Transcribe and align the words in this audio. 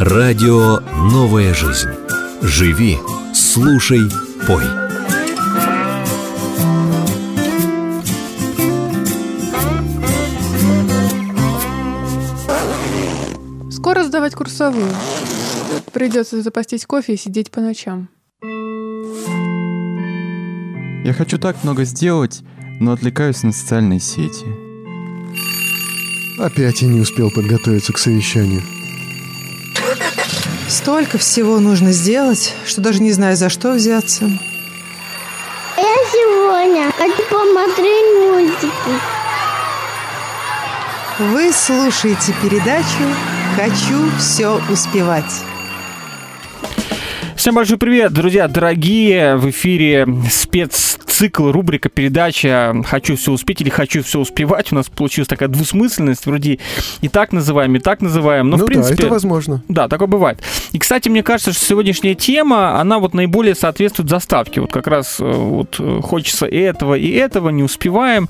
Радио 0.00 0.80
«Новая 1.12 1.52
жизнь». 1.52 1.90
Живи, 2.40 2.96
слушай, 3.34 4.00
пой. 4.46 4.64
Скоро 13.70 14.04
сдавать 14.04 14.34
курсовую. 14.34 14.88
Придется 15.92 16.40
запастись 16.40 16.86
кофе 16.86 17.12
и 17.12 17.18
сидеть 17.18 17.50
по 17.50 17.60
ночам. 17.60 18.08
Я 21.04 21.12
хочу 21.12 21.36
так 21.36 21.62
много 21.62 21.84
сделать, 21.84 22.40
но 22.80 22.92
отвлекаюсь 22.92 23.42
на 23.42 23.52
социальные 23.52 24.00
сети. 24.00 24.46
Опять 26.38 26.80
я 26.80 26.88
не 26.88 27.00
успел 27.00 27.30
подготовиться 27.30 27.92
к 27.92 27.98
совещанию. 27.98 28.62
Столько 30.70 31.18
всего 31.18 31.58
нужно 31.58 31.90
сделать, 31.90 32.54
что 32.64 32.80
даже 32.80 33.02
не 33.02 33.10
знаю, 33.10 33.36
за 33.36 33.48
что 33.48 33.72
взяться. 33.72 34.30
Я 35.76 35.96
сегодня 36.12 36.92
хочу 36.92 37.24
посмотреть 37.28 38.06
мультики. 38.20 38.70
Вы 41.18 41.52
слушаете 41.52 42.32
передачу 42.40 42.84
«Хочу 43.56 44.10
все 44.16 44.60
успевать». 44.70 45.42
Всем 47.34 47.56
большой 47.56 47.76
привет, 47.76 48.12
друзья, 48.12 48.46
дорогие! 48.46 49.34
В 49.34 49.50
эфире 49.50 50.06
спеццикл, 51.20 51.50
рубрика, 51.50 51.90
передача 51.90 52.74
«Хочу 52.86 53.14
все 53.16 53.32
успеть» 53.32 53.60
или 53.60 53.68
«Хочу 53.68 54.02
все 54.02 54.20
успевать». 54.20 54.72
У 54.72 54.74
нас 54.74 54.88
получилась 54.88 55.28
такая 55.28 55.50
двусмысленность, 55.50 56.24
вроде 56.24 56.58
и 57.02 57.08
так 57.08 57.32
называем, 57.32 57.76
и 57.76 57.78
так 57.78 58.00
называем. 58.00 58.48
Но, 58.48 58.56
ну 58.56 58.64
в 58.64 58.66
принципе, 58.66 58.96
да, 58.96 59.02
это 59.02 59.12
возможно. 59.12 59.62
Да, 59.68 59.88
такое 59.88 60.08
бывает. 60.08 60.42
И, 60.72 60.78
кстати, 60.78 61.10
мне 61.10 61.22
кажется, 61.22 61.52
что 61.52 61.62
сегодняшняя 61.62 62.14
тема, 62.14 62.80
она 62.80 62.98
вот 62.98 63.12
наиболее 63.12 63.54
соответствует 63.54 64.08
заставке. 64.08 64.62
Вот 64.62 64.72
как 64.72 64.86
раз 64.86 65.20
э, 65.20 65.30
вот 65.30 65.76
э, 65.78 66.00
хочется 66.02 66.46
и 66.46 66.56
этого, 66.56 66.94
и 66.94 67.10
этого, 67.10 67.50
не 67.50 67.62
успеваем. 67.62 68.28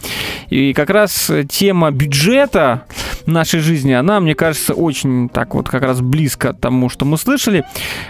И 0.48 0.72
как 0.72 0.90
раз 0.90 1.30
тема 1.48 1.92
бюджета 1.92 2.86
нашей 3.26 3.60
жизни, 3.60 3.92
она, 3.92 4.20
мне 4.20 4.34
кажется, 4.34 4.74
очень 4.74 5.28
так 5.28 5.54
вот 5.54 5.68
как 5.68 5.82
раз 5.82 6.00
близко 6.00 6.52
тому, 6.52 6.88
что 6.88 7.04
мы 7.04 7.18
слышали. 7.18 7.64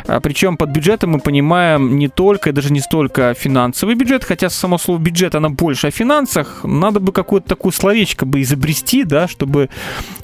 А, 0.06 0.20
Причем 0.20 0.56
под 0.56 0.70
бюджетом 0.70 1.10
мы 1.10 1.20
понимаем 1.20 1.98
не 1.98 2.08
только 2.08 2.50
и 2.50 2.52
даже 2.52 2.72
не 2.72 2.80
столько 2.80 3.34
финансовый 3.34 3.94
бюджет, 3.94 4.24
хотя 4.24 4.48
само 4.70 4.78
слово 4.78 4.98
бюджет, 5.00 5.34
оно 5.34 5.50
больше 5.50 5.88
о 5.88 5.90
финансах. 5.90 6.60
Надо 6.64 7.00
бы 7.00 7.12
какое-то 7.12 7.48
такое 7.48 7.72
словечко 7.72 8.24
бы 8.26 8.40
изобрести, 8.42 9.04
да, 9.04 9.26
чтобы 9.26 9.68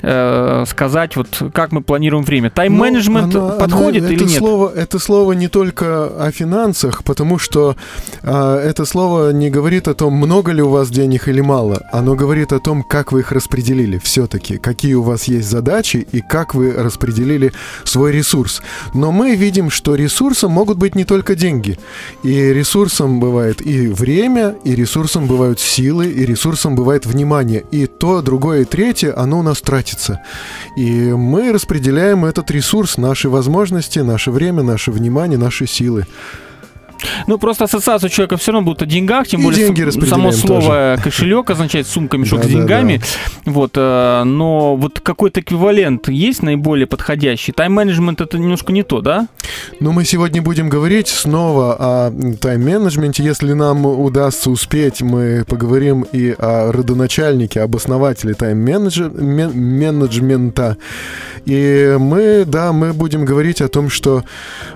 э, 0.02 0.64
сказать, 0.68 1.16
вот 1.16 1.42
как 1.52 1.72
мы 1.72 1.80
планируем 1.80 2.24
время. 2.24 2.50
Тайм-менеджмент 2.50 3.34
Ну, 3.34 3.58
подходит 3.58 4.04
оно- 4.04 4.12
или 4.12 4.22
это 4.22 4.24
нет? 4.30 4.38
Слово, 4.38 4.72
это 4.76 4.98
слово 4.98 5.32
не 5.32 5.48
только 5.48 6.06
о 6.26 6.30
финансах, 6.30 7.02
потому 7.02 7.38
что 7.38 7.74
а, 8.22 8.56
это 8.60 8.84
слово 8.84 9.32
не 9.32 9.50
говорит 9.50 9.88
о 9.88 9.94
том, 9.94 10.12
много 10.14 10.52
ли 10.52 10.62
у 10.62 10.68
вас 10.68 10.90
денег 10.90 11.28
или 11.28 11.40
мало. 11.40 11.82
Оно 11.92 12.14
говорит 12.14 12.52
о 12.52 12.60
том, 12.60 12.82
как 12.82 13.12
вы 13.12 13.20
их 13.20 13.32
распределили 13.32 13.98
все-таки, 13.98 14.58
какие 14.58 14.94
у 14.94 15.02
вас 15.02 15.24
есть 15.24 15.48
задачи 15.50 16.06
и 16.12 16.20
как 16.20 16.54
вы 16.54 16.72
распределили 16.72 17.52
свой 17.84 18.12
ресурс. 18.12 18.62
Но 18.94 19.10
мы 19.10 19.34
видим, 19.34 19.70
что 19.70 19.96
ресурсом 19.96 20.52
могут 20.52 20.78
быть 20.78 20.94
не 20.94 21.04
только 21.04 21.34
деньги. 21.34 21.78
И 22.22 22.52
ресурсом 22.52 23.18
бывает 23.20 23.66
и 23.66 23.88
время, 23.88 24.25
и 24.26 24.74
ресурсом 24.74 25.26
бывают 25.26 25.60
силы, 25.60 26.06
и 26.06 26.26
ресурсом 26.26 26.74
бывает 26.74 27.06
внимание. 27.06 27.64
И 27.70 27.86
то, 27.86 28.22
другое, 28.22 28.62
и 28.62 28.64
третье, 28.64 29.14
оно 29.16 29.38
у 29.38 29.42
нас 29.42 29.60
тратится. 29.60 30.20
И 30.76 31.12
мы 31.12 31.52
распределяем 31.52 32.24
этот 32.24 32.50
ресурс, 32.50 32.98
наши 32.98 33.28
возможности, 33.28 34.00
наше 34.00 34.30
время, 34.30 34.62
наше 34.62 34.90
внимание, 34.90 35.38
наши 35.38 35.66
силы. 35.66 36.06
Ну, 37.26 37.38
просто 37.38 37.64
ассоциация 37.64 38.10
человека 38.10 38.36
все 38.36 38.52
равно 38.52 38.66
будет 38.66 38.82
о 38.82 38.86
деньгах, 38.86 39.26
тем 39.26 39.40
И 39.40 39.44
более 39.44 39.66
деньги 39.66 39.88
с- 39.90 40.08
само 40.08 40.30
слово 40.32 40.98
кошелек 41.02 41.50
означает 41.50 41.86
сумка, 41.86 42.18
мешок 42.18 42.40
с 42.40 42.42
Да-да-да. 42.46 42.58
деньгами. 42.60 43.00
Вот, 43.44 43.72
э, 43.76 44.22
но 44.24 44.76
вот 44.76 45.00
какой-то 45.00 45.40
эквивалент 45.40 46.08
есть 46.08 46.42
наиболее 46.42 46.86
подходящий? 46.86 47.52
Тайм-менеджмент 47.52 48.20
это 48.20 48.38
немножко 48.38 48.72
не 48.72 48.82
то, 48.82 49.00
да? 49.00 49.28
Но 49.80 49.92
мы 49.92 50.04
сегодня 50.04 50.42
будем 50.42 50.68
говорить 50.68 51.08
снова 51.08 51.76
о 51.78 52.10
тайм-менеджменте. 52.40 53.22
Если 53.22 53.52
нам 53.52 53.86
удастся 53.86 54.50
успеть, 54.50 55.02
мы 55.02 55.44
поговорим 55.46 56.04
и 56.12 56.34
о 56.38 56.72
родоначальнике, 56.72 57.60
об 57.60 57.76
основателе 57.76 58.34
тайм-менеджмента. 58.34 60.76
И 61.44 61.96
мы, 61.98 62.44
да, 62.46 62.72
мы 62.72 62.92
будем 62.92 63.24
говорить 63.24 63.60
о 63.60 63.68
том, 63.68 63.88
что 63.88 64.24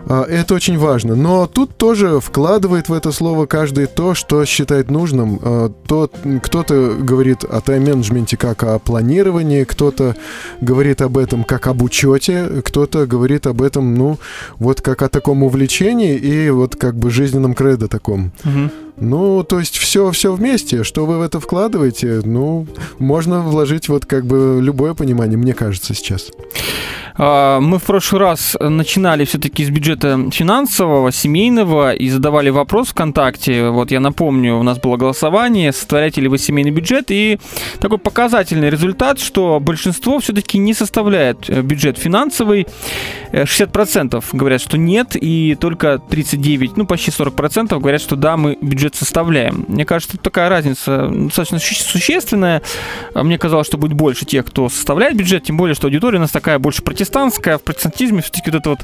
а, 0.06 0.22
это 0.25 0.54
очень 0.54 0.78
важно. 0.78 1.16
Но 1.16 1.47
тут 1.48 1.76
тоже 1.76 2.09
вкладывает 2.19 2.88
в 2.88 2.93
это 2.93 3.12
слово 3.12 3.47
каждый 3.47 3.87
то, 3.87 4.15
что 4.15 4.44
считает 4.44 4.91
нужным. 4.91 5.38
А, 5.43 5.72
тот, 5.87 6.15
кто-то 6.43 6.97
говорит 6.98 7.44
о 7.44 7.60
тайм-менеджменте 7.60 8.37
как 8.37 8.65
о 8.65 8.78
планировании, 8.78 9.65
кто-то 9.65 10.16
говорит 10.60 11.03
об 11.03 11.19
этом 11.19 11.44
как 11.44 11.66
об 11.66 11.82
учете, 11.82 12.62
кто-то 12.65 13.06
говорит 13.06 13.47
об 13.47 13.62
этом, 13.62 13.94
ну, 13.94 14.19
вот 14.59 14.81
как 14.81 15.03
о 15.03 15.09
таком 15.09 15.43
увлечении 15.43 16.16
и 16.16 16.50
вот 16.50 16.76
как 16.76 16.97
бы 16.97 17.10
жизненном 17.10 17.54
кредо 17.54 17.88
таком. 17.88 18.32
Мгм. 18.44 18.71
Ну, 19.00 19.43
то 19.44 19.59
есть 19.59 19.77
все, 19.78 20.11
все 20.11 20.33
вместе. 20.33 20.84
Что 20.84 21.06
вы 21.06 21.19
в 21.19 21.22
это 21.22 21.41
вкладываете, 21.41 22.21
ну, 22.25 22.66
можно 22.99 23.41
вложить 23.41 23.88
вот 23.88 24.05
как 24.05 24.27
бы 24.27 24.61
любое 24.62 24.94
понимание, 24.94 25.38
мне 25.38 25.55
кажется, 25.55 25.94
сейчас. 25.94 26.31
А, 27.22 27.60
Мы 27.60 27.78
в 27.78 27.83
прошлый 27.83 28.21
раз 28.21 28.56
начинали 28.60 29.25
все-таки 29.25 29.65
с 29.65 29.71
бюджета 29.71 30.31
финансового, 30.33 31.12
семейного 31.12 31.93
и 31.93 32.09
задавали 32.09 32.50
вопрос 32.50 32.89
ВКонтакте. 32.89 33.69
Вот 33.69 33.91
я 33.91 34.00
напомню, 34.00 34.56
у 34.56 34.62
нас 34.62 34.78
было 34.78 34.97
голосование, 34.97 35.72
составляете 35.72 36.21
ли 36.21 36.28
вы 36.28 36.39
семейный 36.39 36.71
бюджет, 36.71 37.10
и 37.10 37.39
такой 37.78 37.99
показательный 37.99 38.71
результат, 38.71 39.19
что 39.19 39.60
большинство 39.60 40.19
все-таки 40.19 40.59
не 40.59 40.75
составляет 40.75 41.50
э, 41.50 41.62
бюджет 41.62 41.99
финансовый. 41.99 42.66
Э, 43.33 43.44
60% 43.44 44.25
говорят, 44.33 44.60
что 44.60 44.78
нет, 44.78 45.10
и 45.15 45.56
только 45.60 45.99
39, 45.99 46.77
ну 46.77 46.87
почти 46.87 47.10
40% 47.10 47.78
говорят, 47.78 48.00
что 48.00 48.16
да, 48.16 48.37
мы 48.37 48.56
бюджет 48.60 48.90
составляем. 48.97 49.65
Мне 49.69 49.84
кажется, 49.84 50.17
тут 50.17 50.23
такая 50.23 50.49
разница 50.49 51.09
достаточно 51.09 51.59
су- 51.59 51.75
существенная. 51.75 52.62
А 53.15 53.23
Мне 53.23 53.39
казалось, 53.39 53.67
что 53.67 53.78
будет 53.78 53.95
больше 53.95 54.25
тех, 54.25 54.47
кто 54.47 54.69
составляет 54.69 55.17
бюджет, 55.17 55.45
тем 55.45 55.56
более, 55.56 55.75
что 55.75 55.87
аудитория 55.87 56.19
у 56.19 56.21
нас 56.21 56.31
такая 56.31 56.59
больше 56.59 56.83
протестантская. 56.83 57.59
В 57.59 57.62
протестантизме 57.62 58.23
все-таки 58.23 58.51
вот 58.51 58.61
это 58.61 58.71
вот 58.71 58.81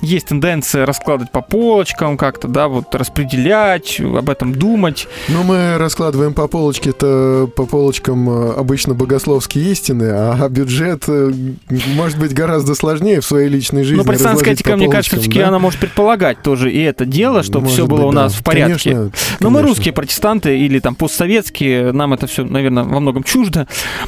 есть 0.00 0.28
тенденция 0.28 0.86
раскладывать 0.86 1.32
по 1.32 1.42
полочкам 1.42 2.16
как-то, 2.16 2.48
да, 2.48 2.68
вот 2.68 2.94
распределять, 2.94 4.00
об 4.00 4.30
этом 4.30 4.54
думать. 4.54 5.06
Ну, 5.28 5.42
мы 5.42 5.76
раскладываем 5.78 6.34
по 6.34 6.48
полочке-то, 6.48 7.50
по 7.54 7.66
полочкам 7.66 8.28
э, 8.30 8.52
обычно 8.54 8.94
богословские 8.94 9.72
истины, 9.72 10.10
а 10.10 10.48
бюджет 10.48 11.04
э, 11.08 11.32
может 11.94 12.18
быть 12.18 12.32
гораздо 12.32 12.74
сложнее 12.74 13.20
в 13.20 13.26
своей 13.26 13.48
личной 13.48 13.84
жизни. 13.84 13.98
Но 13.98 14.04
протестантская 14.04 14.54
этика, 14.54 14.76
мне 14.76 14.88
кажется, 14.88 15.16
все-таки 15.16 15.40
да? 15.40 15.48
она 15.48 15.58
может 15.58 15.80
предполагать 15.80 16.42
тоже 16.42 16.70
и 16.78 16.82
это 16.82 17.04
дело, 17.04 17.42
чтобы 17.42 17.64
Может 17.64 17.74
все 17.74 17.86
было 17.86 17.98
быть, 17.98 18.06
у 18.06 18.12
да. 18.12 18.22
нас 18.22 18.34
в 18.34 18.42
порядке. 18.42 18.90
Конечно, 18.90 19.12
Но 19.40 19.50
мы 19.50 19.58
конечно. 19.58 19.68
русские 19.68 19.94
протестанты 19.94 20.58
или 20.58 20.78
там 20.80 20.94
постсоветские, 20.94 21.92
нам 21.92 22.12
это 22.12 22.26
все, 22.26 22.44
наверное, 22.44 22.84
во 22.84 23.00
многом 23.00 23.22
чуждо. 23.22 23.66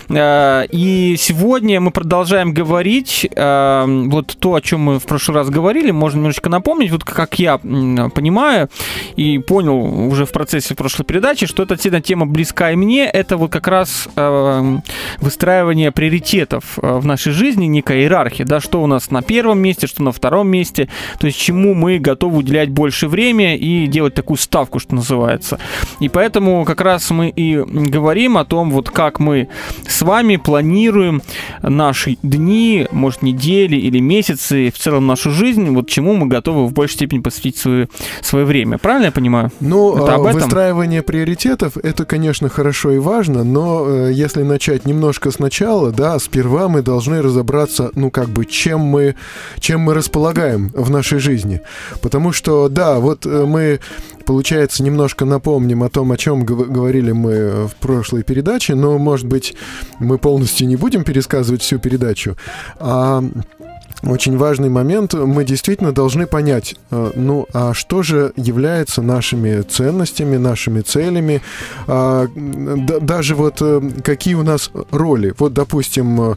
Э, 0.09 0.65
И 0.71 1.17
сегодня 1.19 1.81
мы 1.81 1.91
продолжаем 1.91 2.53
говорить 2.53 3.29
э, 3.31 3.85
вот 4.09 4.37
то, 4.39 4.55
о 4.55 4.61
чем 4.61 4.81
мы 4.81 4.99
в 4.99 5.05
прошлый 5.05 5.37
раз 5.37 5.51
говорили, 5.51 5.91
можно 5.91 6.19
немножечко 6.19 6.49
напомнить, 6.49 6.91
вот 6.91 7.05
как 7.05 7.39
я 7.39 7.59
понимаю 7.59 8.69
и 9.17 9.39
понял 9.39 10.09
уже 10.09 10.27
в 10.27 10.33
процессе 10.33 10.75
прошлой 10.75 11.05
передачи, 11.05 11.47
что 11.47 11.63
эта 11.63 11.77
тема 12.01 12.27
близка 12.27 12.73
и 12.73 12.77
мне, 12.77 13.07
это 13.07 13.37
вот 13.37 13.51
как 13.51 13.69
раз 13.69 14.09
э, 14.17 14.79
выстраивание 15.19 15.93
приоритетов 15.93 16.77
в 16.77 17.07
нашей 17.07 17.33
жизни, 17.33 17.67
некая 17.67 18.01
иерархия, 18.01 18.47
да, 18.47 18.61
что 18.61 18.83
у 18.83 18.87
нас 18.87 19.11
на 19.11 19.23
первом 19.23 19.59
месте, 19.61 19.87
что 19.87 20.03
на 20.03 20.13
втором 20.13 20.49
месте, 20.49 20.89
то 21.19 21.27
есть 21.27 21.39
чему 21.39 21.75
мы 21.75 21.99
готовы 21.99 22.39
уделять 22.39 22.71
больше 22.71 23.09
времени 23.09 23.57
и 23.57 23.87
делать 23.87 24.15
такую 24.15 24.37
ставку, 24.37 24.79
что 24.79 24.95
называется. 24.95 25.20
И 26.01 26.09
поэтому 26.09 26.65
как 26.65 26.81
раз 26.81 27.11
мы 27.11 27.29
и 27.29 27.57
говорим 27.57 28.39
о 28.39 28.45
том, 28.45 28.71
вот 28.71 28.91
как 28.91 29.21
мы 29.21 29.49
с 29.89 30.03
вами 30.03 30.37
планируем 30.37 31.23
наши 31.63 32.17
дни, 32.23 32.87
может, 32.91 33.23
недели 33.23 33.77
или 33.77 34.01
месяцы, 34.01 34.73
в 34.75 34.79
целом 34.79 35.07
нашу 35.07 35.31
жизнь, 35.31 35.69
вот 35.71 35.89
чему 35.89 36.15
мы 36.15 36.27
готовы 36.27 36.67
в 36.67 36.73
большей 36.73 36.95
степени 36.95 37.21
посвятить 37.21 37.57
свое, 37.57 37.89
свое 38.23 38.45
время. 38.45 38.79
Правильно 38.79 39.07
я 39.07 39.13
понимаю? 39.13 39.51
Ну, 39.61 39.97
Это 39.97 40.13
а, 40.13 40.17
об 40.17 40.27
этом? 40.27 40.41
выстраивание 40.41 41.03
приоритетов 41.03 41.77
это, 41.83 42.05
конечно, 42.05 42.49
хорошо 42.49 42.93
и 42.93 42.99
важно, 42.99 43.45
но 43.45 43.87
э, 43.87 44.13
если 44.13 44.43
начать 44.43 44.87
немножко 44.87 45.31
сначала, 45.31 45.91
да, 45.91 46.19
сперва 46.19 46.69
мы 46.69 46.83
должны 46.83 47.23
разобраться, 47.23 47.91
ну, 47.95 48.11
как 48.11 48.29
бы, 48.29 48.47
чем 48.47 48.81
мы, 48.81 49.17
чем 49.59 49.81
мы 49.81 49.95
располагаем 49.95 50.71
в 50.75 50.91
нашей 50.91 51.19
жизни. 51.19 51.61
Потому 52.01 52.33
что, 52.33 52.69
да, 52.69 52.99
вот 52.99 53.27
э, 53.27 53.45
мы 53.47 53.81
получается, 54.31 54.85
немножко 54.85 55.10
напомним 55.25 55.83
о 55.83 55.89
том, 55.89 56.13
о 56.13 56.17
чем 56.17 56.45
гов- 56.45 56.69
говорили 56.69 57.13
мы 57.13 57.67
в 57.69 57.75
прошлой 57.77 58.23
передаче, 58.23 58.75
но, 58.75 58.99
может 58.99 59.27
быть, 59.27 59.55
мы 59.99 60.19
полностью 60.19 60.67
не 60.69 60.77
будем 60.77 61.05
пересказывать 61.05 61.63
всю 61.63 61.79
передачу. 61.79 62.37
А 62.79 63.23
очень 64.03 64.39
важный 64.39 64.71
момент. 64.71 65.13
Мы 65.15 65.45
действительно 65.45 65.93
должны 65.93 66.27
понять, 66.27 66.75
э, 66.91 67.11
ну, 67.15 67.47
а 67.53 67.75
что 67.75 68.03
же 68.03 68.33
является 68.37 69.03
нашими 69.03 69.61
ценностями, 69.61 70.39
нашими 70.39 70.81
целями, 70.81 71.43
а, 71.87 72.27
да- 72.35 73.01
даже 73.01 73.35
вот 73.35 73.59
э, 73.61 73.81
какие 74.03 74.35
у 74.35 74.43
нас 74.43 74.71
роли. 74.91 75.35
Вот, 75.39 75.53
допустим, 75.53 76.21
э, 76.21 76.35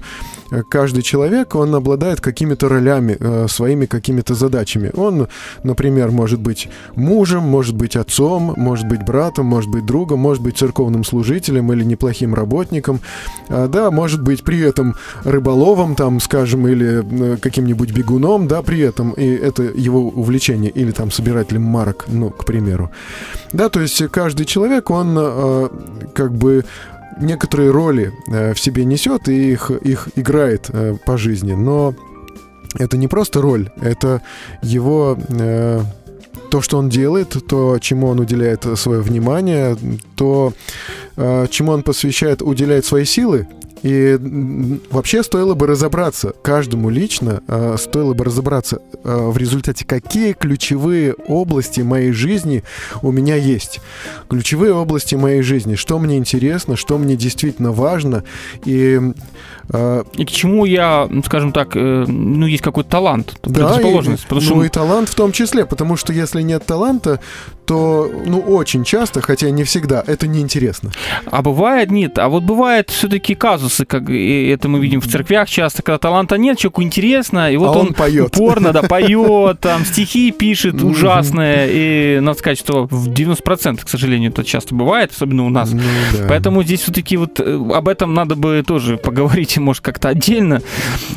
каждый 0.61 1.01
человек, 1.01 1.55
он 1.55 1.73
обладает 1.75 2.21
какими-то 2.21 2.69
ролями, 2.69 3.17
э, 3.19 3.47
своими 3.49 3.85
какими-то 3.85 4.35
задачами. 4.35 4.91
Он, 4.93 5.27
например, 5.63 6.11
может 6.11 6.39
быть 6.39 6.69
мужем, 6.95 7.43
может 7.43 7.75
быть 7.75 7.95
отцом, 7.95 8.53
может 8.57 8.87
быть 8.87 9.03
братом, 9.03 9.45
может 9.45 9.71
быть 9.71 9.85
другом, 9.85 10.19
может 10.19 10.43
быть 10.43 10.57
церковным 10.57 11.03
служителем 11.03 11.71
или 11.73 11.83
неплохим 11.83 12.33
работником. 12.33 12.99
А, 13.49 13.67
Да, 13.67 13.91
может 13.91 14.21
быть 14.21 14.43
при 14.43 14.59
этом 14.59 14.95
рыболовом, 15.23 15.95
там, 15.95 16.19
скажем, 16.19 16.67
или 16.67 17.33
э, 17.33 17.37
каким-нибудь 17.37 17.91
бегуном, 17.91 18.47
да, 18.47 18.61
при 18.61 18.79
этом, 18.79 19.11
и 19.11 19.25
это 19.25 19.63
его 19.63 19.99
увлечение, 20.09 20.71
или 20.71 20.91
там 20.91 21.11
собирателем 21.11 21.63
марок, 21.63 22.05
ну, 22.07 22.29
к 22.29 22.45
примеру. 22.45 22.91
Да, 23.53 23.69
то 23.69 23.81
есть 23.81 24.03
каждый 24.11 24.45
человек, 24.45 24.89
он 24.89 25.15
э, 25.17 25.69
как 26.13 26.33
бы 26.33 26.65
некоторые 27.19 27.71
роли 27.71 28.13
э, 28.27 28.53
в 28.53 28.59
себе 28.59 28.85
несет 28.85 29.29
и 29.29 29.51
их, 29.51 29.71
их 29.71 30.09
играет 30.15 30.69
э, 30.69 30.95
по 31.05 31.17
жизни, 31.17 31.53
но 31.53 31.93
это 32.79 32.97
не 32.97 33.07
просто 33.07 33.41
роль, 33.41 33.69
это 33.81 34.21
его 34.61 35.17
э, 35.29 35.81
то, 36.49 36.61
что 36.61 36.77
он 36.77 36.89
делает, 36.89 37.35
то, 37.47 37.79
чему 37.79 38.07
он 38.07 38.19
уделяет 38.19 38.65
свое 38.77 39.01
внимание, 39.01 39.75
то, 40.15 40.53
чему 41.49 41.71
он 41.71 41.81
посвящает, 41.81 42.43
уделяет 42.43 42.85
свои 42.85 43.05
силы. 43.05 43.47
И 43.83 44.17
вообще 44.89 45.23
стоило 45.23 45.55
бы 45.55 45.67
разобраться, 45.67 46.33
каждому 46.41 46.89
лично 46.89 47.43
э, 47.47 47.75
стоило 47.77 48.13
бы 48.13 48.23
разобраться 48.23 48.81
э, 49.03 49.27
в 49.29 49.37
результате, 49.37 49.85
какие 49.85 50.31
ключевые 50.31 51.13
области 51.13 51.81
моей 51.81 52.13
жизни 52.13 52.63
у 53.01 53.11
меня 53.11 53.35
есть. 53.35 53.81
Ключевые 54.29 54.73
области 54.73 55.15
моей 55.15 55.41
жизни, 55.41 55.75
что 55.75 55.99
мне 55.99 56.17
интересно, 56.17 56.77
что 56.77 56.97
мне 56.97 57.17
действительно 57.17 57.73
важно. 57.73 58.23
И 58.63 59.01
И 59.71 60.25
к 60.25 60.29
чему 60.29 60.65
я, 60.65 61.07
скажем 61.25 61.51
так, 61.53 61.75
э, 61.75 62.05
ну, 62.07 62.45
есть 62.45 62.61
какой-то 62.63 62.89
талант, 62.89 63.35
Да, 63.43 63.49
и, 63.49 63.53
предрасположенность. 63.53 64.23
потому 64.23 64.41
что 64.41 64.55
ну 64.55 64.63
и 64.63 64.69
талант 64.69 65.09
в 65.09 65.15
том 65.15 65.31
числе, 65.31 65.65
потому 65.65 65.95
что 65.95 66.11
если 66.11 66.41
нет 66.41 66.65
таланта, 66.65 67.19
то, 67.65 68.11
ну, 68.25 68.39
очень 68.41 68.83
часто, 68.83 69.21
хотя 69.21 69.49
не 69.49 69.63
всегда, 69.63 70.03
это 70.05 70.27
неинтересно. 70.27 70.91
А 71.31 71.41
бывает 71.41 71.91
нет. 71.91 72.19
А 72.19 72.27
вот 72.27 72.43
бывает 72.43 72.89
все-таки 72.89 73.35
казусы, 73.35 73.85
как 73.85 74.09
и 74.09 74.47
это 74.47 74.67
мы 74.67 74.79
видим 74.81 74.99
в 74.99 75.07
церквях 75.07 75.47
часто, 75.47 75.81
когда 75.81 75.97
таланта 75.97 76.37
нет, 76.37 76.57
человеку 76.57 76.83
интересно, 76.83 77.49
и 77.49 77.55
вот 77.55 77.69
А 77.75 77.79
он, 77.79 77.87
он 77.87 77.93
поет. 77.93 78.35
упорно, 78.35 78.73
да, 78.73 78.81
поет, 78.83 79.61
там 79.61 79.85
стихи 79.85 80.31
пишет 80.31 80.83
ужасные, 80.83 81.69
и 81.71 82.19
надо 82.19 82.37
сказать, 82.37 82.59
что 82.59 82.85
в 82.91 83.07
90%, 83.07 83.85
к 83.85 83.87
сожалению, 83.89 84.31
это 84.31 84.43
часто 84.43 84.75
бывает, 84.75 85.11
особенно 85.11 85.45
у 85.45 85.49
нас. 85.49 85.71
Ну, 85.71 85.79
да. 86.17 86.25
Поэтому 86.27 86.63
здесь 86.63 86.81
все-таки 86.81 87.15
вот 87.15 87.39
э, 87.39 87.59
об 87.73 87.87
этом 87.87 88.13
надо 88.13 88.35
бы 88.35 88.61
тоже 88.67 88.97
поговорить, 88.97 89.52
может, 89.59 89.83
как-то 89.83 90.09
отдельно. 90.09 90.61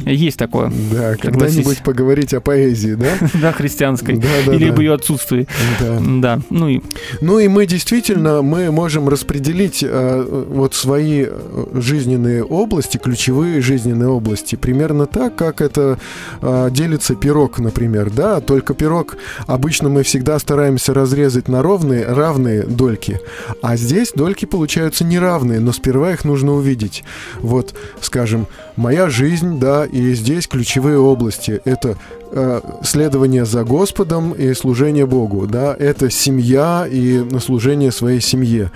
Есть 0.05 0.39
такое, 0.39 0.73
Да, 0.93 1.17
когда-нибудь 1.17 1.83
поговорить 1.83 2.35
о 2.35 2.41
поэзии, 2.41 2.95
да? 2.95 3.11
да, 3.35 3.53
христианской. 3.53 4.17
Да, 4.17 4.29
да, 4.47 4.55
Или 4.55 4.69
об 4.69 4.79
ее 4.79 4.95
отсутствии. 4.95 5.47
Да. 5.81 5.99
Да, 6.01 6.41
ну 6.51 6.69
и 6.69 6.81
Ну 7.21 7.39
и 7.39 7.49
мы 7.49 7.67
действительно, 7.67 8.43
мы 8.43 8.71
можем 8.71 9.09
распределить 9.09 9.85
э, 9.87 10.45
вот 10.49 10.75
свои 10.75 11.27
э, 11.27 11.67
жизненные 11.75 12.45
области, 12.45 12.99
ключевые 12.99 13.61
жизненные 13.61 14.09
области, 14.09 14.57
примерно 14.57 15.07
так, 15.07 15.37
как 15.37 15.61
это 15.61 15.99
э, 16.41 16.69
делится 16.71 17.15
пирог, 17.15 17.59
например, 17.59 18.11
да, 18.11 18.41
только 18.41 18.75
пирог 18.75 19.17
обычно 19.47 19.89
мы 19.89 20.03
всегда 20.03 20.39
стараемся 20.39 20.95
разрезать 20.95 21.49
на 21.49 21.63
ровные, 21.63 22.05
равные 22.07 22.63
дольки, 22.63 23.21
а 23.63 23.77
здесь 23.77 24.13
дольки 24.15 24.45
получаются 24.45 25.05
неравные, 25.05 25.61
но 25.61 25.73
сперва 25.73 26.13
их 26.13 26.25
нужно 26.25 26.53
увидеть. 26.53 27.05
Вот, 27.41 27.75
скажем, 28.01 28.26
скажем, 28.27 28.49
моя 28.77 29.09
жизнь, 29.09 29.59
да, 29.59 29.85
и 29.85 30.15
здесь 30.15 30.47
ключевые 30.47 30.99
области, 30.99 31.61
это 31.65 31.97
э, 32.31 32.61
следование 32.83 33.45
за 33.45 33.65
Господом 33.65 34.33
и 34.33 34.53
служение 34.55 35.07
Богу, 35.07 35.47
да, 35.47 35.75
это 35.79 36.11
семья 36.11 36.87
и 36.91 37.25
служение 37.41 37.93
своей 37.93 38.21
семье. 38.21 38.71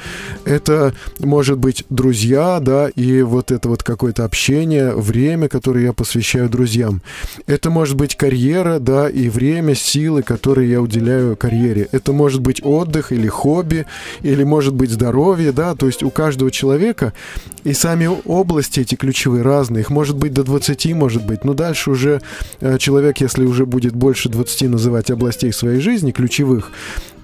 Это 0.45 0.95
может 1.19 1.59
быть 1.59 1.85
друзья, 1.91 2.59
да, 2.61 2.89
и 2.89 3.23
вот 3.23 3.51
это 3.51 3.69
вот 3.69 3.83
какое-то 3.83 4.25
общение, 4.25 4.95
время, 4.95 5.49
которое 5.49 5.85
я 5.85 5.93
посвящаю 5.93 6.49
друзьям. 6.49 7.03
Это 7.47 7.71
может 7.71 7.97
быть 7.97 8.17
карьера, 8.17 8.79
да, 8.79 9.09
и 9.09 9.29
время, 9.29 9.75
силы, 9.75 10.23
которые 10.23 10.71
я 10.71 10.81
уделяю 10.81 11.37
карьере. 11.37 11.89
Это 11.93 12.13
может 12.13 12.41
быть 12.41 12.61
отдых 12.65 13.13
или 13.13 13.29
хобби, 13.29 13.87
или 14.23 14.45
может 14.45 14.75
быть 14.75 14.91
здоровье, 14.91 15.53
да, 15.53 15.75
то 15.75 15.87
есть 15.87 16.03
у 16.03 16.11
каждого 16.11 16.51
человека 16.51 17.13
и 17.65 17.73
сами 17.73 18.09
области 18.25 18.81
эти 18.81 18.95
ключевые 18.95 19.43
разные, 19.43 19.85
их 19.91 19.95
может 19.95 20.17
быть 20.17 20.33
до 20.33 20.43
20, 20.45 20.95
может 20.95 21.27
быть, 21.27 21.45
но 21.45 21.55
дальше 21.55 21.91
уже 21.91 22.21
э, 22.61 22.79
человек, 22.79 23.21
если 23.21 23.45
уже 23.45 23.67
будет 23.67 23.95
больше 23.95 24.29
20 24.29 24.71
называть 24.71 25.11
областей 25.11 25.53
своей 25.53 25.81
жизни, 25.81 26.13
ключевых, 26.13 26.71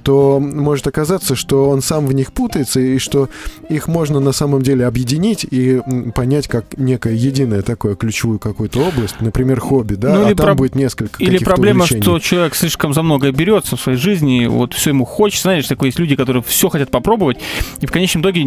то 0.07 0.39
может 0.39 0.87
оказаться, 0.87 1.35
что 1.35 1.69
он 1.69 1.83
сам 1.83 2.07
в 2.07 2.13
них 2.13 2.33
путается, 2.33 2.79
и 2.79 2.99
что 2.99 3.29
их 3.69 3.89
можно 3.89 4.21
на 4.21 4.31
самом 4.31 4.63
деле 4.63 4.87
объединить 4.87 5.45
и 5.51 5.81
понять 6.15 6.47
как 6.47 6.79
некое 6.79 7.15
единое 7.15 7.63
такое 7.63 7.97
ключевую 7.97 8.39
какую-то 8.39 8.79
область, 8.87 9.17
например, 9.21 9.59
хобби, 9.59 9.95
да, 9.95 10.15
Ну, 10.15 10.27
а 10.29 10.35
там 10.37 10.51
проб- 10.51 10.55
будет 10.59 10.77
несколько 10.77 11.21
Или 11.21 11.39
проблема, 11.39 11.81
увлечений. 11.81 12.03
что 12.03 12.21
человек 12.21 12.55
слишком 12.55 12.95
за 12.95 13.03
многое 13.03 13.33
берется 13.33 13.77
в 13.77 13.81
своей 13.81 13.99
жизни, 13.99 14.47
вот 14.47 14.75
все 14.75 14.91
ему 14.91 15.05
хочется, 15.05 15.43
знаешь, 15.49 15.67
такое 15.67 15.89
есть 15.89 15.99
люди, 15.99 16.15
которые 16.15 16.45
все 16.45 16.69
хотят 16.69 16.93
попробовать, 16.93 17.39
и 17.81 17.87
в 17.87 17.91
конечном 17.91 18.23
итоге 18.23 18.45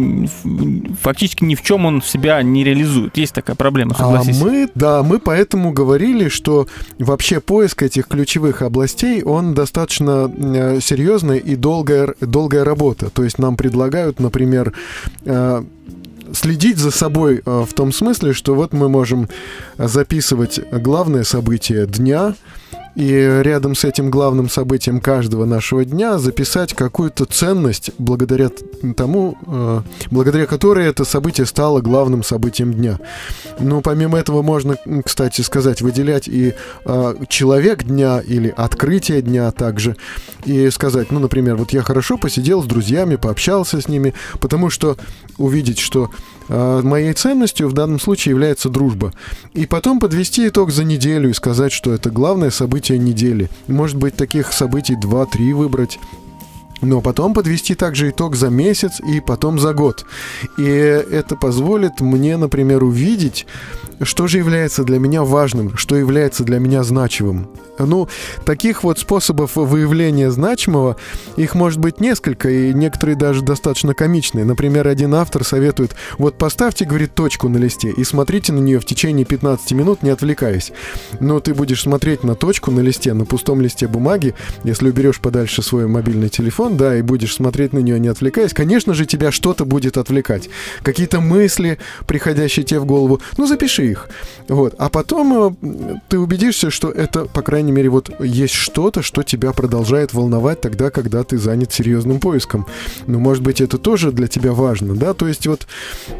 фактически 1.02 1.44
ни 1.44 1.54
в 1.56 1.62
чем 1.62 1.84
он 1.84 2.00
себя 2.02 2.42
не 2.42 2.64
реализует. 2.64 3.18
Есть 3.18 3.34
такая 3.34 3.54
проблема, 3.54 3.94
А 3.98 3.98
согласись. 3.98 4.40
мы, 4.40 4.68
да, 4.74 5.02
мы 5.02 5.18
поэтому 5.18 5.72
говорили, 5.72 6.30
что 6.30 6.66
вообще 6.98 7.40
поиск 7.40 7.82
этих 7.82 8.06
ключевых 8.08 8.62
областей, 8.62 9.22
он 9.22 9.52
достаточно 9.52 10.32
э, 10.34 10.78
серьезная 10.80 11.36
и 11.50 11.56
долгая, 11.56 12.14
долгая 12.20 12.64
работа. 12.64 13.10
То 13.10 13.24
есть 13.24 13.38
нам 13.38 13.56
предлагают, 13.56 14.20
например, 14.20 14.72
э, 15.24 15.64
следить 16.32 16.78
за 16.78 16.90
собой 16.90 17.42
э, 17.44 17.64
в 17.68 17.72
том 17.74 17.92
смысле, 17.92 18.32
что 18.32 18.54
вот 18.54 18.72
мы 18.72 18.88
можем 18.88 19.28
записывать 19.76 20.60
главное 20.70 21.24
событие 21.24 21.86
дня, 21.86 22.34
и 22.94 23.40
рядом 23.42 23.74
с 23.74 23.84
этим 23.84 24.10
главным 24.10 24.48
событием 24.48 25.00
каждого 25.00 25.44
нашего 25.44 25.84
дня 25.84 26.18
записать 26.18 26.74
какую-то 26.74 27.24
ценность, 27.24 27.92
благодаря 27.98 28.50
тому, 28.96 29.36
э, 29.46 29.80
благодаря 30.10 30.46
которой 30.46 30.86
это 30.86 31.04
событие 31.04 31.46
стало 31.46 31.80
главным 31.80 32.22
событием 32.22 32.72
дня. 32.72 32.98
Ну, 33.58 33.80
помимо 33.80 34.18
этого 34.18 34.42
можно, 34.42 34.76
кстати 35.04 35.42
сказать, 35.42 35.82
выделять 35.82 36.28
и 36.28 36.54
э, 36.84 37.14
человек 37.28 37.84
дня 37.84 38.20
или 38.20 38.52
открытие 38.56 39.22
дня 39.22 39.50
также. 39.52 39.96
И 40.44 40.70
сказать, 40.70 41.10
ну, 41.10 41.20
например, 41.20 41.56
вот 41.56 41.72
я 41.72 41.82
хорошо 41.82 42.18
посидел 42.18 42.62
с 42.62 42.66
друзьями, 42.66 43.16
пообщался 43.16 43.80
с 43.80 43.88
ними, 43.88 44.14
потому 44.40 44.70
что 44.70 44.96
увидеть, 45.38 45.78
что 45.78 46.10
э, 46.48 46.80
моей 46.82 47.12
ценностью 47.12 47.68
в 47.68 47.72
данном 47.72 48.00
случае 48.00 48.30
является 48.30 48.68
дружба. 48.68 49.12
И 49.54 49.66
потом 49.66 49.98
подвести 49.98 50.48
итог 50.48 50.70
за 50.70 50.84
неделю 50.84 51.30
и 51.30 51.34
сказать, 51.34 51.72
что 51.72 51.92
это 51.92 52.10
главное 52.10 52.50
событие 52.50 52.98
недели. 52.98 53.50
Может 53.66 53.96
быть, 53.96 54.16
таких 54.16 54.52
событий 54.52 54.94
2-3 54.94 55.54
выбрать. 55.54 55.98
Но 56.82 57.00
потом 57.00 57.34
подвести 57.34 57.74
также 57.74 58.10
итог 58.10 58.36
за 58.36 58.48
месяц 58.48 59.00
и 59.00 59.20
потом 59.20 59.58
за 59.58 59.74
год. 59.74 60.06
И 60.56 60.64
это 60.64 61.36
позволит 61.36 62.00
мне, 62.00 62.36
например, 62.36 62.82
увидеть, 62.82 63.46
что 64.02 64.26
же 64.26 64.38
является 64.38 64.84
для 64.84 64.98
меня 64.98 65.22
важным, 65.22 65.76
что 65.76 65.96
является 65.96 66.44
для 66.44 66.58
меня 66.58 66.82
значимым. 66.82 67.48
Ну, 67.78 68.08
таких 68.44 68.84
вот 68.84 68.98
способов 68.98 69.56
выявления 69.56 70.30
значимого, 70.30 70.96
их 71.36 71.54
может 71.54 71.78
быть 71.78 72.00
несколько, 72.00 72.50
и 72.50 72.74
некоторые 72.74 73.16
даже 73.16 73.42
достаточно 73.42 73.94
комичные. 73.94 74.44
Например, 74.44 74.86
один 74.86 75.14
автор 75.14 75.44
советует, 75.44 75.94
вот 76.18 76.36
поставьте, 76.36 76.84
говорит, 76.84 77.14
точку 77.14 77.48
на 77.48 77.56
листе 77.56 77.90
и 77.90 78.04
смотрите 78.04 78.52
на 78.52 78.58
нее 78.58 78.80
в 78.80 78.84
течение 78.84 79.24
15 79.24 79.72
минут, 79.72 80.02
не 80.02 80.10
отвлекаясь. 80.10 80.72
Но 81.20 81.40
ты 81.40 81.54
будешь 81.54 81.82
смотреть 81.82 82.22
на 82.22 82.34
точку 82.34 82.70
на 82.70 82.80
листе, 82.80 83.14
на 83.14 83.24
пустом 83.24 83.60
листе 83.60 83.88
бумаги, 83.88 84.34
если 84.64 84.88
уберешь 84.88 85.20
подальше 85.20 85.62
свой 85.62 85.86
мобильный 85.86 86.28
телефон, 86.28 86.76
да, 86.76 86.96
и 86.96 87.02
будешь 87.02 87.34
смотреть 87.34 87.72
на 87.72 87.78
нее, 87.78 87.98
не 87.98 88.08
отвлекаясь, 88.08 88.52
конечно 88.52 88.94
же, 88.94 89.06
тебя 89.06 89.32
что-то 89.32 89.64
будет 89.64 89.96
отвлекать. 89.96 90.50
Какие-то 90.82 91.20
мысли, 91.20 91.78
приходящие 92.06 92.64
тебе 92.64 92.80
в 92.80 92.84
голову, 92.84 93.20
ну, 93.36 93.46
запиши 93.46 93.89
их. 93.90 94.08
Вот. 94.48 94.74
А 94.78 94.88
потом 94.88 95.56
э, 95.62 95.96
ты 96.08 96.18
убедишься, 96.18 96.70
что 96.70 96.90
это, 96.90 97.26
по 97.26 97.42
крайней 97.42 97.72
мере, 97.72 97.88
вот 97.88 98.10
есть 98.20 98.54
что-то, 98.54 99.02
что 99.02 99.22
тебя 99.22 99.52
продолжает 99.52 100.14
волновать 100.14 100.60
тогда, 100.60 100.90
когда 100.90 101.22
ты 101.24 101.38
занят 101.38 101.72
серьезным 101.72 102.20
поиском. 102.20 102.66
Ну, 103.06 103.18
может 103.18 103.42
быть, 103.42 103.60
это 103.60 103.78
тоже 103.78 104.12
для 104.12 104.28
тебя 104.28 104.52
важно, 104.52 104.94
да? 104.94 105.14
То 105.14 105.28
есть 105.28 105.46
вот 105.46 105.66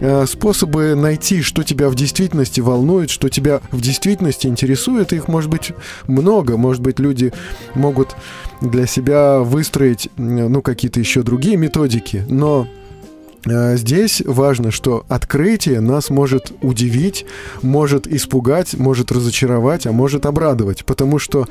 э, 0.01 0.27
способы 0.27 0.95
найти, 0.95 1.43
что 1.43 1.63
тебя 1.63 1.89
в 1.89 1.95
действительности 1.95 2.61
волнует, 2.61 3.11
что 3.11 3.29
тебя 3.29 3.61
в 3.71 3.81
действительности 3.81 4.47
интересует, 4.47 5.13
их 5.13 5.29
может 5.29 5.51
быть 5.51 5.73
много. 6.07 6.57
Может 6.57 6.83
быть, 6.83 6.99
люди 6.99 7.33
могут 7.75 8.17
для 8.61 8.87
себя 8.87 9.41
выстроить, 9.41 10.09
ну, 10.17 10.63
какие-то 10.63 11.01
еще 11.01 11.23
другие 11.23 11.57
методики, 11.57 12.25
но 12.29 12.67
Здесь 13.45 14.23
важно, 14.25 14.71
что 14.71 15.05
открытие 15.09 15.81
нас 15.81 16.11
может 16.11 16.53
удивить, 16.61 17.25
может 17.63 18.07
испугать, 18.07 18.75
может 18.75 19.11
разочаровать, 19.13 19.87
а 19.87 19.93
может 19.93 20.27
обрадовать, 20.27 20.85
потому 20.85 21.19
что 21.19 21.49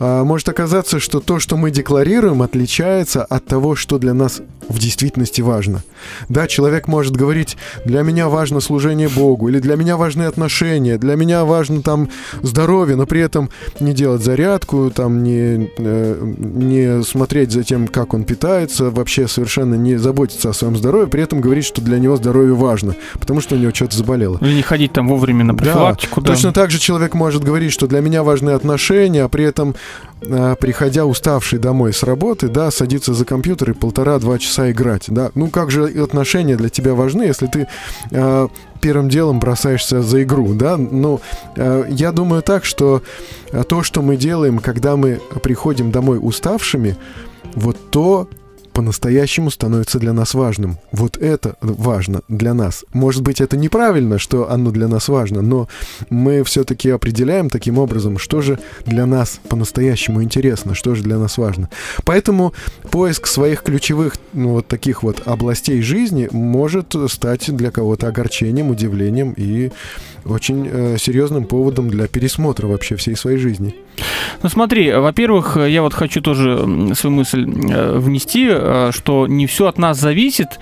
может 0.00 0.48
оказаться, 0.48 0.98
что 0.98 1.20
то, 1.20 1.38
что 1.38 1.56
мы 1.56 1.70
декларируем, 1.70 2.42
отличается 2.42 3.24
от 3.24 3.44
того, 3.46 3.76
что 3.76 3.98
для 3.98 4.14
нас 4.14 4.40
в 4.70 4.78
действительности 4.78 5.40
важно. 5.40 5.82
Да, 6.28 6.46
человек 6.46 6.86
может 6.86 7.16
говорить, 7.16 7.56
для 7.84 8.02
меня 8.02 8.28
важно 8.28 8.60
служение 8.60 9.08
Богу, 9.08 9.48
или 9.48 9.58
для 9.58 9.76
меня 9.76 9.96
важны 9.96 10.22
отношения, 10.22 10.96
для 10.96 11.16
меня 11.16 11.44
важно 11.44 11.82
там 11.82 12.08
здоровье, 12.42 12.96
но 12.96 13.06
при 13.06 13.20
этом 13.20 13.50
не 13.80 13.92
делать 13.92 14.22
зарядку, 14.22 14.90
там 14.94 15.22
не, 15.22 15.70
э, 15.76 16.34
не 16.38 17.02
смотреть 17.02 17.50
за 17.50 17.64
тем, 17.64 17.88
как 17.88 18.14
он 18.14 18.24
питается, 18.24 18.90
вообще 18.90 19.26
совершенно 19.26 19.74
не 19.74 19.96
заботиться 19.96 20.50
о 20.50 20.52
своем 20.52 20.76
здоровье, 20.76 21.08
при 21.08 21.22
этом 21.22 21.40
говорить, 21.40 21.64
что 21.64 21.82
для 21.82 21.98
него 21.98 22.16
здоровье 22.16 22.54
важно, 22.54 22.94
потому 23.18 23.40
что 23.40 23.56
у 23.56 23.58
него 23.58 23.74
что-то 23.74 23.96
заболело. 23.96 24.38
Или 24.40 24.54
не 24.54 24.62
ходить 24.62 24.92
там 24.92 25.08
вовремя 25.08 25.44
на 25.44 25.54
профилактику. 25.54 26.20
Да, 26.20 26.28
да. 26.28 26.34
Точно 26.34 26.52
так 26.52 26.70
же 26.70 26.78
человек 26.78 27.14
может 27.14 27.42
говорить, 27.42 27.72
что 27.72 27.88
для 27.88 28.00
меня 28.00 28.22
важны 28.22 28.50
отношения, 28.50 29.24
а 29.24 29.28
при 29.28 29.44
этом 29.44 29.70
а, 29.70 29.74
приходя 30.20 31.06
уставший 31.06 31.58
домой 31.58 31.94
с 31.94 32.02
работы, 32.02 32.48
да, 32.48 32.70
садиться 32.70 33.14
за 33.14 33.24
компьютер 33.24 33.70
и 33.70 33.74
полтора-два 33.74 34.38
часа 34.38 34.70
играть, 34.70 35.04
да. 35.08 35.30
Ну, 35.34 35.48
как 35.48 35.70
же 35.70 35.86
отношения 35.86 36.56
для 36.56 36.68
тебя 36.68 36.94
важны, 36.94 37.22
если 37.22 37.46
ты 37.46 37.68
э, 38.10 38.48
первым 38.82 39.08
делом 39.08 39.40
бросаешься 39.40 40.02
за 40.02 40.22
игру, 40.22 40.52
да. 40.52 40.76
Ну, 40.76 41.20
э, 41.56 41.84
я 41.88 42.12
думаю 42.12 42.42
так, 42.42 42.66
что 42.66 43.02
то, 43.68 43.82
что 43.82 44.02
мы 44.02 44.16
делаем, 44.16 44.58
когда 44.58 44.96
мы 44.96 45.20
приходим 45.42 45.90
домой 45.90 46.18
уставшими, 46.20 46.96
вот 47.54 47.78
то 47.90 48.28
по-настоящему 48.80 49.50
становится 49.50 49.98
для 49.98 50.14
нас 50.14 50.32
важным. 50.32 50.78
Вот 50.90 51.18
это 51.18 51.56
важно 51.60 52.22
для 52.28 52.54
нас. 52.54 52.86
Может 52.94 53.20
быть, 53.20 53.42
это 53.42 53.58
неправильно, 53.58 54.18
что 54.18 54.50
оно 54.50 54.70
для 54.70 54.88
нас 54.88 55.08
важно, 55.08 55.42
но 55.42 55.68
мы 56.08 56.42
все-таки 56.44 56.88
определяем 56.88 57.50
таким 57.50 57.76
образом, 57.76 58.16
что 58.16 58.40
же 58.40 58.58
для 58.86 59.04
нас 59.04 59.38
по-настоящему 59.50 60.22
интересно, 60.22 60.74
что 60.74 60.94
же 60.94 61.02
для 61.02 61.18
нас 61.18 61.36
важно. 61.36 61.68
Поэтому 62.06 62.54
поиск 62.90 63.26
своих 63.26 63.62
ключевых 63.64 64.16
ну, 64.32 64.52
вот 64.52 64.66
таких 64.66 65.02
вот 65.02 65.26
областей 65.26 65.82
жизни 65.82 66.30
может 66.32 66.94
стать 67.08 67.54
для 67.54 67.70
кого-то 67.70 68.08
огорчением, 68.08 68.70
удивлением 68.70 69.34
и 69.36 69.72
очень 70.24 70.66
э, 70.72 70.96
серьезным 70.98 71.44
поводом 71.44 71.90
для 71.90 72.08
пересмотра 72.08 72.66
вообще 72.66 72.96
всей 72.96 73.14
своей 73.14 73.36
жизни. 73.36 73.74
Ну 74.42 74.48
смотри, 74.48 74.92
во-первых, 74.92 75.56
я 75.56 75.82
вот 75.82 75.94
хочу 75.94 76.20
тоже 76.20 76.94
свою 76.94 77.16
мысль 77.16 77.46
э, 77.70 77.98
внести, 77.98 78.48
э, 78.50 78.90
что 78.92 79.26
не 79.26 79.46
все 79.46 79.66
от 79.66 79.78
нас 79.78 79.98
зависит 79.98 80.60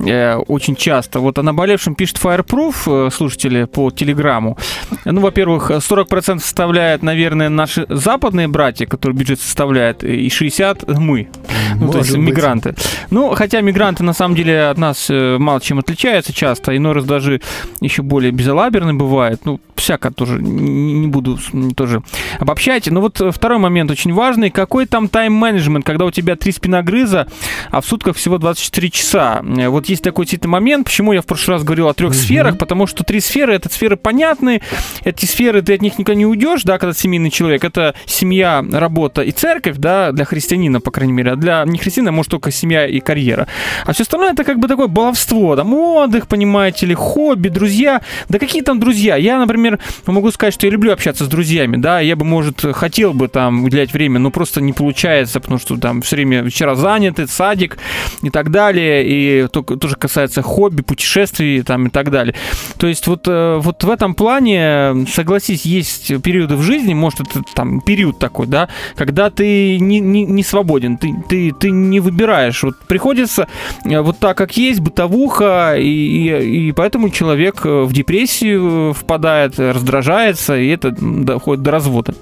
э, 0.00 0.36
очень 0.36 0.76
часто. 0.76 1.20
Вот 1.20 1.38
о 1.38 1.42
наболевшем 1.42 1.94
пишет 1.94 2.18
Fireproof, 2.22 3.10
слушатели, 3.10 3.64
по 3.64 3.90
телеграмму. 3.90 4.56
Ну, 5.04 5.20
во-первых, 5.20 5.70
40% 5.70 6.40
составляет, 6.40 7.02
наверное, 7.02 7.48
наши 7.48 7.86
западные 7.88 8.48
братья, 8.48 8.86
которые 8.86 9.16
бюджет 9.16 9.40
составляет, 9.40 10.04
и 10.04 10.28
60% 10.28 10.98
мы, 10.98 11.28
ну, 11.76 11.90
то 11.90 11.98
есть 11.98 12.10
быть. 12.16 12.20
мигранты. 12.20 12.74
Ну, 13.10 13.34
хотя 13.34 13.60
мигранты 13.60 14.04
на 14.04 14.12
самом 14.12 14.34
деле 14.34 14.68
от 14.68 14.78
нас 14.78 15.08
мало 15.10 15.60
чем 15.60 15.78
отличаются 15.78 16.32
часто, 16.32 16.76
иной 16.76 16.92
раз 16.92 17.04
даже 17.04 17.40
еще 17.80 18.02
более 18.02 18.32
безалаберны 18.32 18.94
бывает. 18.94 19.40
Ну, 19.44 19.60
всяко 19.80 20.10
тоже 20.10 20.40
не 20.40 21.08
буду 21.08 21.38
тоже 21.74 22.02
обобщать. 22.38 22.86
Но 22.88 22.99
вот 23.00 23.20
второй 23.34 23.58
момент 23.58 23.90
очень 23.90 24.12
важный. 24.12 24.50
Какой 24.50 24.86
там 24.86 25.08
тайм-менеджмент, 25.08 25.84
когда 25.84 26.04
у 26.04 26.10
тебя 26.10 26.36
три 26.36 26.52
спиногрыза, 26.52 27.26
а 27.70 27.80
в 27.80 27.86
сутках 27.86 28.16
всего 28.16 28.38
24 28.38 28.90
часа? 28.90 29.40
Вот 29.42 29.86
есть 29.86 30.02
такой 30.02 30.24
действительно 30.24 30.52
момент. 30.52 30.86
Почему 30.86 31.12
я 31.12 31.22
в 31.22 31.26
прошлый 31.26 31.56
раз 31.56 31.64
говорил 31.64 31.88
о 31.88 31.94
трех 31.94 32.12
mm-hmm. 32.12 32.16
сферах? 32.16 32.58
Потому 32.58 32.86
что 32.86 33.04
три 33.04 33.20
сферы— 33.20 33.54
это 33.54 33.68
сферы 33.68 33.96
понятные. 33.96 34.62
Эти 35.04 35.24
сферы, 35.26 35.62
ты 35.62 35.74
от 35.74 35.82
них 35.82 35.98
никуда 35.98 36.14
не 36.14 36.26
уйдешь, 36.26 36.62
да, 36.64 36.78
когда 36.78 36.92
семейный 36.94 37.30
человек. 37.30 37.64
Это 37.64 37.94
семья, 38.06 38.64
работа 38.70 39.22
и 39.22 39.30
церковь, 39.30 39.76
да, 39.78 40.12
для 40.12 40.24
христианина, 40.24 40.80
по 40.80 40.90
крайней 40.90 41.12
мере. 41.12 41.32
А 41.32 41.36
для 41.36 41.64
нехристианина, 41.64 42.12
может, 42.12 42.30
только 42.30 42.50
семья 42.50 42.86
и 42.86 43.00
карьера. 43.00 43.46
А 43.86 43.92
все 43.92 44.02
остальное— 44.02 44.32
это 44.32 44.44
как 44.44 44.58
бы 44.58 44.68
такое 44.68 44.86
баловство, 44.86 45.56
там, 45.56 45.72
отдых, 45.74 46.26
понимаете 46.28 46.86
ли, 46.86 46.94
хобби, 46.94 47.48
друзья. 47.48 48.02
Да 48.28 48.38
какие 48.38 48.62
там 48.62 48.80
друзья? 48.80 49.16
Я, 49.16 49.38
например, 49.38 49.78
могу 50.06 50.30
сказать, 50.30 50.54
что 50.54 50.66
я 50.66 50.72
люблю 50.72 50.92
общаться 50.92 51.24
с 51.24 51.28
друзьями, 51.28 51.76
да, 51.76 52.00
я 52.00 52.16
бы, 52.16 52.24
может, 52.24 52.60
хотел 52.72 52.89
бы 52.98 53.28
там 53.28 53.64
уделять 53.64 53.92
время, 53.92 54.18
но 54.18 54.30
просто 54.30 54.60
не 54.60 54.72
получается, 54.72 55.40
потому 55.40 55.58
что 55.58 55.76
там 55.76 56.02
все 56.02 56.16
время 56.16 56.42
вечера 56.42 56.74
заняты, 56.74 57.26
садик 57.26 57.78
и 58.22 58.30
так 58.30 58.50
далее, 58.50 59.04
и 59.06 59.48
то, 59.48 59.62
тоже 59.62 59.96
касается 59.96 60.42
хобби, 60.42 60.82
путешествий 60.82 61.62
там 61.62 61.86
и 61.86 61.90
так 61.90 62.10
далее. 62.10 62.34
То 62.78 62.86
есть 62.86 63.06
вот, 63.06 63.26
э, 63.26 63.58
вот 63.60 63.82
в 63.84 63.90
этом 63.90 64.14
плане, 64.14 65.06
согласись, 65.12 65.64
есть 65.64 66.22
периоды 66.22 66.56
в 66.56 66.62
жизни, 66.62 66.94
может, 66.94 67.20
это 67.20 67.42
там 67.54 67.80
период 67.80 68.18
такой, 68.18 68.46
да, 68.46 68.68
когда 68.96 69.30
ты 69.30 69.78
не, 69.78 70.00
не, 70.00 70.24
не 70.24 70.42
свободен, 70.42 70.96
ты, 70.96 71.14
ты, 71.28 71.52
ты 71.52 71.70
не 71.70 72.00
выбираешь. 72.00 72.62
Вот 72.62 72.78
приходится 72.86 73.48
э, 73.84 74.00
вот 74.00 74.18
так, 74.18 74.36
как 74.36 74.56
есть, 74.56 74.80
бытовуха, 74.80 75.76
и, 75.76 75.82
и, 75.82 76.68
и 76.68 76.72
поэтому 76.72 77.10
человек 77.10 77.64
э, 77.64 77.82
в 77.82 77.92
депрессию 77.92 78.92
впадает, 78.92 79.58
раздражается, 79.58 80.56
и 80.56 80.68
это 80.68 80.90
доходит 80.90 81.62
до 81.62 81.70
развода. 81.70 82.14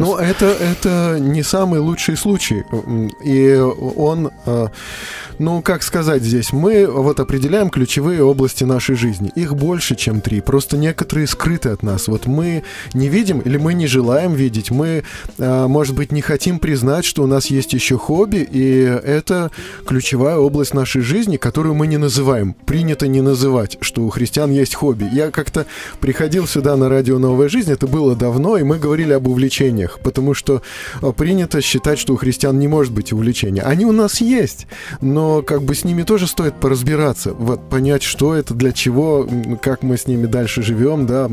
Ну, 0.00 0.16
это, 0.16 0.46
это 0.46 1.18
не 1.20 1.42
самый 1.42 1.80
лучший 1.80 2.16
случай. 2.16 2.64
И 3.20 3.54
он, 3.96 4.30
э, 4.46 4.68
ну, 5.40 5.62
как 5.62 5.82
сказать 5.82 6.22
здесь, 6.22 6.52
мы 6.52 6.86
вот 6.86 7.18
определяем 7.18 7.70
ключевые 7.70 8.22
области 8.22 8.64
нашей 8.64 8.94
жизни. 8.94 9.32
Их 9.34 9.56
больше, 9.56 9.96
чем 9.96 10.20
три. 10.20 10.42
Просто 10.42 10.76
некоторые 10.76 11.26
скрыты 11.26 11.70
от 11.70 11.82
нас. 11.82 12.08
Вот 12.08 12.26
мы 12.26 12.62
не 12.92 13.08
видим 13.08 13.40
или 13.40 13.56
мы 13.56 13.72
не 13.72 13.86
желаем 13.86 14.34
видеть. 14.34 14.70
Мы, 14.70 15.02
э, 15.38 15.66
может 15.66 15.96
быть, 15.96 16.12
не 16.12 16.20
хотим 16.20 16.58
признать, 16.58 17.06
что 17.06 17.22
у 17.22 17.26
нас 17.26 17.46
есть 17.46 17.72
еще 17.72 17.96
хобби, 17.96 18.46
и 18.52 18.82
это 18.82 19.50
ключевая 19.86 20.36
область 20.36 20.74
нашей 20.74 21.00
жизни, 21.00 21.38
которую 21.38 21.74
мы 21.74 21.86
не 21.86 21.96
называем. 21.96 22.52
Принято 22.66 23.06
не 23.08 23.22
называть, 23.22 23.78
что 23.80 24.02
у 24.02 24.10
христиан 24.10 24.50
есть 24.50 24.74
хобби. 24.74 25.08
Я 25.10 25.30
как-то 25.30 25.64
приходил 26.00 26.46
сюда 26.46 26.76
на 26.76 26.90
радио 26.90 27.18
«Новая 27.18 27.48
жизнь», 27.48 27.72
это 27.72 27.86
было 27.86 28.14
давно, 28.14 28.58
и 28.58 28.62
мы 28.62 28.78
говорили 28.78 29.14
об 29.14 29.26
увлечениях, 29.26 30.00
потому 30.02 30.34
что 30.34 30.60
а, 31.00 31.12
принято 31.12 31.62
считать, 31.62 31.98
что 31.98 32.12
у 32.12 32.16
христиан 32.16 32.58
не 32.58 32.68
может 32.68 32.92
быть 32.92 33.14
увлечения. 33.14 33.62
Они 33.62 33.86
у 33.86 33.92
нас 33.92 34.20
есть, 34.20 34.66
но 35.00 35.29
как 35.42 35.62
бы 35.62 35.74
с 35.74 35.84
ними 35.84 36.02
тоже 36.02 36.26
стоит 36.26 36.54
поразбираться, 36.54 37.32
вот 37.32 37.68
понять, 37.68 38.02
что 38.02 38.34
это, 38.34 38.54
для 38.54 38.72
чего, 38.72 39.28
как 39.62 39.82
мы 39.82 39.96
с 39.96 40.06
ними 40.06 40.26
дальше 40.26 40.62
живем, 40.62 41.06
да, 41.06 41.30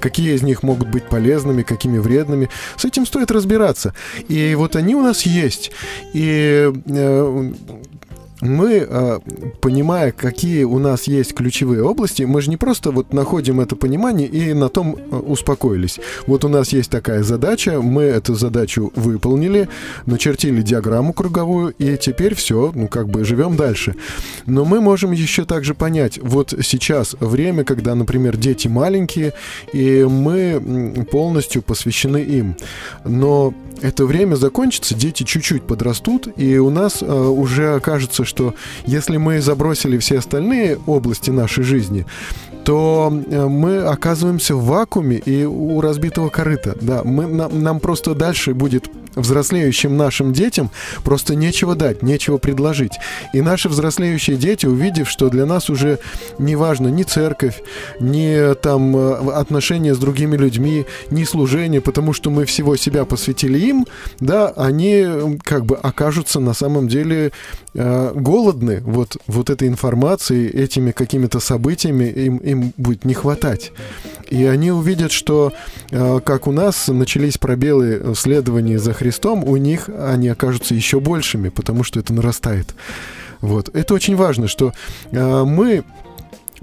какие 0.00 0.34
из 0.34 0.42
них 0.42 0.62
могут 0.62 0.88
быть 0.88 1.04
полезными, 1.04 1.62
какими 1.62 1.98
вредными. 1.98 2.48
С 2.76 2.84
этим 2.84 3.06
стоит 3.06 3.30
разбираться. 3.30 3.94
И 4.28 4.54
вот 4.54 4.76
они 4.76 4.94
у 4.94 5.02
нас 5.02 5.22
есть. 5.22 5.70
И 6.12 6.72
э, 6.86 7.52
мы, 8.40 8.86
а, 8.88 9.20
понимая, 9.60 10.12
какие 10.12 10.64
у 10.64 10.78
нас 10.78 11.04
есть 11.04 11.34
ключевые 11.34 11.82
области, 11.82 12.22
мы 12.22 12.40
же 12.40 12.50
не 12.50 12.56
просто 12.56 12.90
вот 12.90 13.12
находим 13.12 13.60
это 13.60 13.76
понимание 13.76 14.28
и 14.28 14.52
на 14.52 14.68
том 14.68 14.96
а, 15.10 15.18
успокоились. 15.18 15.98
Вот 16.26 16.44
у 16.44 16.48
нас 16.48 16.72
есть 16.72 16.90
такая 16.90 17.22
задача, 17.22 17.80
мы 17.80 18.02
эту 18.02 18.34
задачу 18.34 18.92
выполнили, 18.94 19.68
начертили 20.06 20.62
диаграмму 20.62 21.12
круговую, 21.12 21.74
и 21.78 21.96
теперь 21.96 22.34
все, 22.34 22.72
ну 22.74 22.88
как 22.88 23.08
бы 23.08 23.24
живем 23.24 23.56
дальше. 23.56 23.94
Но 24.46 24.64
мы 24.64 24.80
можем 24.80 25.12
еще 25.12 25.44
также 25.44 25.74
понять, 25.74 26.18
вот 26.22 26.54
сейчас 26.62 27.16
время, 27.18 27.64
когда, 27.64 27.94
например, 27.94 28.36
дети 28.36 28.68
маленькие, 28.68 29.32
и 29.72 30.04
мы 30.04 31.04
полностью 31.10 31.62
посвящены 31.62 32.18
им. 32.18 32.56
Но 33.04 33.54
это 33.80 34.06
время 34.06 34.34
закончится, 34.34 34.94
дети 34.94 35.22
чуть-чуть 35.22 35.62
подрастут, 35.62 36.28
и 36.36 36.58
у 36.58 36.70
нас 36.70 37.02
э, 37.02 37.06
уже 37.06 37.74
окажется, 37.74 38.24
что 38.28 38.54
если 38.86 39.16
мы 39.16 39.40
забросили 39.40 39.98
все 39.98 40.18
остальные 40.18 40.78
области 40.86 41.30
нашей 41.30 41.64
жизни, 41.64 42.06
то 42.64 43.10
э, 43.10 43.46
мы 43.46 43.78
оказываемся 43.78 44.54
в 44.54 44.64
вакууме 44.66 45.16
и 45.16 45.44
у 45.44 45.80
разбитого 45.80 46.28
корыта. 46.28 46.76
Да, 46.80 47.02
мы, 47.02 47.26
нам, 47.26 47.62
нам 47.62 47.80
просто 47.80 48.14
дальше 48.14 48.52
будет 48.52 48.90
взрослеющим 49.18 49.96
нашим 49.96 50.32
детям 50.32 50.70
просто 51.04 51.34
нечего 51.34 51.74
дать, 51.74 52.02
нечего 52.02 52.38
предложить. 52.38 52.92
И 53.32 53.40
наши 53.40 53.68
взрослеющие 53.68 54.36
дети, 54.36 54.66
увидев, 54.66 55.08
что 55.08 55.28
для 55.28 55.46
нас 55.46 55.70
уже 55.70 55.98
не 56.38 56.56
важно 56.56 56.88
ни 56.88 57.02
церковь, 57.02 57.60
ни 58.00 58.54
там 58.54 58.96
э, 58.96 59.32
отношения 59.32 59.94
с 59.94 59.98
другими 59.98 60.36
людьми, 60.36 60.86
ни 61.10 61.24
служение, 61.24 61.80
потому 61.80 62.12
что 62.12 62.30
мы 62.30 62.44
всего 62.44 62.76
себя 62.76 63.04
посвятили 63.04 63.58
им, 63.58 63.86
да, 64.20 64.48
они 64.56 65.38
как 65.42 65.64
бы 65.64 65.76
окажутся 65.76 66.40
на 66.40 66.54
самом 66.54 66.88
деле 66.88 67.32
голодны 67.78 68.80
вот, 68.84 69.16
вот 69.26 69.50
этой 69.50 69.68
информацией, 69.68 70.48
этими 70.48 70.90
какими-то 70.90 71.38
событиями 71.38 72.04
им, 72.04 72.38
им 72.38 72.72
будет 72.76 73.04
не 73.04 73.14
хватать. 73.14 73.72
И 74.30 74.44
они 74.44 74.70
увидят, 74.70 75.12
что 75.12 75.52
э, 75.90 76.20
как 76.24 76.46
у 76.46 76.52
нас 76.52 76.88
начались 76.88 77.38
пробелы 77.38 78.00
в 78.00 78.14
следовании 78.14 78.76
за 78.76 78.92
Христом, 78.92 79.44
у 79.44 79.56
них 79.56 79.88
они 79.88 80.28
окажутся 80.28 80.74
еще 80.74 81.00
большими, 81.00 81.48
потому 81.48 81.84
что 81.84 82.00
это 82.00 82.12
нарастает. 82.12 82.74
Вот. 83.40 83.74
Это 83.74 83.94
очень 83.94 84.16
важно, 84.16 84.48
что 84.48 84.72
э, 85.10 85.44
мы 85.44 85.84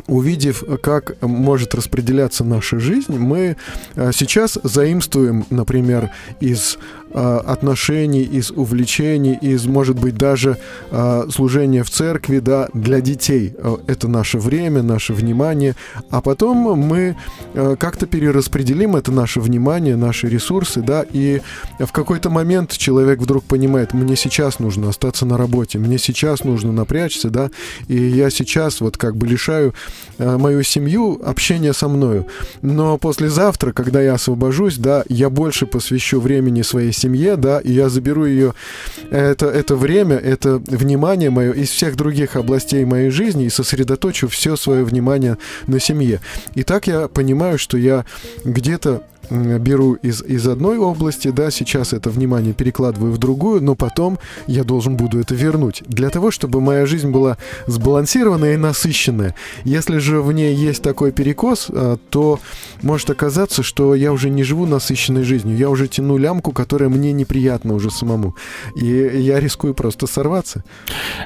увидев, 0.08 0.64
как 0.82 1.22
может 1.22 1.74
распределяться 1.74 2.44
наша 2.44 2.80
жизнь, 2.80 3.18
мы 3.18 3.56
э, 3.96 4.12
сейчас 4.14 4.60
заимствуем, 4.62 5.46
например, 5.50 6.12
из 6.40 6.78
э, 6.78 7.05
отношений, 7.20 8.24
из 8.24 8.52
увлечений, 8.52 9.38
из, 9.42 9.66
может 9.66 10.00
быть, 10.00 10.16
даже 10.18 10.58
э, 10.92 11.28
служения 11.32 11.84
в 11.84 11.90
церкви, 11.90 12.40
да, 12.40 12.70
для 12.74 13.02
детей. 13.02 13.56
Это 13.88 14.08
наше 14.08 14.40
время, 14.40 14.82
наше 14.82 15.14
внимание. 15.14 15.76
А 16.10 16.22
потом 16.22 16.58
мы 16.58 17.16
как-то 17.54 18.06
перераспределим 18.06 18.96
это 18.96 19.12
наше 19.12 19.40
внимание, 19.40 19.96
наши 19.96 20.28
ресурсы, 20.28 20.82
да, 20.82 21.06
и 21.10 21.42
в 21.80 21.92
какой-то 21.92 22.30
момент 22.30 22.72
человек 22.72 23.20
вдруг 23.20 23.44
понимает, 23.44 23.94
мне 23.94 24.16
сейчас 24.16 24.60
нужно 24.60 24.90
остаться 24.90 25.26
на 25.26 25.38
работе, 25.38 25.78
мне 25.80 25.98
сейчас 25.98 26.44
нужно 26.44 26.72
напрячься, 26.72 27.30
да, 27.30 27.50
и 27.88 27.96
я 27.96 28.30
сейчас 28.30 28.82
вот 28.82 28.98
как 28.98 29.16
бы 29.16 29.28
лишаю 29.28 29.74
Э, 30.18 30.38
мою 30.38 30.64
семью, 30.64 31.22
общение 31.26 31.74
со 31.74 31.90
мною. 31.90 32.26
Но 32.62 32.98
послезавтра, 32.98 33.74
когда 33.74 34.02
я 34.02 34.14
освобожусь, 34.14 34.78
да, 34.78 35.04
я 35.10 35.30
больше 35.30 35.66
посвящу 35.66 36.22
времени 36.22 36.62
своей 36.62 36.94
семье, 36.94 37.05
да, 37.36 37.60
и 37.60 37.72
я 37.72 37.90
заберу 37.90 38.26
ее, 38.26 38.54
это, 39.12 39.48
это 39.48 39.76
время, 39.76 40.18
это 40.18 40.58
внимание 40.58 41.30
мое 41.30 41.52
из 41.54 41.70
всех 41.70 41.96
других 41.96 42.36
областей 42.36 42.86
моей 42.86 43.10
жизни 43.10 43.46
и 43.46 43.50
сосредоточу 43.50 44.28
все 44.28 44.56
свое 44.56 44.84
внимание 44.84 45.38
на 45.68 45.80
семье. 45.80 46.22
И 46.56 46.64
так 46.64 46.88
я 46.88 47.08
понимаю, 47.08 47.58
что 47.58 47.78
я 47.78 48.06
где-то 48.44 49.04
беру 49.30 49.94
из, 49.94 50.22
из 50.22 50.48
одной 50.48 50.78
области, 50.78 51.30
да, 51.30 51.52
сейчас 51.52 51.94
это 51.94 52.10
внимание 52.10 52.54
перекладываю 52.54 53.12
в 53.12 53.18
другую, 53.18 53.64
но 53.64 53.76
потом 53.76 54.20
я 54.48 54.64
должен 54.64 54.96
буду 54.98 55.20
это 55.20 55.36
вернуть. 55.36 55.84
Для 55.88 56.10
того, 56.10 56.32
чтобы 56.32 56.62
моя 56.62 56.86
жизнь 56.86 57.10
была 57.10 57.38
сбалансированная 57.68 58.54
и 58.54 58.58
насыщенная. 58.58 59.36
Если 59.64 59.98
же 59.98 60.22
в 60.22 60.32
ней 60.32 60.56
есть 60.56 60.82
такой 60.82 61.12
перекос, 61.12 61.68
а, 61.70 61.98
то 62.10 62.40
может 62.82 63.10
оказаться, 63.10 63.64
что 63.64 63.96
я 63.96 64.12
уже 64.12 64.30
не 64.30 64.44
живу 64.44 64.66
насыщенной 64.66 65.24
жизнью, 65.24 65.58
я 65.58 65.70
уже 65.70 65.88
тяну 65.88 66.18
лямку, 66.18 66.52
которая 66.52 66.90
мне 66.90 67.12
неприятна 67.12 67.74
уже 67.74 67.92
самому. 67.92 68.36
И 68.76 68.86
я 68.86 69.40
рискую 69.40 69.74
просто 69.74 70.08
сорваться. 70.08 70.64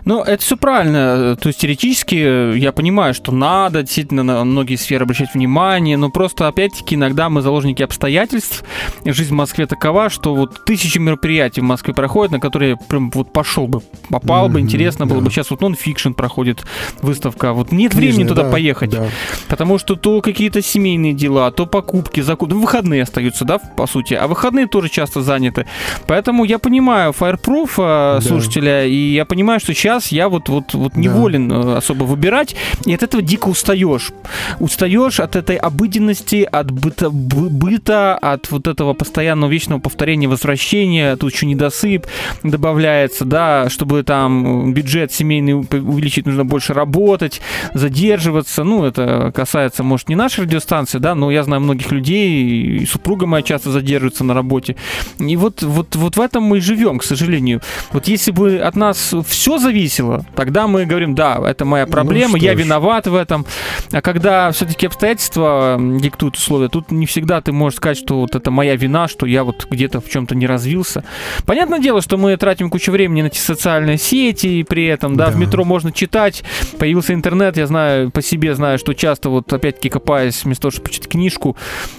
Ну, 0.06 0.22
это 0.22 0.42
все 0.44 0.58
правильно. 0.58 1.38
То 1.40 1.50
есть 1.50 1.60
теоретически 1.60 2.58
я 2.58 2.72
понимаю, 2.72 3.14
что 3.14 3.32
надо 3.32 3.82
действительно 3.84 4.24
на 4.24 4.44
многие 4.44 4.76
сферы 4.76 5.04
обращать 5.04 5.34
внимание, 5.34 5.98
но 5.98 6.10
просто 6.10 6.48
опять-таки 6.48 6.96
иногда 6.96 7.30
мы 7.30 7.42
заложники 7.42 7.84
обстоятельств. 7.90 8.64
Жизнь 9.04 9.30
в 9.30 9.36
Москве 9.36 9.66
такова, 9.66 10.10
что 10.10 10.36
вот 10.36 10.64
тысячи 10.64 11.00
мероприятий 11.00 11.62
в 11.62 11.64
Москве 11.64 11.94
проходят, 11.94 12.32
на 12.32 12.40
которые 12.40 12.78
прям 12.78 13.10
вот 13.10 13.34
пошел 13.34 13.68
бы, 13.68 13.82
попал 14.10 14.48
mm-hmm, 14.48 14.52
бы, 14.52 14.60
интересно 14.60 15.06
да. 15.06 15.14
было 15.14 15.22
бы. 15.22 15.32
Сейчас 15.32 15.50
вот 15.50 15.62
нон-фикшн 15.62 16.12
проходит 16.12 16.64
выставка. 17.02 17.54
Вот 17.54 17.72
нет 17.72 17.92
Книжный, 17.92 18.12
времени 18.12 18.28
туда 18.28 18.44
да, 18.44 18.52
поехать. 18.52 18.92
Да. 18.92 19.08
Потому 19.48 19.80
что 19.80 19.96
то 19.96 20.22
какие-то 20.22 20.62
семейные 20.62 21.14
дела, 21.14 21.52
то 21.52 21.66
покупки, 21.66 22.22
закупки. 22.22 22.54
Ну, 22.54 22.62
выходные 22.62 23.04
остаются, 23.04 23.44
да, 23.44 23.58
по 23.58 23.88
сути. 23.88 24.14
А 24.14 24.28
выходные 24.28 24.68
тоже 24.68 24.90
часто 24.90 25.22
заняты. 25.22 25.66
Поэтому 26.08 26.44
я 26.44 26.60
понимаю 26.60 27.14
Fireproof 27.20 27.72
э, 27.78 28.20
да. 28.20 28.22
слушателя, 28.22 28.86
и 28.86 29.14
я 29.14 29.26
понимаю, 29.26 29.60
что 29.60 29.74
сейчас 29.74 30.12
я 30.12 30.30
вот, 30.30 30.48
вот, 30.48 30.74
вот 30.74 30.94
да. 30.94 31.00
неволен 31.00 31.52
э, 31.52 31.78
особо 31.78 32.04
выбирать, 32.04 32.56
и 32.86 32.94
от 32.94 33.02
этого 33.04 33.24
дико 33.24 33.48
устаешь. 33.48 34.12
Устаешь 34.60 35.20
от 35.20 35.36
этой 35.36 35.56
обыденности, 35.56 36.48
от 36.50 36.72
быта, 36.72 37.10
быта 37.10 37.79
быта, 37.80 38.18
от 38.18 38.52
вот 38.52 38.68
этого 38.68 38.94
постоянного 38.94 39.50
вечного 39.50 39.80
повторения 39.80 40.28
возвращения, 40.28 41.16
тут 41.16 41.34
еще 41.34 41.46
недосып 41.46 42.06
добавляется, 42.44 43.26
да, 43.26 43.70
чтобы 43.70 44.04
там 44.04 44.74
бюджет 44.74 45.12
семейный 45.12 45.54
увеличить, 45.54 46.26
нужно 46.26 46.46
больше 46.46 46.74
работать, 46.74 47.42
задерживаться, 47.74 48.64
ну, 48.64 48.84
это 48.84 49.32
касается, 49.34 49.84
может, 49.84 50.10
не 50.10 50.16
нашей 50.16 50.44
радиостанции, 50.44 51.00
да, 51.00 51.16
но 51.16 51.32
я 51.32 51.44
знаю 51.44 51.62
многих 51.62 51.92
людей, 51.92 52.82
и 52.82 52.86
супруга 52.86 53.26
моя 53.26 53.44
часто 53.44 53.72
задерживается 53.72 54.24
на 54.24 54.34
работе, 54.34 54.76
и 55.18 55.38
вот, 55.38 55.64
вот, 55.64 55.96
вот 55.96 56.18
в 56.18 56.22
этом 56.22 56.44
мы 56.44 56.58
и 56.58 56.62
живем, 56.62 57.00
к 57.00 57.04
сожалению. 57.04 57.62
Вот 57.92 58.08
если 58.08 58.32
бы 58.32 58.58
от 58.58 58.76
нас 58.76 59.14
все 59.28 59.58
зависело, 59.58 60.26
тогда 60.36 60.68
мы 60.68 60.86
говорим, 60.86 61.16
да, 61.16 61.40
это 61.46 61.66
моя 61.66 61.86
ну 61.86 61.92
проблема, 61.92 62.32
ну, 62.32 62.38
я 62.38 62.54
ж. 62.54 62.60
виноват 62.60 63.08
в 63.08 63.16
этом, 63.16 63.46
а 63.92 64.02
когда 64.02 64.52
все-таки 64.52 64.88
обстоятельства 64.88 65.78
диктуют 65.80 66.36
условия, 66.36 66.68
тут 66.68 66.92
не 66.92 67.06
всегда 67.06 67.42
ты 67.42 67.52
можешь 67.52 67.69
можешь 67.70 67.78
сказать, 67.78 67.98
что 67.98 68.22
вот 68.22 68.36
это 68.36 68.50
моя 68.50 68.76
вина, 68.76 69.08
что 69.08 69.28
я 69.28 69.44
вот 69.44 69.68
где-то 69.70 70.02
в 70.02 70.10
чем-то 70.10 70.34
не 70.34 70.48
развился. 70.48 71.04
Понятное 71.46 71.80
дело, 71.80 72.02
что 72.02 72.18
мы 72.18 72.36
тратим 72.36 72.72
кучу 72.72 72.92
времени 72.92 73.22
на 73.22 73.28
эти 73.28 73.38
социальные 73.38 74.00
сети, 74.00 74.48
и 74.48 74.64
при 74.64 74.86
этом, 74.86 75.16
да, 75.16 75.28
да. 75.28 75.32
в 75.32 75.38
метро 75.38 75.64
можно 75.64 75.92
читать, 75.92 76.44
появился 76.80 77.14
интернет, 77.14 77.58
я 77.58 77.68
знаю, 77.68 78.10
по 78.10 78.24
себе 78.24 78.56
знаю, 78.56 78.80
что 78.80 78.94
часто 78.96 79.30
вот 79.30 79.54
опять-таки 79.54 79.90
копаясь, 79.90 80.44
вместо 80.44 80.64
того, 80.64 80.72
чтобы 80.72 80.86
почитать 80.86 81.10
книжку 81.10 81.56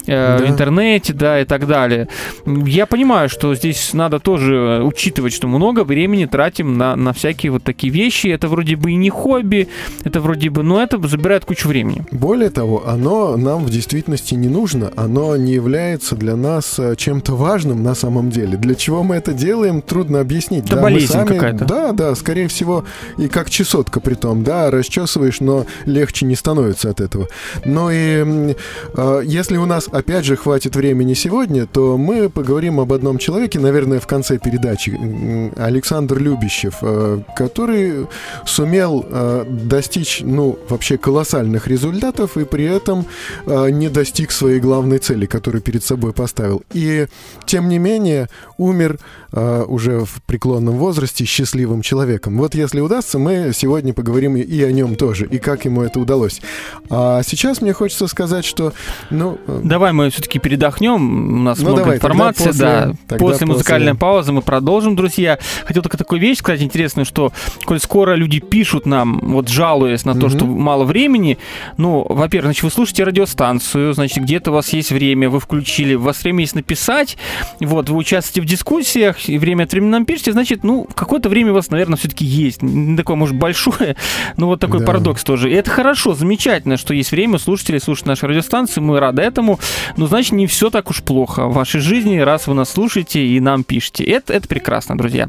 э, 0.09 0.39
да. 0.39 0.45
в 0.45 0.49
интернете, 0.49 1.13
да, 1.13 1.41
и 1.41 1.45
так 1.45 1.69
далее. 1.69 2.09
Я 2.47 2.87
понимаю, 2.87 3.29
что 3.29 3.55
здесь 3.55 3.95
надо 3.95 4.19
тоже 4.19 4.83
учитывать, 4.83 5.33
что 5.33 5.47
много 5.47 5.85
времени 5.85 6.27
тратим 6.27 6.77
на, 6.77 6.97
на 6.97 7.13
всякие 7.13 7.53
вот 7.53 7.63
такие 7.63 7.93
вещи. 7.93 8.27
Это 8.27 8.49
вроде 8.49 8.75
бы 8.75 8.91
и 8.91 8.97
не 8.97 9.11
хобби, 9.11 9.69
это 10.03 10.21
вроде 10.21 10.51
бы, 10.51 10.65
но 10.65 10.83
это 10.83 10.99
забирает 11.07 11.45
кучу 11.45 11.69
времени. 11.69 12.05
Более 12.11 12.51
того, 12.51 12.89
оно 12.89 13.37
нам 13.37 13.65
в 13.65 13.71
действительности 13.71 14.35
не 14.35 14.49
нужно, 14.49 14.91
оно 14.97 15.37
не 15.37 15.60
является 15.61 16.17
для 16.17 16.37
нас 16.37 16.79
э, 16.79 16.97
чем-то 16.97 17.37
важным 17.37 17.83
на 17.83 17.95
самом 17.95 18.31
деле. 18.31 18.57
Для 18.57 18.75
чего 18.75 19.03
мы 19.03 19.17
это 19.17 19.33
делаем, 19.33 19.83
трудно 19.83 20.21
объяснить. 20.21 20.65
Это 20.65 20.77
да, 20.77 20.83
болезнь 20.83 21.13
сами, 21.13 21.35
какая-то. 21.35 21.65
Да, 21.65 21.93
да, 21.93 22.15
скорее 22.15 22.49
всего, 22.49 22.85
и 23.19 23.29
как 23.29 23.51
чесотка 23.51 24.01
при 24.01 24.15
том, 24.15 24.43
да, 24.43 24.71
расчесываешь, 24.71 25.41
но 25.41 25.67
легче 25.85 26.27
не 26.27 26.35
становится 26.35 26.91
от 26.91 27.01
этого. 27.01 27.29
Но 27.65 27.91
и 27.91 28.55
э, 28.95 29.23
если 29.25 29.59
у 29.59 29.67
нас, 29.67 29.89
опять 29.93 30.25
же, 30.25 30.37
хватит 30.37 30.77
времени 30.77 31.15
сегодня, 31.15 31.67
то 31.67 31.99
мы 31.99 32.31
поговорим 32.31 32.81
об 32.81 32.93
одном 32.93 33.19
человеке, 33.19 33.59
наверное, 33.59 34.01
в 34.01 34.07
конце 34.07 34.39
передачи, 34.39 34.99
Александр 35.57 36.19
Любящев, 36.19 36.79
э, 36.83 37.21
который 37.37 38.07
сумел 38.47 39.05
э, 39.09 39.45
достичь, 39.49 40.23
ну, 40.25 40.59
вообще 40.69 40.97
колоссальных 40.97 41.69
результатов 41.69 42.37
и 42.37 42.45
при 42.45 42.65
этом 42.65 43.05
э, 43.47 43.71
не 43.71 43.89
достиг 43.89 44.31
своей 44.33 44.61
главной 44.61 44.99
цели, 44.99 45.27
который 45.51 45.63
перед 45.63 45.83
собой 45.83 46.13
поставил. 46.13 46.63
И, 46.73 47.07
тем 47.45 47.69
не 47.69 47.79
менее, 47.79 48.29
умер 48.57 49.01
э, 49.33 49.65
уже 49.67 50.05
в 50.05 50.23
преклонном 50.23 50.77
возрасте 50.77 51.25
счастливым 51.25 51.83
человеком. 51.83 52.39
Вот 52.39 52.55
если 52.55 52.79
удастся, 52.79 53.19
мы 53.19 53.51
сегодня 53.53 53.93
поговорим 53.93 54.37
и 54.37 54.63
о 54.63 54.71
нем 54.71 54.95
тоже, 54.95 55.27
и 55.27 55.39
как 55.39 55.65
ему 55.65 55.83
это 55.83 55.99
удалось. 55.99 56.41
А 56.89 57.23
сейчас 57.25 57.61
мне 57.63 57.73
хочется 57.73 58.07
сказать, 58.07 58.45
что... 58.45 58.73
Ну, 59.11 59.39
э, 59.49 59.61
давай 59.65 59.93
мы 59.93 60.11
все-таки 60.11 60.39
передохнем, 60.39 61.41
у 61.41 61.43
нас 61.43 61.59
ну, 61.59 61.65
много 61.65 61.81
давай, 61.81 61.97
информации, 61.97 62.45
после, 62.45 62.61
да. 63.09 63.17
После 63.19 63.47
музыкальной 63.47 63.95
после... 63.95 63.99
паузы 63.99 64.33
мы 64.33 64.43
продолжим, 64.43 64.95
друзья. 64.95 65.41
Хотел 65.65 65.83
только 65.83 65.99
такую 65.99 66.21
вещь 66.21 66.39
сказать 66.39 66.63
интересную, 66.63 67.07
что 67.07 67.33
коль 67.65 67.81
скоро 67.81 68.15
люди 68.15 68.39
пишут 68.39 68.87
нам, 68.87 69.19
вот 69.33 69.49
жалуясь 69.49 70.05
на 70.05 70.15
то, 70.15 70.29
mm-hmm. 70.29 70.37
что 70.37 70.47
мало 70.47 70.85
времени, 70.85 71.39
ну, 71.77 72.07
во-первых, 72.09 72.51
значит, 72.51 72.63
вы 72.63 72.71
слушаете 72.71 73.03
радиостанцию, 73.03 73.95
значит, 73.95 74.23
где-то 74.23 74.53
у 74.53 74.55
вас 74.55 74.73
есть 74.73 74.93
время, 74.93 75.29
вы 75.29 75.40
включили, 75.41 75.95
у 75.95 76.01
вас 76.01 76.23
время 76.23 76.41
есть 76.41 76.55
написать, 76.55 77.17
вот, 77.61 77.89
вы 77.89 77.97
участвуете 77.97 78.41
в 78.43 78.45
дискуссиях, 78.45 79.29
и 79.29 79.39
время 79.39 79.65
от 79.65 79.73
времени 79.73 79.91
нам 79.91 80.05
пишете, 80.05 80.33
значит, 80.33 80.65
ну, 80.65 80.87
какое-то 80.95 81.29
время 81.29 81.53
у 81.53 81.55
вас, 81.55 81.71
наверное, 81.71 81.97
все-таки 81.97 82.25
есть. 82.25 82.63
Не 82.63 82.97
такое, 82.97 83.17
может, 83.17 83.37
большое, 83.37 83.97
но 84.37 84.47
вот 84.47 84.61
такой 84.61 84.81
да. 84.81 84.87
парадокс 84.87 85.25
тоже. 85.25 85.51
И 85.51 85.55
это 85.55 85.71
хорошо, 85.71 86.15
замечательно, 86.15 86.77
что 86.77 86.95
есть 86.95 87.11
время, 87.13 87.39
слушатели 87.39 87.79
слушают 87.79 88.07
наши 88.07 88.27
радиостанции, 88.27 88.81
мы 88.81 89.01
рады 89.01 89.23
этому, 89.23 89.59
но, 89.97 90.07
значит, 90.07 90.33
не 90.33 90.47
все 90.47 90.71
так 90.71 90.91
уж 90.91 91.03
плохо 91.03 91.47
в 91.47 91.55
вашей 91.55 91.81
жизни, 91.81 92.19
раз 92.19 92.47
вы 92.47 92.55
нас 92.55 92.71
слушаете 92.71 93.25
и 93.25 93.41
нам 93.41 93.65
пишете. 93.65 94.05
Это, 94.05 94.33
это 94.33 94.49
прекрасно, 94.49 94.97
друзья. 94.97 95.29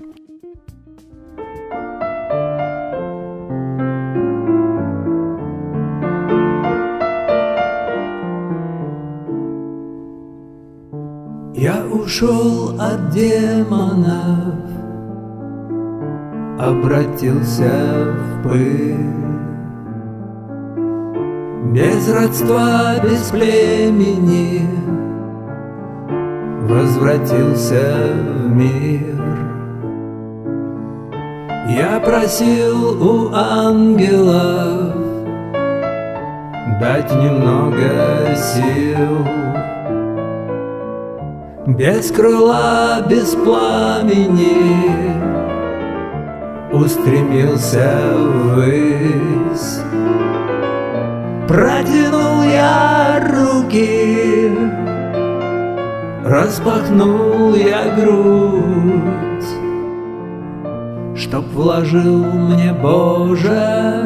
Я 11.62 11.86
ушел 11.86 12.74
от 12.80 13.12
демонов, 13.12 14.56
обратился 16.60 18.16
в 18.18 18.42
пыль. 18.42 18.98
Без 21.72 22.12
родства, 22.12 22.96
без 23.04 23.30
племени 23.30 24.68
Возвратился 26.68 28.16
в 28.16 28.56
мир 28.56 29.22
Я 31.70 32.02
просил 32.04 33.04
у 33.04 33.30
ангелов 33.36 34.96
Дать 36.80 37.12
немного 37.14 38.36
сил 38.36 39.41
Без 41.68 42.10
крыла, 42.12 43.06
без 43.08 43.36
пламени 43.36 44.82
Устремился 46.74 48.02
ввысь 48.18 49.82
Протянул 51.48 52.42
я 52.44 53.22
руки, 53.30 54.52
распахнул 56.26 57.54
я 57.54 57.94
грудь, 57.96 59.46
Чтоб 61.16 61.46
вложил 61.54 62.24
мне, 62.24 62.74
Боже, 62.74 64.02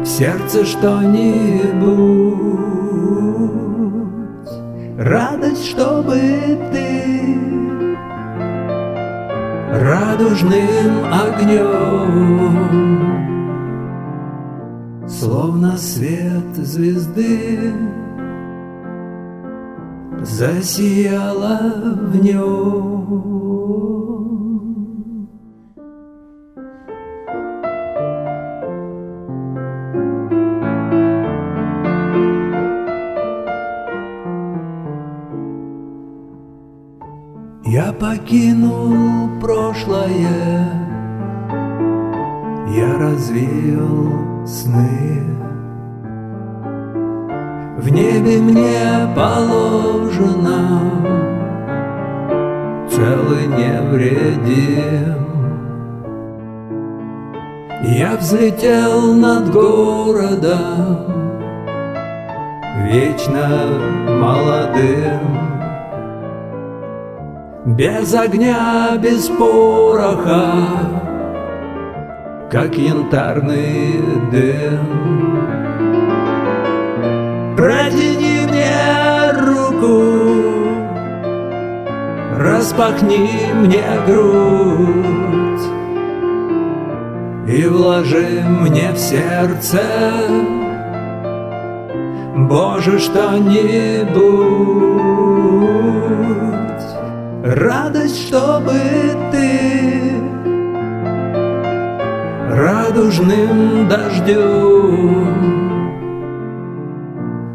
в 0.00 0.06
сердце 0.06 0.64
что-нибудь. 0.64 2.57
Радость, 5.08 5.70
чтобы 5.70 6.16
ты 6.70 7.38
радужным 9.72 11.02
огнем 11.10 12.58
Словно 15.08 15.78
свет 15.78 16.54
звезды 16.56 17.72
Засияла 20.20 21.72
в 22.02 22.22
нем 22.22 23.37
покинул 38.28 39.30
прошлое. 39.40 40.68
Я 42.68 42.98
развеял 42.98 44.46
сны. 44.46 45.22
В 47.78 47.88
небе 47.90 48.38
мне 48.38 49.14
положено 49.16 50.80
Целый 52.90 53.46
невредим. 53.46 55.24
Я 57.82 58.16
взлетел 58.16 59.14
над 59.14 59.50
городом 59.52 61.06
Вечно 62.90 63.48
молодым 64.20 65.47
без 67.64 68.14
огня, 68.14 68.96
без 68.98 69.28
пороха, 69.28 70.52
как 72.50 72.74
янтарный 72.74 74.00
дым. 74.30 75.36
Протяни 77.56 78.46
мне 78.46 79.32
руку, 79.32 80.02
распахни 82.36 83.30
мне 83.54 83.82
грудь 84.06 85.38
и 87.48 87.66
вложи 87.66 88.44
мне 88.60 88.92
в 88.92 88.98
сердце, 88.98 89.80
Боже, 92.36 92.98
что-нибудь. 93.00 94.18
Радость, 97.48 98.26
чтобы 98.26 98.74
ты 99.32 100.20
радужным 102.50 103.88
дождем, 103.88 105.32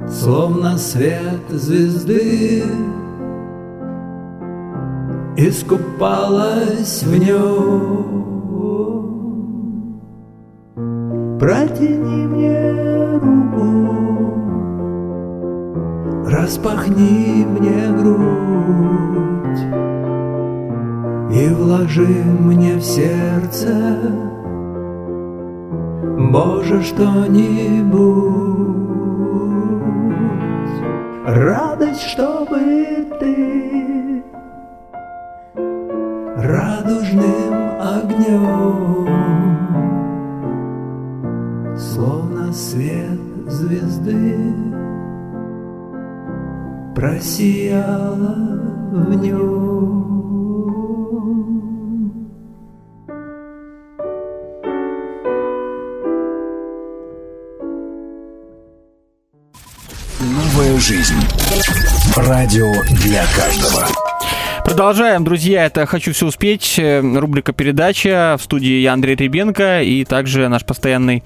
Словно 0.10 0.80
свет 0.80 1.48
звезды, 1.48 2.64
Искупалась 5.38 7.04
в 7.04 7.16
нем. 7.16 8.34
Протяни 11.40 12.26
мне 12.26 12.74
руку, 13.20 13.92
Распахни 16.26 17.46
мне 17.46 17.90
грудь 17.96 19.33
И 21.34 21.48
вложи 21.50 22.24
мне 22.40 22.76
в 22.76 22.84
сердце 22.84 23.98
Боже, 26.32 26.84
что-нибудь 26.84 27.84
Радость, 31.26 32.02
чтобы 32.02 33.08
ты 33.20 34.24
Радужным 36.36 37.54
огнем 37.82 39.08
Словно 41.76 42.54
свет 42.54 43.20
звезды 43.48 44.54
просияла 46.94 48.36
в 48.92 49.16
нем. 49.16 50.13
Радио 62.44 62.74
для 63.06 63.24
каждого. 63.38 63.88
Продолжаем, 64.66 65.24
друзья. 65.24 65.66
Это 65.66 65.86
«Хочу 65.86 66.12
все 66.12 66.26
успеть». 66.26 66.78
э, 66.78 67.00
Рубрика 67.00 67.54
«Передача». 67.54 68.36
В 68.38 68.44
студии 68.44 68.82
я, 68.82 68.92
Андрей 68.92 69.16
Ребенко, 69.16 69.82
и 69.82 70.04
также 70.04 70.50
наш 70.50 70.66
постоянный 70.66 71.24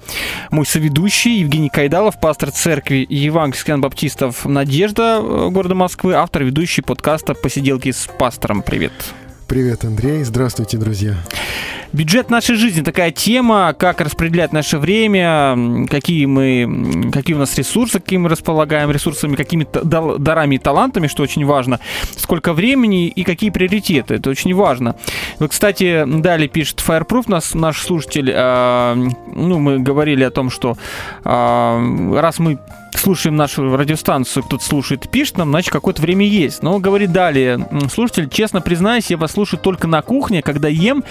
мой 0.52 0.64
соведущий 0.64 1.40
Евгений 1.40 1.70
Кайдалов, 1.70 2.20
пастор 2.20 2.52
церкви 2.52 3.04
Евангельских 3.08 3.80
баптистов 3.80 4.44
«Надежда» 4.44 5.18
э, 5.20 5.48
города 5.50 5.74
Москвы, 5.74 6.14
автор 6.14 6.44
ведущий 6.44 6.82
подкаста 6.82 7.34
«Посиделки 7.34 7.90
с 7.90 8.06
пастором». 8.16 8.62
Привет. 8.62 8.92
Привет, 9.48 9.82
Андрей. 9.82 10.24
Здравствуйте, 10.24 10.76
друзья. 10.76 11.14
Бюджет 11.94 12.28
нашей 12.28 12.56
жизни 12.56 12.82
такая 12.82 13.10
тема, 13.10 13.72
как 13.72 14.02
распределять 14.02 14.52
наше 14.52 14.76
время, 14.76 15.86
какие 15.88 16.26
мы, 16.26 17.10
какие 17.10 17.34
у 17.34 17.38
нас 17.38 17.56
ресурсы, 17.56 17.98
какие 17.98 18.18
мы 18.18 18.28
располагаем 18.28 18.90
ресурсами, 18.90 19.36
какими 19.36 19.66
дарами 20.18 20.56
и 20.56 20.58
талантами, 20.58 21.06
что 21.06 21.22
очень 21.22 21.46
важно, 21.46 21.80
сколько 22.14 22.52
времени 22.52 23.08
и 23.08 23.24
какие 23.24 23.48
приоритеты, 23.48 24.16
это 24.16 24.28
очень 24.28 24.54
важно. 24.54 24.96
Вот, 25.38 25.50
кстати, 25.50 26.04
далее 26.06 26.48
пишет 26.48 26.84
Fireproof, 26.86 27.24
нас, 27.28 27.54
наш 27.54 27.80
слушатель, 27.80 28.30
а, 28.34 28.94
ну, 29.34 29.58
мы 29.58 29.78
говорили 29.78 30.24
о 30.24 30.30
том, 30.30 30.50
что 30.50 30.76
а, 31.24 31.80
раз 32.14 32.38
мы 32.38 32.58
слушаем 32.98 33.36
нашу 33.36 33.76
радиостанцию, 33.76 34.42
кто-то 34.44 34.64
слушает 34.64 35.06
и 35.06 35.08
пишет 35.08 35.38
нам, 35.38 35.50
значит, 35.50 35.72
какое-то 35.72 36.02
время 36.02 36.26
есть. 36.26 36.62
Но 36.62 36.78
говорит 36.78 37.12
далее, 37.12 37.68
слушатель, 37.92 38.28
честно 38.28 38.60
признаюсь, 38.60 39.10
я 39.10 39.16
вас 39.16 39.32
слушаю 39.32 39.60
только 39.60 39.86
на 39.86 40.02
кухне, 40.02 40.42
когда 40.42 40.68
ем 40.68 41.04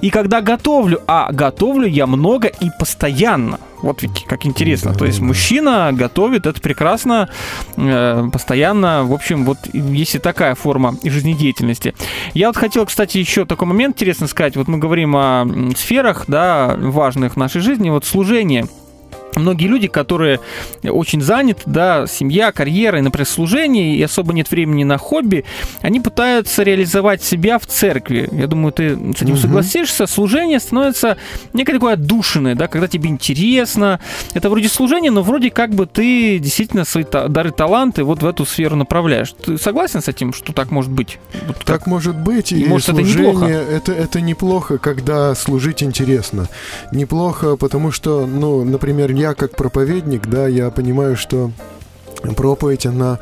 и 0.00 0.10
когда 0.10 0.40
готовлю. 0.40 1.00
А 1.06 1.30
готовлю 1.32 1.86
я 1.86 2.06
много 2.06 2.48
и 2.48 2.70
постоянно. 2.78 3.58
Вот 3.82 4.02
ведь 4.02 4.24
как 4.24 4.46
интересно. 4.46 4.92
Да, 4.92 4.98
То 4.98 5.04
есть 5.04 5.20
да. 5.20 5.24
мужчина 5.24 5.90
готовит, 5.92 6.46
это 6.46 6.60
прекрасно, 6.60 7.28
э, 7.76 8.28
постоянно. 8.32 9.04
В 9.04 9.12
общем, 9.12 9.44
вот 9.44 9.58
есть 9.72 10.14
и 10.14 10.18
такая 10.18 10.54
форма 10.54 10.96
жизнедеятельности. 11.04 11.94
Я 12.34 12.48
вот 12.48 12.56
хотел, 12.56 12.86
кстати, 12.86 13.18
еще 13.18 13.44
такой 13.44 13.68
момент 13.68 13.96
интересно 13.96 14.26
сказать. 14.26 14.56
Вот 14.56 14.68
мы 14.68 14.78
говорим 14.78 15.14
о 15.16 15.46
сферах, 15.76 16.24
да, 16.26 16.74
важных 16.78 17.34
в 17.34 17.36
нашей 17.36 17.60
жизни. 17.60 17.90
Вот 17.90 18.04
служение 18.04 18.66
многие 19.34 19.66
люди, 19.66 19.88
которые 19.88 20.40
очень 20.84 21.20
заняты, 21.20 21.62
да, 21.66 22.06
семья, 22.06 22.52
карьера 22.52 22.98
и, 22.98 23.02
например, 23.02 23.26
служение, 23.26 23.96
и 23.96 24.02
особо 24.02 24.32
нет 24.32 24.50
времени 24.50 24.84
на 24.84 24.98
хобби, 24.98 25.44
они 25.82 26.00
пытаются 26.00 26.62
реализовать 26.62 27.22
себя 27.22 27.58
в 27.58 27.66
церкви. 27.66 28.28
Я 28.32 28.46
думаю, 28.46 28.72
ты 28.72 28.94
с 28.96 29.22
этим 29.22 29.30
Мгм. 29.34 29.38
согласишься. 29.38 30.06
Служение 30.06 30.60
становится 30.60 31.16
некой 31.52 31.74
такой 31.74 31.94
отдушиной, 31.94 32.54
да, 32.54 32.68
когда 32.68 32.88
тебе 32.88 33.08
интересно. 33.10 34.00
Это 34.34 34.48
вроде 34.50 34.68
служение, 34.68 35.10
но 35.10 35.22
вроде 35.22 35.50
как 35.50 35.70
бы 35.70 35.86
ты 35.86 36.38
действительно 36.38 36.84
свои 36.84 37.04
дары, 37.04 37.50
таланты 37.50 38.04
вот 38.04 38.22
в 38.22 38.26
эту 38.26 38.44
сферу 38.46 38.76
направляешь. 38.76 39.32
Ты 39.44 39.58
согласен 39.58 40.00
с 40.02 40.08
этим, 40.08 40.32
что 40.32 40.52
так 40.52 40.70
может 40.70 40.90
быть? 40.90 41.18
Вот 41.46 41.56
как- 41.58 41.64
Так 41.76 41.86
может 41.86 42.16
быть, 42.18 42.52
и, 42.52 42.62
И, 42.62 42.64
может, 42.66 42.88
это 42.88 42.98
служение 42.98 43.32
неплохо? 43.32 43.46
это, 43.52 43.92
это 43.92 44.20
неплохо, 44.20 44.78
когда 44.78 45.34
служить 45.34 45.82
интересно. 45.82 46.48
Неплохо, 46.92 47.56
потому 47.56 47.92
что, 47.92 48.26
ну, 48.26 48.64
например, 48.64 49.12
я 49.16 49.34
как 49.34 49.52
проповедник, 49.52 50.26
да, 50.26 50.46
я 50.46 50.70
понимаю, 50.70 51.16
что 51.16 51.50
проповедь, 52.22 52.86
она 52.86 53.18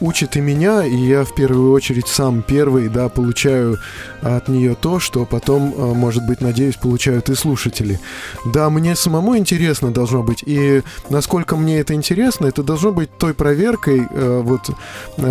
учит 0.00 0.36
и 0.36 0.40
меня, 0.40 0.84
и 0.84 0.96
я 0.96 1.24
в 1.24 1.34
первую 1.34 1.72
очередь 1.72 2.08
сам 2.08 2.42
первый, 2.42 2.88
да, 2.88 3.08
получаю 3.08 3.78
от 4.22 4.48
нее 4.48 4.74
то, 4.74 5.00
что 5.00 5.24
потом, 5.24 5.74
э, 5.76 5.94
может 5.94 6.26
быть, 6.26 6.40
надеюсь, 6.40 6.76
получают 6.76 7.30
и 7.30 7.34
слушатели. 7.34 7.98
Да, 8.44 8.68
мне 8.70 8.94
самому 8.96 9.36
интересно 9.36 9.90
должно 9.90 10.22
быть, 10.22 10.42
и 10.44 10.82
насколько 11.08 11.56
мне 11.56 11.78
это 11.80 11.94
интересно, 11.94 12.46
это 12.46 12.62
должно 12.62 12.92
быть 12.92 13.10
той 13.18 13.34
проверкой, 13.34 14.06
э, 14.10 14.40
вот, 14.42 14.70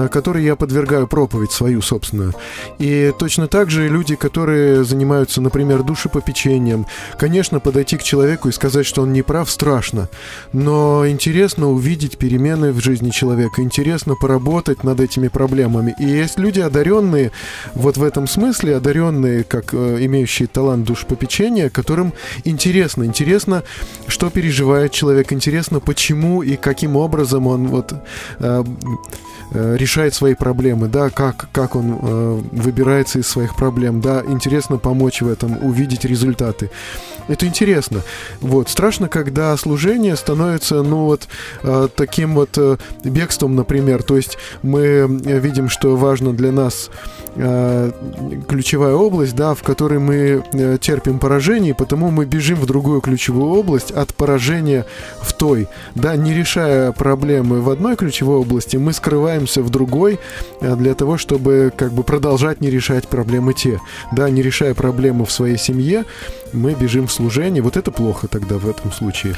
которой 0.09 0.43
я 0.43 0.55
подвергаю 0.55 1.07
проповедь 1.07 1.51
свою 1.51 1.81
собственную. 1.81 2.33
И 2.79 3.13
точно 3.19 3.47
так 3.47 3.69
же 3.69 3.87
люди, 3.87 4.15
которые 4.15 4.83
занимаются, 4.83 5.41
например, 5.41 5.83
душепопечением, 5.83 6.85
конечно, 7.17 7.59
подойти 7.59 7.97
к 7.97 8.03
человеку 8.03 8.49
и 8.49 8.51
сказать, 8.51 8.85
что 8.85 9.03
он 9.03 9.13
не 9.13 9.21
прав, 9.21 9.49
страшно, 9.49 10.09
но 10.53 11.07
интересно 11.07 11.69
увидеть 11.69 12.17
перемены 12.17 12.71
в 12.71 12.79
жизни 12.79 13.04
человека, 13.11 13.61
интересно 13.61 14.15
поработать 14.15 14.83
над 14.83 14.99
этими 14.99 15.27
проблемами. 15.27 15.95
И 15.99 16.05
есть 16.05 16.39
люди 16.39 16.59
одаренные, 16.59 17.31
вот 17.73 17.97
в 17.97 18.03
этом 18.03 18.27
смысле, 18.27 18.75
одаренные, 18.75 19.43
как 19.43 19.73
э, 19.73 19.97
имеющие 20.05 20.47
талант 20.47 20.85
душепопечения, 20.85 21.69
которым 21.69 22.13
интересно, 22.43 23.03
интересно, 23.03 23.63
что 24.07 24.29
переживает 24.29 24.91
человек, 24.91 25.33
интересно, 25.33 25.79
почему 25.79 26.43
и 26.43 26.55
каким 26.55 26.95
образом 26.95 27.47
он 27.47 27.67
вот 27.67 27.93
э, 28.39 28.63
решает 29.55 30.13
свои 30.13 30.33
проблемы, 30.33 30.87
да, 30.87 31.09
как, 31.09 31.47
как 31.51 31.75
он 31.75 31.99
э, 32.01 32.41
выбирается 32.51 33.19
из 33.19 33.27
своих 33.27 33.55
проблем, 33.55 34.01
да, 34.01 34.23
интересно 34.27 34.77
помочь 34.77 35.21
в 35.21 35.29
этом, 35.29 35.63
увидеть 35.63 36.05
результаты. 36.05 36.69
Это 37.27 37.47
интересно. 37.47 38.01
Вот. 38.41 38.69
Страшно, 38.69 39.07
когда 39.07 39.55
служение 39.57 40.15
становится, 40.15 40.83
ну 40.83 41.05
вот, 41.05 41.27
э, 41.63 41.87
таким 41.95 42.35
вот 42.35 42.57
э, 42.57 42.77
бегством, 43.03 43.55
например. 43.55 44.03
То 44.03 44.15
есть 44.15 44.37
мы 44.61 44.81
э, 44.81 45.39
видим, 45.39 45.69
что 45.69 45.95
важно 45.95 46.33
для 46.33 46.51
нас 46.51 46.91
э, 47.35 47.91
ключевая 48.47 48.93
область, 48.93 49.35
да, 49.35 49.55
в 49.55 49.63
которой 49.63 49.99
мы 49.99 50.43
э, 50.53 50.77
терпим 50.79 51.17
поражение, 51.17 51.73
потому 51.73 52.11
мы 52.11 52.25
бежим 52.25 52.59
в 52.59 52.67
другую 52.67 53.01
ключевую 53.01 53.53
область 53.53 53.91
от 53.91 54.13
поражения 54.13 54.85
в 55.21 55.33
той. 55.33 55.67
Да, 55.95 56.15
не 56.15 56.33
решая 56.33 56.91
проблемы 56.91 57.61
в 57.61 57.69
одной 57.69 57.95
ключевой 57.95 58.37
области, 58.37 58.77
мы 58.77 58.93
скрываемся 59.45 59.61
в 59.61 59.69
другой 59.69 60.19
э, 60.61 60.75
для 60.75 60.93
того, 60.93 61.17
чтобы 61.17 61.71
как 61.75 61.91
бы 61.91 62.03
продолжать 62.03 62.61
не 62.61 62.69
решать 62.69 63.07
проблемы 63.07 63.53
те. 63.53 63.79
Да, 64.11 64.29
не 64.29 64.41
решая 64.41 64.73
проблемы 64.73 65.25
в 65.25 65.31
своей 65.31 65.57
семье, 65.57 66.03
мы 66.53 66.73
бежим 66.73 67.07
в 67.07 67.11
служение. 67.11 67.61
Вот 67.61 67.77
это 67.77 67.91
плохо 67.91 68.27
тогда 68.27 68.55
в 68.57 68.69
этом 68.69 68.91
случае. 68.91 69.35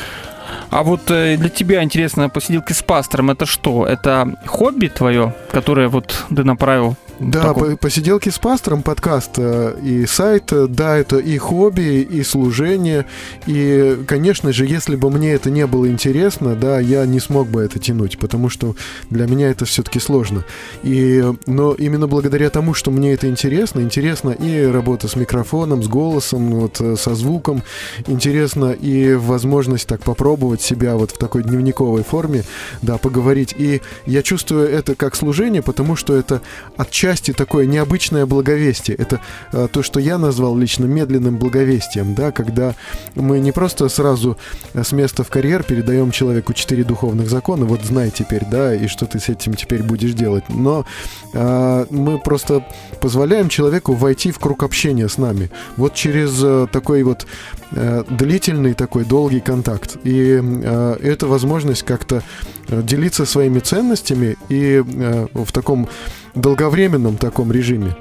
А 0.69 0.83
вот 0.83 1.11
э, 1.11 1.37
для 1.37 1.49
тебя 1.49 1.83
интересно, 1.83 2.29
посиделки 2.29 2.73
с 2.73 2.81
пастором, 2.81 3.29
это 3.29 3.45
что? 3.45 3.85
Это 3.85 4.27
хобби 4.45 4.87
твое, 4.87 5.33
которое 5.51 5.87
вот 5.87 6.25
ты 6.35 6.43
направил? 6.43 6.95
Да, 7.19 7.53
по- 7.53 7.75
посиделки 7.77 8.29
с 8.29 8.37
пастором, 8.37 8.83
подкаст 8.83 9.31
э, 9.37 9.75
и 9.83 10.05
сайт, 10.05 10.51
э, 10.53 10.67
да, 10.67 10.97
это 10.97 11.17
и 11.17 11.37
хобби, 11.39 12.01
и 12.01 12.21
служение. 12.21 13.05
И, 13.47 13.97
конечно 14.07 14.53
же, 14.53 14.67
если 14.67 14.95
бы 14.95 15.09
мне 15.09 15.31
это 15.33 15.49
не 15.49 15.65
было 15.65 15.87
интересно, 15.89 16.55
да, 16.55 16.79
я 16.79 17.05
не 17.07 17.19
смог 17.19 17.47
бы 17.47 17.61
это 17.61 17.79
тянуть, 17.79 18.19
потому 18.19 18.49
что 18.49 18.75
для 19.09 19.25
меня 19.25 19.49
это 19.49 19.65
все-таки 19.65 19.99
сложно. 19.99 20.43
И, 20.83 21.23
но 21.47 21.73
именно 21.73 22.07
благодаря 22.07 22.51
тому, 22.51 22.75
что 22.75 22.91
мне 22.91 23.13
это 23.13 23.27
интересно, 23.27 23.79
интересно 23.79 24.29
и 24.29 24.63
работа 24.65 25.07
с 25.07 25.15
микрофоном, 25.15 25.81
с 25.81 25.87
голосом, 25.87 26.51
вот, 26.51 26.79
э, 26.81 26.95
со 26.97 27.15
звуком, 27.15 27.63
интересно 28.05 28.73
и 28.73 29.15
возможность 29.15 29.87
так 29.87 30.01
попробовать 30.01 30.61
себя 30.61 30.95
вот 30.95 31.11
в 31.11 31.17
такой 31.17 31.41
дневниковой 31.41 32.03
форме, 32.03 32.43
да, 32.83 32.99
поговорить. 32.99 33.55
И 33.57 33.81
я 34.05 34.21
чувствую 34.21 34.69
это 34.69 34.93
как 34.93 35.15
служение, 35.15 35.63
потому 35.63 35.95
что 35.95 36.15
это 36.15 36.41
отчасти 36.75 37.06
такое 37.15 37.65
необычное 37.65 38.25
благовестие. 38.25 38.97
Это 38.97 39.21
э, 39.51 39.67
то, 39.71 39.83
что 39.83 39.99
я 39.99 40.17
назвал 40.17 40.57
лично 40.57 40.85
медленным 40.85 41.37
благовестием, 41.37 42.13
да, 42.13 42.31
когда 42.31 42.75
мы 43.15 43.39
не 43.39 43.51
просто 43.51 43.89
сразу 43.89 44.37
э, 44.73 44.83
с 44.83 44.91
места 44.91 45.23
в 45.23 45.29
карьер 45.29 45.63
передаем 45.63 46.11
человеку 46.11 46.53
четыре 46.53 46.83
духовных 46.83 47.29
закона, 47.29 47.65
вот 47.65 47.83
знай 47.83 48.11
теперь, 48.11 48.43
да, 48.49 48.75
и 48.75 48.87
что 48.87 49.05
ты 49.05 49.19
с 49.19 49.29
этим 49.29 49.53
теперь 49.53 49.83
будешь 49.83 50.13
делать, 50.13 50.43
но 50.49 50.85
э, 51.33 51.85
мы 51.89 52.19
просто 52.19 52.65
позволяем 52.99 53.49
человеку 53.49 53.93
войти 53.93 54.31
в 54.31 54.39
круг 54.39 54.63
общения 54.63 55.07
с 55.07 55.17
нами, 55.17 55.49
вот 55.77 55.93
через 55.93 56.39
э, 56.43 56.67
такой 56.71 57.03
вот 57.03 57.25
длительный 57.71 58.73
такой 58.73 59.05
долгий 59.05 59.39
контакт. 59.39 59.97
И 60.03 60.39
э, 60.41 60.97
это 61.01 61.27
возможность 61.27 61.83
как-то 61.83 62.23
э, 62.67 62.81
делиться 62.81 63.25
своими 63.25 63.59
ценностями 63.59 64.37
и 64.49 64.83
э, 64.85 65.27
в 65.33 65.51
таком 65.51 65.87
долговременном 66.35 67.17
таком 67.17 67.51
режиме. 67.51 67.95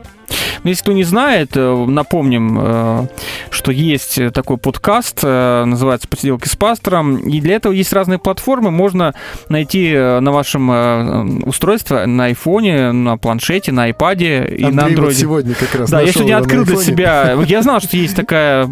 Ну, 0.67 0.71
Если 0.71 0.83
кто 0.83 0.93
не 0.95 1.05
знает, 1.05 1.53
э, 1.55 1.85
напомним, 1.87 2.59
э, 2.61 3.07
что 3.51 3.71
есть 3.71 4.19
такой 4.33 4.57
подкаст, 4.57 5.21
э, 5.23 5.65
называется 5.65 6.09
«Посиделки 6.09 6.49
с 6.49 6.57
пастором», 6.57 7.19
и 7.19 7.41
для 7.41 7.55
этого 7.55 7.73
есть 7.73 7.93
разные 7.93 8.19
платформы, 8.19 8.73
можно 8.73 9.15
найти 9.49 9.95
на 9.95 10.33
вашем 10.33 11.47
устройстве, 11.47 12.07
на 12.07 12.25
айфоне, 12.25 12.91
на 12.91 13.17
планшете, 13.17 13.71
на 13.71 13.85
айпаде 13.85 14.45
и 14.45 14.63
на 14.63 14.69
Андрей 14.69 14.73
вот 14.73 14.85
андроиде. 14.89 15.21
сегодня 15.21 15.55
как 15.55 15.73
раз 15.77 15.89
Да, 15.89 16.01
я 16.01 16.11
сегодня 16.11 16.37
открыл 16.37 16.65
для 16.65 16.77
себя. 16.79 17.39
Я 17.47 17.63
знал, 17.63 17.79
что 17.79 17.97
есть 17.97 18.17
такая 18.17 18.69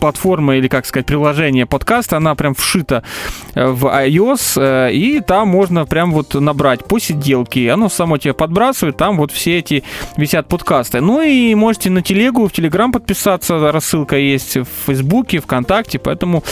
платформа 0.00 0.56
или, 0.56 0.68
как 0.68 0.84
сказать, 0.84 1.06
приложение 1.06 1.64
подкаста. 1.64 2.18
Она 2.18 2.34
прям 2.34 2.54
вшита 2.54 3.04
в 3.54 3.86
iOS, 3.86 4.92
и 4.92 5.20
там 5.20 5.48
можно 5.48 5.86
прям 5.86 6.12
вот 6.12 6.34
набрать 6.34 6.84
посиделки. 6.84 7.68
Оно 7.68 7.88
само 7.88 8.18
тебя 8.18 8.34
подбрасывает, 8.34 8.98
там 8.98 9.16
вот 9.16 9.32
все 9.32 9.58
эти 9.58 9.82
висят 10.18 10.46
подкасты. 10.46 11.00
Ну 11.00 11.21
и 11.22 11.54
можете 11.54 11.90
на 11.90 12.02
телегу, 12.02 12.48
в 12.48 12.52
Телеграм 12.52 12.92
подписаться, 12.92 13.72
рассылка 13.72 14.16
есть 14.16 14.56
в 14.56 14.66
Фейсбуке, 14.86 15.40
ВКонтакте, 15.40 15.98
поэтому 15.98 16.44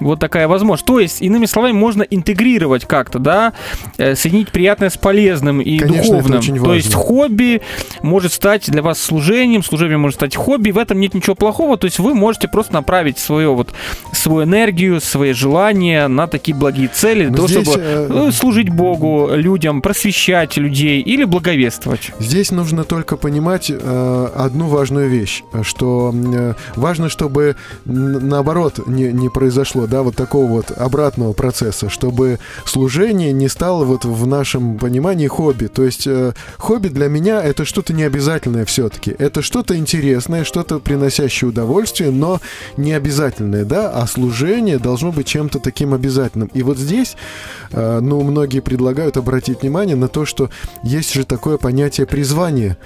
вот 0.00 0.20
такая 0.20 0.48
возможность. 0.48 0.86
То 0.86 1.00
есть, 1.00 1.22
иными 1.22 1.46
словами, 1.46 1.72
можно 1.72 2.02
интегрировать 2.02 2.84
как-то, 2.84 3.18
да, 3.18 3.52
э, 3.96 4.14
соединить 4.14 4.50
приятное 4.50 4.90
с 4.90 4.96
полезным 4.96 5.60
и 5.60 5.78
Конечно, 5.78 5.98
это 5.98 6.12
духовным. 6.12 6.38
очень 6.38 6.62
То 6.62 6.74
есть 6.74 6.94
важно. 6.94 7.02
хобби 7.02 7.62
может 8.02 8.32
стать 8.32 8.70
для 8.70 8.82
вас 8.82 9.00
служением, 9.00 9.62
служение 9.62 9.98
может 9.98 10.16
стать 10.16 10.36
хобби, 10.36 10.70
в 10.70 10.78
этом 10.78 11.00
нет 11.00 11.14
ничего 11.14 11.34
плохого, 11.34 11.76
то 11.76 11.86
есть 11.86 11.98
вы 11.98 12.14
можете 12.14 12.48
просто 12.48 12.74
направить 12.74 13.18
свое 13.18 13.52
вот, 13.54 13.70
свою 14.12 14.44
энергию, 14.44 15.00
свои 15.00 15.32
желания 15.32 16.08
на 16.08 16.26
такие 16.26 16.56
благие 16.56 16.88
цели, 16.88 17.28
для 17.28 17.30
Но 17.30 17.36
того, 17.36 17.48
здесь, 17.48 17.68
чтобы 17.68 17.82
э, 17.84 18.28
э, 18.28 18.32
служить 18.32 18.68
Богу, 18.70 19.30
людям, 19.32 19.82
просвещать 19.82 20.56
людей 20.56 21.00
или 21.00 21.24
благовествовать. 21.24 22.12
Здесь 22.18 22.50
нужно 22.50 22.84
только 22.84 23.16
понимать 23.16 23.70
э, 23.70 23.74
одну 24.34 24.68
важную 24.68 25.08
вещь, 25.08 25.42
что 25.62 26.12
э, 26.14 26.54
важно, 26.76 27.08
чтобы 27.08 27.56
наоборот 27.84 28.86
не, 28.86 29.12
не 29.12 29.28
произошло, 29.28 29.86
да, 29.86 30.02
вот 30.02 30.16
такого 30.16 30.46
вот 30.46 30.70
обратного 30.70 31.32
процесса, 31.32 31.88
чтобы 31.88 32.38
служение 32.64 33.32
не 33.32 33.48
стало 33.48 33.84
вот 33.84 34.04
в 34.04 34.26
нашем 34.26 34.78
понимании 34.78 35.26
хобби. 35.26 35.66
То 35.66 35.84
есть 35.84 36.06
э, 36.06 36.32
хобби 36.56 36.88
для 36.88 37.08
меня 37.08 37.42
это 37.42 37.64
что-то 37.64 37.92
необязательное 37.92 38.64
все-таки. 38.64 39.14
Это 39.18 39.42
что-то 39.42 39.76
интересное, 39.76 40.44
что-то 40.44 40.78
приносящее 40.78 41.50
удовольствие, 41.50 42.10
но 42.10 42.40
не 42.76 42.92
обязательное, 42.92 43.64
да, 43.64 43.90
а 43.90 44.06
служение 44.06 44.78
должно 44.78 45.12
быть 45.12 45.26
чем-то 45.26 45.58
таким 45.58 45.94
обязательным. 45.94 46.50
И 46.54 46.62
вот 46.62 46.78
здесь, 46.78 47.16
э, 47.72 48.00
ну, 48.00 48.22
многие 48.22 48.60
предлагают 48.60 49.16
обратить 49.16 49.62
внимание 49.62 49.96
на 49.96 50.08
то, 50.08 50.24
что 50.24 50.50
есть 50.82 51.12
же 51.14 51.24
такое 51.24 51.58
понятие 51.58 52.06
призвание. 52.06 52.76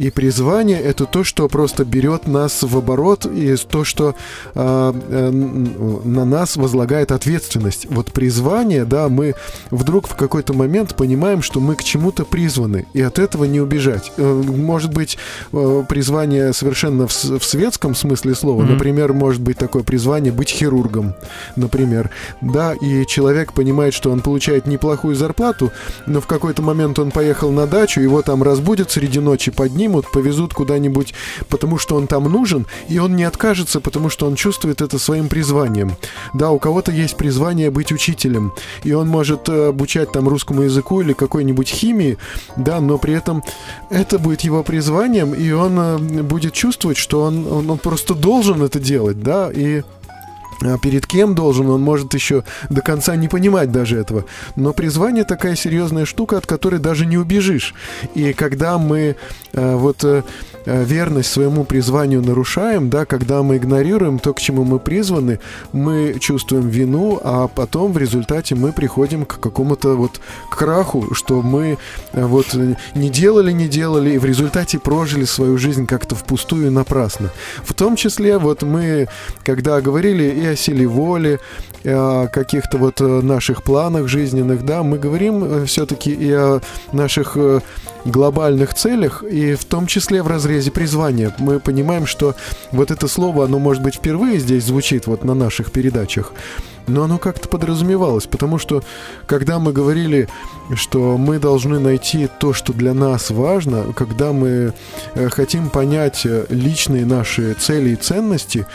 И 0.00 0.08
призвание 0.10 0.80
это 0.80 1.04
то, 1.04 1.24
что 1.24 1.46
просто 1.46 1.84
берет 1.84 2.26
нас 2.26 2.62
в 2.62 2.74
оборот, 2.74 3.26
и 3.26 3.54
то, 3.56 3.84
что 3.84 4.14
э, 4.54 4.92
э, 5.10 5.28
н- 5.28 6.00
на 6.04 6.24
нас 6.24 6.56
возлагает 6.56 7.12
ответственность. 7.12 7.86
Вот 7.90 8.10
призвание, 8.10 8.86
да, 8.86 9.10
мы 9.10 9.34
вдруг 9.70 10.08
в 10.08 10.16
какой-то 10.16 10.54
момент 10.54 10.96
понимаем, 10.96 11.42
что 11.42 11.60
мы 11.60 11.74
к 11.74 11.84
чему-то 11.84 12.24
призваны, 12.24 12.86
и 12.94 13.02
от 13.02 13.18
этого 13.18 13.44
не 13.44 13.60
убежать. 13.60 14.10
Э, 14.16 14.42
Может 14.46 14.94
быть, 14.94 15.18
э, 15.52 15.84
призвание 15.86 16.54
совершенно 16.54 17.06
в, 17.06 17.12
в 17.12 17.44
светском 17.44 17.94
смысле 17.94 18.34
слова. 18.34 18.62
Мгм. 18.62 18.72
Например, 18.72 19.12
может 19.12 19.42
быть 19.42 19.58
такое 19.58 19.82
призвание 19.82 20.32
быть 20.32 20.48
хирургом, 20.48 21.12
например. 21.56 22.08
Да, 22.40 22.72
и 22.72 23.04
человек 23.04 23.52
понимает, 23.52 23.92
что 23.92 24.10
он 24.10 24.20
получает 24.22 24.66
неплохую 24.66 25.14
зарплату, 25.14 25.72
но 26.06 26.22
в 26.22 26.26
какой-то 26.26 26.62
момент 26.62 26.98
он 26.98 27.10
поехал 27.10 27.50
на 27.50 27.66
дачу, 27.66 28.00
его 28.00 28.22
там 28.22 28.42
разбудят 28.42 28.90
среди 28.90 29.18
ночи, 29.20 29.50
поднимут, 29.90 30.10
повезут 30.10 30.54
куда-нибудь, 30.54 31.14
потому 31.48 31.78
что 31.78 31.96
он 31.96 32.06
там 32.06 32.24
нужен, 32.24 32.66
и 32.88 32.98
он 32.98 33.16
не 33.16 33.24
откажется, 33.24 33.80
потому 33.80 34.10
что 34.10 34.26
он 34.26 34.36
чувствует 34.36 34.80
это 34.80 34.98
своим 34.98 35.28
призванием. 35.28 35.96
Да, 36.34 36.50
у 36.50 36.58
кого-то 36.58 36.92
есть 36.92 37.16
призвание 37.16 37.70
быть 37.70 37.92
учителем, 37.92 38.52
и 38.84 38.92
он 38.92 39.08
может 39.08 39.48
э, 39.48 39.68
обучать 39.68 40.12
там 40.12 40.28
русскому 40.28 40.62
языку 40.62 41.00
или 41.00 41.12
какой-нибудь 41.12 41.68
химии, 41.68 42.16
да, 42.56 42.80
но 42.80 42.98
при 42.98 43.14
этом 43.14 43.42
это 43.90 44.18
будет 44.18 44.42
его 44.42 44.62
призванием, 44.62 45.34
и 45.34 45.52
он 45.52 45.78
э, 45.78 46.22
будет 46.22 46.52
чувствовать, 46.52 46.96
что 46.96 47.22
он, 47.22 47.46
он, 47.46 47.70
он 47.70 47.78
просто 47.78 48.14
должен 48.14 48.62
это 48.62 48.78
делать, 48.78 49.20
да, 49.22 49.50
и 49.52 49.82
перед 50.82 51.06
кем 51.06 51.34
должен, 51.34 51.68
он 51.70 51.82
может 51.82 52.14
еще 52.14 52.44
до 52.68 52.82
конца 52.82 53.16
не 53.16 53.28
понимать 53.28 53.72
даже 53.72 53.98
этого. 53.98 54.24
Но 54.56 54.72
призвание 54.72 55.24
такая 55.24 55.56
серьезная 55.56 56.04
штука, 56.04 56.38
от 56.38 56.46
которой 56.46 56.80
даже 56.80 57.06
не 57.06 57.18
убежишь. 57.18 57.74
И 58.14 58.32
когда 58.32 58.78
мы 58.78 59.16
э, 59.52 59.76
вот 59.76 60.04
э, 60.04 60.22
э, 60.66 60.84
верность 60.84 61.30
своему 61.30 61.64
призванию 61.64 62.22
нарушаем, 62.22 62.90
да, 62.90 63.04
когда 63.04 63.42
мы 63.42 63.56
игнорируем 63.56 64.18
то, 64.18 64.34
к 64.34 64.40
чему 64.40 64.64
мы 64.64 64.78
призваны, 64.78 65.40
мы 65.72 66.16
чувствуем 66.20 66.68
вину, 66.68 67.20
а 67.22 67.48
потом 67.48 67.92
в 67.92 67.98
результате 67.98 68.54
мы 68.54 68.72
приходим 68.72 69.24
к 69.24 69.40
какому-то 69.40 69.94
вот 69.94 70.20
краху, 70.50 71.14
что 71.14 71.42
мы 71.42 71.78
э, 72.12 72.24
вот 72.24 72.54
не 72.94 73.10
делали, 73.10 73.52
не 73.52 73.68
делали, 73.68 74.10
и 74.10 74.18
в 74.18 74.24
результате 74.24 74.78
прожили 74.78 75.24
свою 75.24 75.58
жизнь 75.58 75.86
как-то 75.86 76.14
впустую 76.14 76.66
и 76.66 76.70
напрасно. 76.70 77.30
В 77.64 77.74
том 77.74 77.96
числе 77.96 78.38
вот 78.38 78.62
мы, 78.62 79.08
когда 79.44 79.80
говорили 79.80 80.24
и 80.24 80.49
о 80.50 80.56
силе 80.56 80.86
воли, 80.86 81.40
о 81.84 82.26
каких-то 82.28 82.78
вот 82.78 83.00
э, 83.00 83.04
наших 83.04 83.62
планах 83.62 84.08
жизненных, 84.08 84.64
да, 84.64 84.82
мы 84.82 84.98
говорим 84.98 85.66
все-таки 85.66 86.12
и 86.12 86.30
о 86.32 86.60
наших 86.92 87.36
э, 87.36 87.60
глобальных 88.04 88.74
целях, 88.74 89.22
и 89.22 89.54
в 89.54 89.64
том 89.64 89.86
числе 89.86 90.22
в 90.22 90.26
разрезе 90.26 90.70
призвания. 90.70 91.34
Мы 91.38 91.60
понимаем, 91.60 92.06
что 92.06 92.34
вот 92.72 92.90
это 92.90 93.08
слово, 93.08 93.44
оно, 93.44 93.58
может 93.58 93.82
быть, 93.82 93.96
впервые 93.96 94.38
здесь 94.38 94.64
звучит 94.64 95.06
вот 95.06 95.24
на 95.24 95.34
наших 95.34 95.70
передачах, 95.72 96.32
но 96.86 97.04
оно 97.04 97.18
как-то 97.18 97.48
подразумевалось, 97.48 98.26
потому 98.26 98.58
что 98.58 98.82
когда 99.26 99.58
мы 99.58 99.72
говорили, 99.72 100.28
что 100.74 101.16
мы 101.16 101.38
должны 101.38 101.78
найти 101.78 102.28
то, 102.38 102.52
что 102.52 102.72
для 102.72 102.94
нас 102.94 103.30
важно, 103.30 103.92
когда 103.94 104.32
мы 104.32 104.72
э, 105.14 105.28
хотим 105.28 105.70
понять 105.70 106.22
э, 106.24 106.46
личные 106.48 107.04
наши 107.04 107.54
цели 107.54 107.90
и 107.90 107.96
ценности, 107.96 108.66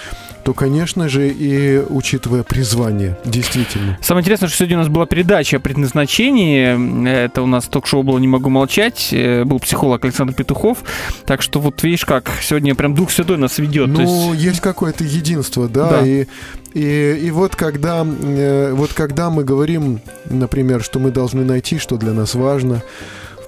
то, 0.45 0.53
конечно 0.53 1.10
же, 1.10 1.27
и 1.27 1.79
учитывая 1.89 2.43
призвание, 2.43 3.17
действительно. 3.25 3.97
Самое 3.99 4.21
интересное, 4.21 4.47
что 4.47 4.60
сегодня 4.60 4.77
у 4.77 4.79
нас 4.81 4.89
была 4.89 5.08
передача 5.08 5.58
о 5.58 5.60
предназначении. 5.60 7.10
Это 7.10 7.41
у 7.41 7.47
нас 7.47 7.65
ток-шоу 7.65 8.03
было 8.03 8.19
«Не 8.19 8.27
могу 8.27 8.51
молчать». 8.51 9.10
Э, 9.12 9.43
Был 9.43 9.60
психолог 9.60 10.05
Александр 10.05 10.34
Петухов. 10.34 10.84
Так 11.25 11.41
что 11.41 11.60
вот 11.60 11.81
видишь 11.81 12.05
как, 12.05 12.29
сегодня 12.43 12.75
прям 12.75 12.93
Дух 12.93 13.10
Святой 13.10 13.38
нас 13.38 13.58
ведет. 13.58 13.88
То 13.95 14.01
Ну, 14.01 14.34
есть- 14.34 14.43
есть 14.43 14.60
какое-то 14.62 15.03
единство, 15.03 15.67
да, 15.67 15.89
Да. 15.89 16.08
И, 16.08 16.27
и, 16.75 17.19
и 17.23 17.31
вот 17.31 17.55
когда 17.55 18.05
э, 18.05 18.71
вот 18.73 18.93
когда 18.93 19.31
мы 19.31 19.43
говорим, 19.43 19.99
например, 20.29 20.84
что 20.84 20.99
мы 20.99 21.10
должны 21.10 21.43
найти, 21.43 21.79
что 21.79 21.97
для 21.97 22.13
нас 22.13 22.36
важно, 22.36 22.84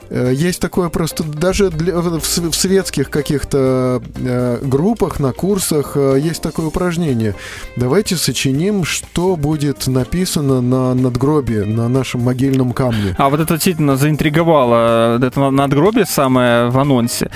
есть 0.10 0.60
такое 0.62 0.89
просто 0.89 1.24
даже 1.24 1.70
для- 1.70 1.98
в, 1.98 2.22
светских 2.54 3.10
каких-то 3.10 4.02
э, 4.15 4.60
группах, 4.63 5.20
на 5.20 5.34
курсах 5.34 5.93
э, 5.96 6.17
есть 6.20 6.41
такое 6.41 6.67
упражнение. 6.67 7.36
Давайте 7.76 8.15
сочиним, 8.15 8.84
что 8.84 9.36
будет 9.36 9.88
написано 9.88 10.62
на 10.62 10.93
надгробии, 10.93 11.63
на 11.63 11.88
нашем 11.89 12.22
могильном 12.22 12.72
камне. 12.74 13.15
А 13.17 13.30
вот 13.30 13.39
это 13.39 13.56
действительно 13.56 13.98
заинтриговало. 13.98 15.17
Это 15.24 15.39
на- 15.39 15.52
надгробие 15.52 16.06
самое 16.06 16.70
в 16.70 16.78
анонсе. 16.80 17.30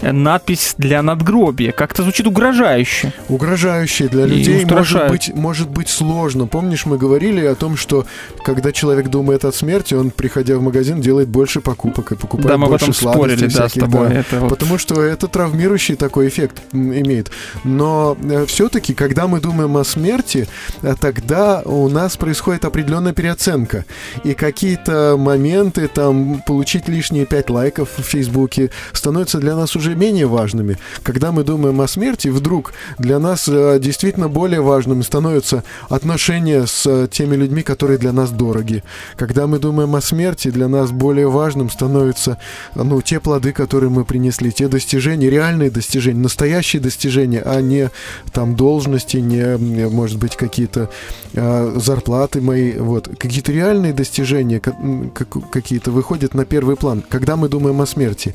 Э, 0.00 0.12
Надпись 0.12 0.74
для 0.78 1.02
надгробия. 1.02 1.72
Как-то 1.72 2.02
звучит 2.02 2.26
угрожающе. 2.26 3.12
Угрожающее 3.28 4.08
для 4.08 4.26
людей 4.26 4.64
может 4.66 5.08
быть, 5.08 5.30
может 5.34 5.68
быть 5.68 5.88
сложно. 5.88 6.46
Помнишь, 6.46 6.86
мы 6.86 6.98
говорили 6.98 7.44
о 7.44 7.54
том, 7.54 7.76
что 7.76 8.06
когда 8.44 8.72
человек 8.72 9.08
думает 9.08 9.44
о 9.44 9.52
смерти, 9.52 9.94
он, 9.94 10.10
приходя 10.10 10.56
в 10.56 10.62
магазин, 10.62 11.00
делает 11.00 11.28
больше 11.28 11.60
покупок 11.60 12.12
и 12.16 12.20
покупает 12.20 12.48
да, 12.48 12.56
мы 12.58 12.64
об 12.64 12.70
больше 12.70 12.90
этом 12.90 12.94
спорили, 12.94 13.42
да, 13.42 13.48
с 13.50 13.52
всяких, 13.52 13.82
тобой. 13.82 14.08
да. 14.08 14.14
Это 14.14 14.40
вот- 14.40 14.48
Потому 14.50 14.78
что 14.78 15.02
это 15.02 15.28
травмирующий 15.28 15.96
такой 15.96 16.28
эффект 16.28 16.62
имеет. 16.72 17.30
Но 17.64 18.16
все-таки, 18.46 18.94
когда 18.94 19.26
мы 19.26 19.40
думаем 19.40 19.76
о 19.76 19.84
смерти, 19.84 20.48
э, 20.82 20.94
тогда 21.00 21.62
у 21.64 21.88
нас 21.88 22.16
происходит 22.16 22.64
определенная 22.64 23.12
переоценка. 23.12 23.84
И 24.24 24.34
какие-то 24.34 25.16
моменты, 25.18 25.88
там, 25.88 26.42
получить 26.46 26.88
лишние 26.88 27.26
5 27.26 27.50
лайков 27.50 27.88
в 27.96 28.02
Фейсбуке, 28.02 28.70
становятся 28.92 29.38
для 29.38 29.56
нас 29.56 29.76
уже 29.76 29.94
менее 29.94 30.26
важными. 30.26 30.78
Когда 31.02 31.32
мы 31.32 31.44
думаем 31.44 31.80
о 31.80 31.88
смерти, 31.88 32.28
вдруг 32.28 32.72
для 32.98 33.18
нас 33.18 33.48
э, 33.48 33.78
действительно 33.80 34.28
более 34.28 34.60
важным 34.60 35.02
становятся 35.02 35.62
отношения 35.88 36.66
с 36.66 36.86
э, 36.86 37.08
теми 37.10 37.36
людьми, 37.36 37.62
которые 37.62 37.98
для 37.98 38.12
нас 38.12 38.30
дороги. 38.30 38.82
Когда 39.16 39.46
мы 39.46 39.58
думаем 39.58 39.94
о 39.94 40.00
смерти, 40.00 40.50
для 40.50 40.68
нас 40.68 40.90
более 40.90 41.28
важным 41.28 41.70
становятся 42.12 42.38
ну, 42.74 43.00
те 43.02 43.20
плоды, 43.20 43.52
которые 43.52 43.90
мы 43.90 44.04
принесли, 44.04 44.52
те 44.52 44.68
достижения, 44.68 45.30
реальные 45.30 45.70
достижения, 45.70 46.20
настоящие 46.20 46.80
достижения, 46.80 47.42
а 47.44 47.60
не 47.60 47.90
там 48.32 48.54
должности, 48.56 49.18
не, 49.18 49.88
может 49.88 50.18
быть, 50.18 50.36
какие-то 50.36 50.90
э, 51.34 51.72
зарплаты 51.76 52.40
мои, 52.40 52.72
вот, 52.78 53.08
какие-то 53.18 53.52
реальные 53.52 53.92
достижения, 53.92 54.60
как- 54.60 55.50
какие-то 55.50 55.90
выходят 55.90 56.34
на 56.34 56.44
первый 56.44 56.76
план, 56.76 57.02
когда 57.08 57.36
мы 57.36 57.48
думаем 57.48 57.80
о 57.80 57.86
смерти. 57.86 58.34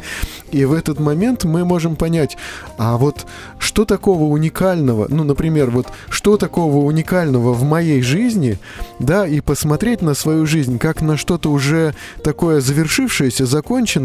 И 0.52 0.66
в 0.66 0.74
этот 0.74 1.00
момент 1.00 1.44
мы 1.44 1.66
можем 1.66 1.96
понять, 1.96 2.38
а 2.78 2.98
вот 2.98 3.26
что 3.60 3.86
такого 3.86 4.24
уникального, 4.24 5.08
ну, 5.10 5.24
например, 5.24 5.70
вот 5.70 5.88
что 6.10 6.38
такого 6.38 6.86
уникального 6.86 7.54
в 7.54 7.64
моей 7.64 8.02
жизни, 8.02 8.58
да, 9.00 9.28
и 9.28 9.40
посмотреть 9.42 10.02
на 10.02 10.14
свою 10.14 10.46
жизнь 10.46 10.78
как 10.78 11.02
на 11.02 11.18
что-то 11.18 11.52
уже 11.52 11.94
такое 12.24 12.62
завершившееся, 12.62 13.46
законченное, 13.46 13.61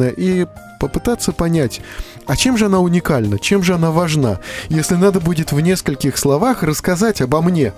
и 0.09 0.47
попытаться 0.79 1.33
понять, 1.33 1.81
а 2.27 2.37
чем 2.37 2.57
же 2.57 2.67
она 2.67 2.81
уникальна, 2.81 3.39
чем 3.39 3.63
же 3.63 3.75
она 3.75 3.91
важна, 3.91 4.41
если 4.69 4.95
надо 4.95 5.21
будет 5.21 5.53
в 5.53 5.61
нескольких 5.61 6.19
словах 6.19 6.63
рассказать 6.63 7.21
обо 7.21 7.41
мне, 7.41 7.73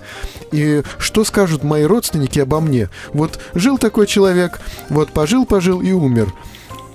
и 0.51 0.83
что 0.97 1.23
скажут 1.23 1.63
мои 1.63 1.83
родственники 1.83 2.39
обо 2.39 2.59
мне. 2.59 2.89
Вот 3.13 3.39
жил 3.53 3.77
такой 3.77 4.07
человек, 4.07 4.59
вот 4.89 5.11
пожил-пожил 5.11 5.81
и 5.81 5.91
умер. 5.91 6.33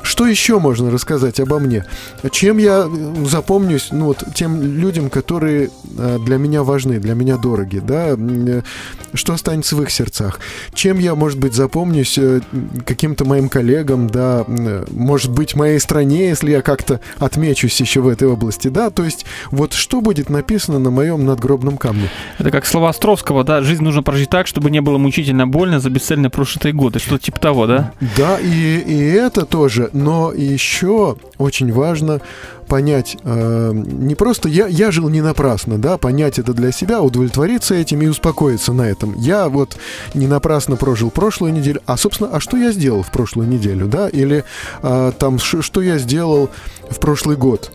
Что 0.05 0.27
еще 0.27 0.61
можно 0.61 0.91
рассказать 0.91 1.41
обо 1.41 1.59
мне? 1.59 1.85
Чем 2.31 2.59
я 2.59 2.87
э, 2.87 3.25
запомнюсь, 3.27 3.89
ну 3.91 4.07
вот 4.07 4.23
тем 4.35 4.61
людям, 4.63 5.09
которые 5.09 5.71
э, 5.99 6.19
для 6.25 6.37
меня 6.37 6.63
важны, 6.63 7.01
для 7.01 7.15
меня 7.15 7.39
дороги, 7.39 7.79
да? 7.79 8.15
Э, 8.17 8.63
Что 9.15 9.33
останется 9.33 9.77
в 9.77 9.83
их 9.83 9.91
сердцах? 9.91 10.41
Чем 10.75 10.99
я, 10.99 11.15
может 11.15 11.39
быть, 11.39 11.55
запомнюсь 11.55 12.19
каким-то 12.85 13.25
моим 13.25 13.49
коллегам, 13.49 14.09
да? 14.09 14.45
Может 14.91 15.33
быть, 15.33 15.57
моей 15.57 15.81
стране, 15.81 16.29
если 16.29 16.51
я 16.51 16.61
как-то 16.61 17.01
отмечусь 17.19 17.81
еще 17.81 18.01
в 18.01 18.09
этой 18.09 18.29
области, 18.29 18.69
да? 18.69 18.91
То 18.91 19.05
есть 19.05 19.25
вот 19.51 19.73
что 19.73 20.03
будет 20.03 20.29
написано 20.29 20.79
на 20.79 20.91
моем 20.91 21.25
надгробном 21.25 21.79
камне? 21.79 22.11
Это 22.39 22.51
как 22.51 22.67
слова 22.67 22.91
Островского, 22.91 23.43
да, 23.43 23.63
жизнь 23.63 23.83
нужно 23.83 24.03
прожить 24.03 24.29
так, 24.29 24.47
чтобы 24.47 24.71
не 24.71 24.83
было 24.83 24.99
мучительно 24.99 25.47
больно 25.47 25.81
за 25.81 25.89
бесцельно 25.89 26.29
прожитые 26.29 26.75
годы. 26.75 26.99
Что-то 26.99 27.25
типа 27.25 27.41
того, 27.41 27.67
да? 27.67 27.93
Да, 28.19 28.39
и, 28.39 28.79
и 28.87 28.99
это 29.13 29.47
тоже, 29.47 29.91
но 29.95 30.33
еще 30.33 31.17
очень 31.39 31.73
важно 31.73 32.21
понять, 32.69 33.17
э, 33.23 33.73
не 33.75 34.15
просто 34.15 34.49
я, 34.49 34.67
я 34.67 34.91
жил 34.91 35.09
не 35.09 35.21
напрасно, 35.21 35.79
да, 35.79 35.97
понять 35.99 36.39
это 36.39 36.53
для 36.53 36.73
себя, 36.73 37.01
удовлетвориться 37.03 37.75
этим 37.75 38.03
и 38.03 38.07
успокоиться 38.07 38.73
на 38.73 38.83
этом. 38.83 39.15
Я 39.19 39.49
вот 39.49 39.77
не 40.15 40.27
напрасно 40.27 40.77
прожил 40.77 41.11
прошлую 41.11 41.53
неделю, 41.53 41.81
а, 41.87 41.97
собственно, 41.97 42.31
а 42.33 42.41
что 42.41 42.57
я 42.57 42.73
сделал 42.73 43.03
в 43.03 43.11
прошлую 43.11 43.49
неделю, 43.49 43.87
да, 43.87 44.09
или 44.09 44.45
э, 44.83 45.13
там, 45.19 45.39
ш- 45.39 45.63
что 45.63 45.81
я 45.81 45.99
сделал 45.99 46.51
в 46.91 46.99
прошлый 46.99 47.37
год. 47.37 47.71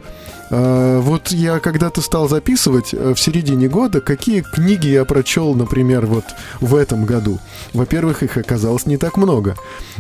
А, 0.52 1.00
Вот 1.00 1.30
я 1.32 1.60
когда-то 1.60 2.02
стал 2.02 2.28
записывать 2.28 2.94
э, 2.94 3.14
в 3.14 3.20
середине 3.20 3.68
года, 3.68 4.02
какие 4.02 4.42
книги 4.42 4.88
я 4.88 5.06
прочел, 5.06 5.54
например, 5.56 6.06
вот 6.06 6.26
в 6.60 6.76
этом 6.76 7.06
году. 7.06 7.40
Во-первых, 7.74 8.24
их 8.24 8.38
оказалось 8.38 8.86
не 8.86 8.98
так 8.98 9.18
много. 9.18 9.56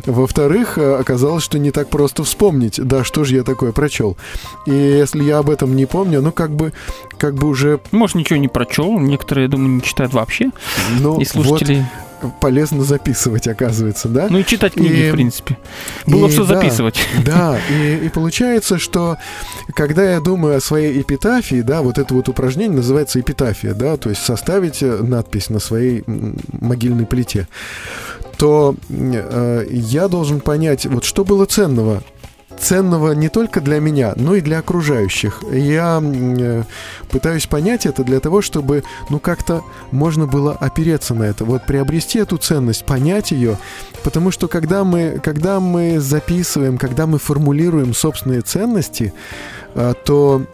Во-вторых, 0.05 0.77
э, 0.77 0.95
оказалось, 0.99 1.43
что 1.43 1.59
не 1.59 1.71
так 1.71 1.89
просто 1.89 2.23
вспомнить, 2.23 2.79
да, 2.83 3.03
что 3.03 3.23
же 3.23 3.35
я 3.35 3.43
такое 3.43 3.71
прочел. 3.71 4.17
И 4.65 4.71
если 4.71 5.23
я 5.23 5.37
об 5.39 5.49
этом 5.49 5.75
не 5.75 5.85
помню, 5.85 6.21
ну 6.21 6.31
как 6.31 6.51
бы, 6.51 6.73
как 7.17 7.35
бы 7.35 7.47
уже, 7.47 7.79
Может, 7.91 8.15
ничего 8.15 8.37
не 8.39 8.47
прочел. 8.47 8.99
Некоторые, 8.99 9.45
я 9.45 9.49
думаю, 9.49 9.75
не 9.75 9.81
читают 9.81 10.13
вообще. 10.13 10.49
ну 10.99 11.19
И 11.19 11.25
слушатели. 11.25 11.79
вот 11.79 12.08
полезно 12.39 12.83
записывать, 12.83 13.47
оказывается, 13.47 14.07
да? 14.09 14.27
Ну 14.29 14.39
и 14.39 14.45
читать 14.45 14.73
книги, 14.73 15.07
И- 15.07 15.09
в 15.09 15.13
принципе. 15.13 15.57
Было 16.05 16.27
и 16.27 16.31
что 16.31 16.45
да, 16.45 16.55
записывать. 16.55 16.99
Да, 17.25 17.57
и, 17.69 18.05
и 18.05 18.09
получается, 18.09 18.77
что 18.79 19.17
когда 19.75 20.03
я 20.03 20.19
думаю 20.19 20.57
о 20.57 20.61
своей 20.61 21.01
эпитафии, 21.01 21.61
да, 21.61 21.81
вот 21.81 21.97
это 21.97 22.13
вот 22.13 22.29
упражнение 22.29 22.77
называется 22.77 23.19
эпитафия, 23.19 23.73
да, 23.73 23.97
то 23.97 24.09
есть 24.09 24.23
составить 24.23 24.81
э, 24.81 25.01
надпись 25.01 25.49
на 25.49 25.59
своей 25.59 26.03
могильной 26.07 27.05
плите, 27.05 27.47
то 28.37 28.75
э, 28.89 29.65
я 29.69 30.07
должен 30.07 30.39
понять, 30.39 30.85
вот 30.85 31.03
что 31.03 31.25
было 31.25 31.45
ценного. 31.45 32.03
Ценного 32.59 33.13
не 33.13 33.29
только 33.29 33.61
для 33.61 33.79
меня, 33.79 34.13
но 34.15 34.35
и 34.35 34.41
для 34.41 34.59
окружающих. 34.59 35.43
Я 35.51 36.01
э, 36.03 36.63
пытаюсь 37.09 37.47
понять 37.47 37.85
это 37.85 38.03
для 38.03 38.19
того, 38.19 38.41
чтобы, 38.41 38.83
ну, 39.09 39.19
как-то 39.19 39.63
можно 39.91 40.27
было 40.27 40.53
опереться 40.53 41.13
на 41.13 41.23
это, 41.23 41.45
вот 41.45 41.65
приобрести 41.65 42.19
эту 42.19 42.37
ценность, 42.37 42.85
понять 42.85 43.31
ее, 43.31 43.57
Потому 44.03 44.31
что 44.31 44.47
когда 44.47 44.83
мы, 44.83 45.19
когда 45.21 45.59
мы 45.59 45.99
записываем, 45.99 46.77
когда 46.77 47.05
мы 47.05 47.19
формулируем 47.19 47.93
собственные 47.93 48.41
ценности, 48.41 49.13
а, 49.75 49.93
то 49.93 50.45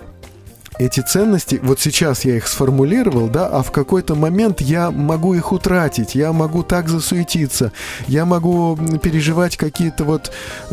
эти 0.78 0.99
ценности, 0.99 1.59
вот 1.63 1.80
сейчас 1.80 2.26
я 2.26 2.36
их 2.38 2.47
сформулировал, 2.47 3.28
да, 3.28 3.47
а 3.47 3.63
в 3.63 3.71
какой-то 3.71 4.15
момент 4.15 4.61
я 4.61 4.91
могу 4.91 5.34
их 5.34 5.51
утратить, 5.51 6.15
я 6.15 6.34
могу 6.34 6.63
так 6.63 6.89
засуетиться, 6.89 7.71
я 8.07 8.26
могу 8.26 8.78
переживать 9.01 9.57
какие-то 9.57 10.03
вот 10.03 10.32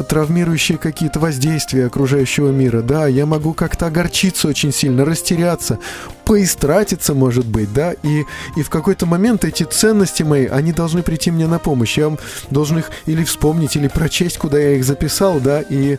травмирующие 0.09 0.79
какие-то 0.79 1.21
воздействия 1.21 1.87
окружающего 1.87 2.51
мира, 2.51 2.83
да, 2.83 3.07
я 3.07 3.27
могу 3.27 3.55
как-то 3.55 3.87
огорчиться 3.87 4.49
очень 4.49 4.73
сильно, 4.73 5.05
растеряться, 5.05 5.79
поистратиться, 6.25 7.15
может 7.15 7.47
быть, 7.47 7.73
да, 7.73 7.93
и, 8.03 8.25
и 8.57 8.63
в 8.63 8.71
какой-то 8.71 9.07
момент 9.07 9.45
эти 9.45 9.63
ценности 9.63 10.23
мои, 10.23 10.47
они 10.47 10.73
должны 10.73 11.03
прийти 11.03 11.31
мне 11.31 11.47
на 11.47 11.59
помощь, 11.59 11.99
я 11.99 12.17
должен 12.51 12.79
их 12.79 12.91
или 13.07 13.25
вспомнить, 13.25 13.77
или 13.77 13.89
прочесть, 13.89 14.39
куда 14.39 14.59
я 14.59 14.77
их 14.77 14.85
записал, 14.85 15.39
да, 15.39 15.61
и 15.61 15.99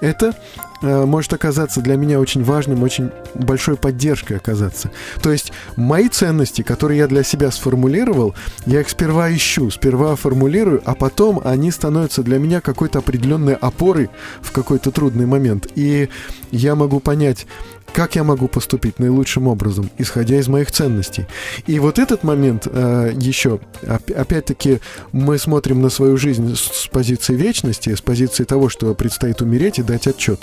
это 0.00 0.34
может 0.82 1.32
оказаться 1.32 1.80
для 1.80 1.96
меня 1.96 2.20
очень 2.20 2.42
важным, 2.44 2.82
очень 2.82 3.10
большой 3.34 3.76
поддержкой 3.76 4.36
оказаться. 4.36 4.90
То 5.22 5.32
есть 5.32 5.52
мои 5.76 6.08
ценности, 6.08 6.62
которые 6.62 6.98
я 6.98 7.06
для 7.06 7.22
себя 7.22 7.50
сформулировал, 7.50 8.34
я 8.66 8.80
их 8.80 8.90
сперва 8.90 9.32
ищу, 9.34 9.70
сперва 9.70 10.16
формулирую, 10.16 10.82
а 10.84 10.94
потом 10.94 11.40
они 11.44 11.70
становятся 11.70 12.22
для 12.22 12.38
меня 12.38 12.60
какой-то 12.60 12.98
определенной 12.98 13.54
опорой 13.54 14.10
в 14.40 14.52
какой-то 14.52 14.90
трудный 14.90 15.26
момент. 15.26 15.68
И 15.74 16.08
я 16.50 16.74
могу 16.74 17.00
понять, 17.00 17.46
как 17.92 18.16
я 18.16 18.24
могу 18.24 18.48
поступить 18.48 18.98
наилучшим 18.98 19.48
образом, 19.48 19.90
исходя 19.98 20.38
из 20.38 20.48
моих 20.48 20.70
ценностей. 20.70 21.26
И 21.66 21.78
вот 21.78 21.98
этот 21.98 22.24
момент 22.24 22.66
э, 22.70 23.12
еще, 23.14 23.54
оп- 23.54 24.10
опять-таки, 24.16 24.80
мы 25.12 25.38
смотрим 25.38 25.82
на 25.82 25.90
свою 25.90 26.16
жизнь 26.16 26.54
с, 26.56 26.60
с 26.60 26.86
позиции 26.88 27.34
вечности, 27.34 27.94
с 27.94 28.00
позиции 28.00 28.44
того, 28.44 28.68
что 28.68 28.94
предстоит 28.94 29.42
умереть 29.42 29.78
и 29.78 29.82
дать 29.82 30.06
отчет. 30.06 30.40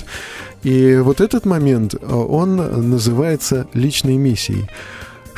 И 0.63 0.97
вот 1.01 1.21
этот 1.21 1.45
момент, 1.45 1.93
э, 1.93 2.13
он 2.13 2.55
называется 2.89 3.67
личной 3.73 4.17
миссией. 4.17 4.69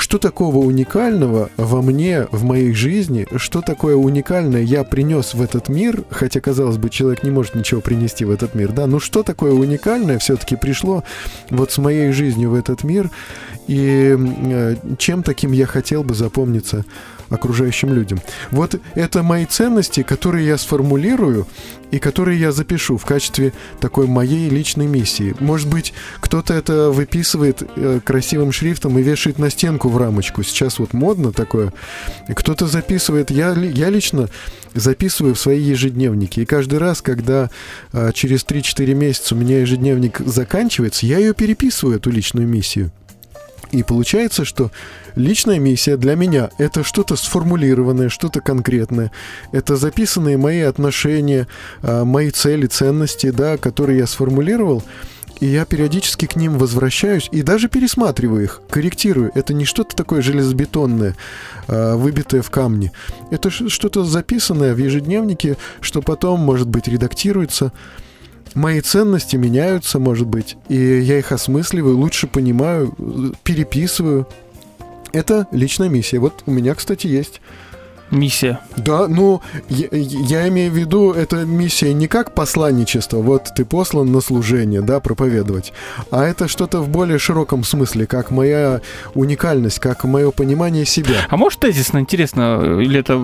Что 0.01 0.17
такого 0.17 0.57
уникального 0.57 1.51
во 1.57 1.83
мне, 1.83 2.25
в 2.31 2.43
моей 2.43 2.73
жизни, 2.73 3.27
что 3.35 3.61
такое 3.61 3.95
уникальное 3.95 4.63
я 4.63 4.83
принес 4.83 5.35
в 5.35 5.41
этот 5.43 5.69
мир, 5.69 6.03
хотя, 6.09 6.41
казалось 6.41 6.77
бы, 6.77 6.89
человек 6.89 7.21
не 7.21 7.29
может 7.29 7.53
ничего 7.53 7.81
принести 7.81 8.25
в 8.25 8.31
этот 8.31 8.55
мир, 8.55 8.71
да, 8.71 8.87
ну 8.87 8.99
что 8.99 9.21
такое 9.21 9.53
уникальное 9.53 10.17
все-таки 10.17 10.55
пришло 10.55 11.03
вот 11.51 11.71
с 11.71 11.77
моей 11.77 12.11
жизнью 12.13 12.49
в 12.49 12.55
этот 12.55 12.83
мир, 12.83 13.11
и 13.67 14.17
э, 14.17 14.75
чем 14.97 15.21
таким 15.21 15.51
я 15.51 15.67
хотел 15.67 16.03
бы 16.03 16.15
запомниться 16.15 16.83
окружающим 17.31 17.93
людям. 17.93 18.21
Вот 18.51 18.79
это 18.93 19.23
мои 19.23 19.45
ценности, 19.45 20.03
которые 20.03 20.45
я 20.45 20.57
сформулирую 20.57 21.47
и 21.89 21.99
которые 21.99 22.39
я 22.39 22.51
запишу 22.51 22.97
в 22.97 23.05
качестве 23.05 23.53
такой 23.79 24.07
моей 24.07 24.49
личной 24.49 24.87
миссии. 24.87 25.35
Может 25.39 25.69
быть, 25.69 25.93
кто-то 26.19 26.53
это 26.53 26.89
выписывает 26.89 27.63
э, 27.75 27.99
красивым 28.03 28.51
шрифтом 28.51 28.97
и 28.97 29.01
вешает 29.01 29.39
на 29.39 29.49
стенку 29.49 29.89
в 29.89 29.97
рамочку. 29.97 30.43
Сейчас 30.43 30.79
вот 30.79 30.93
модно 30.93 31.31
такое. 31.31 31.73
Кто-то 32.33 32.67
записывает. 32.67 33.31
Я, 33.31 33.53
я 33.53 33.89
лично 33.89 34.29
записываю 34.73 35.35
в 35.35 35.39
свои 35.39 35.61
ежедневники. 35.61 36.41
И 36.41 36.45
каждый 36.45 36.79
раз, 36.79 37.01
когда 37.01 37.49
э, 37.91 38.11
через 38.13 38.45
3-4 38.45 38.93
месяца 38.93 39.35
у 39.35 39.37
меня 39.37 39.59
ежедневник 39.59 40.19
заканчивается, 40.19 41.05
я 41.05 41.17
ее 41.17 41.33
переписываю, 41.33 41.97
эту 41.97 42.09
личную 42.09 42.47
миссию. 42.47 42.91
И 43.71 43.83
получается, 43.83 44.43
что 44.43 44.71
личная 45.15 45.59
миссия 45.59 45.97
для 45.97 46.15
меня— 46.15 46.49
это 46.57 46.83
что-то 46.83 47.15
сформулированное, 47.15 48.09
что-то 48.09 48.41
конкретное. 48.41 49.11
Это 49.51 49.77
записанные 49.77 50.37
мои 50.37 50.61
отношения, 50.61 51.47
а, 51.81 52.03
мои 52.03 52.31
цели, 52.31 52.67
ценности, 52.67 53.31
да, 53.31 53.57
которые 53.57 53.99
я 53.99 54.07
сформулировал. 54.07 54.83
И 55.39 55.47
я 55.47 55.65
периодически 55.65 56.27
к 56.27 56.35
ним 56.35 56.59
возвращаюсь 56.59 57.27
и 57.31 57.41
даже 57.41 57.67
пересматриваю 57.67 58.43
их, 58.43 58.61
корректирую. 58.69 59.31
Это 59.33 59.55
не 59.55 59.65
что-то 59.65 59.95
такое 59.95 60.21
железобетонное, 60.21 61.15
а, 61.67 61.95
выбитое 61.95 62.41
в 62.41 62.51
камне. 62.51 62.91
Это 63.31 63.49
что-то 63.49 64.03
записанное 64.03 64.75
в 64.75 64.77
ежедневнике, 64.77 65.57
что 65.79 66.01
потом, 66.01 66.41
может 66.41 66.67
быть, 66.67 66.87
редактируется. 66.87 67.71
Мои 68.53 68.81
ценности 68.81 69.37
меняются, 69.37 69.97
может 69.99 70.27
быть, 70.27 70.57
и 70.67 70.75
я 70.75 71.19
их 71.19 71.31
осмысливаю, 71.31 71.97
лучше 71.97 72.27
понимаю, 72.27 72.93
э, 72.97 73.31
переписываю. 73.43 74.27
Это 75.13 75.47
личная 75.51 75.89
миссия. 75.89 76.19
Вот 76.19 76.43
у 76.45 76.51
меня, 76.51 76.75
кстати, 76.75 77.07
есть. 77.07 77.41
Миссия. 78.11 78.59
Да, 78.77 79.07
ну, 79.07 79.41
я, 79.69 79.87
я 79.91 80.47
имею 80.49 80.71
в 80.71 80.75
виду, 80.75 81.13
это 81.13 81.45
миссия 81.45 81.93
не 81.93 82.07
как 82.07 82.33
посланничество, 82.33 83.17
вот 83.17 83.51
ты 83.55 83.63
послан 83.63 84.11
на 84.11 84.19
служение, 84.19 84.81
да, 84.81 84.99
проповедовать, 84.99 85.71
а 86.11 86.25
это 86.25 86.47
что-то 86.47 86.81
в 86.81 86.89
более 86.89 87.19
широком 87.19 87.63
смысле, 87.63 88.05
как 88.05 88.29
моя 88.29 88.81
уникальность, 89.15 89.79
как 89.79 90.03
мое 90.03 90.31
понимание 90.31 90.85
себя. 90.85 91.25
А 91.29 91.37
может 91.37 91.61
тезисно, 91.61 91.99
интересно, 91.99 92.79
или 92.81 92.99
это 92.99 93.21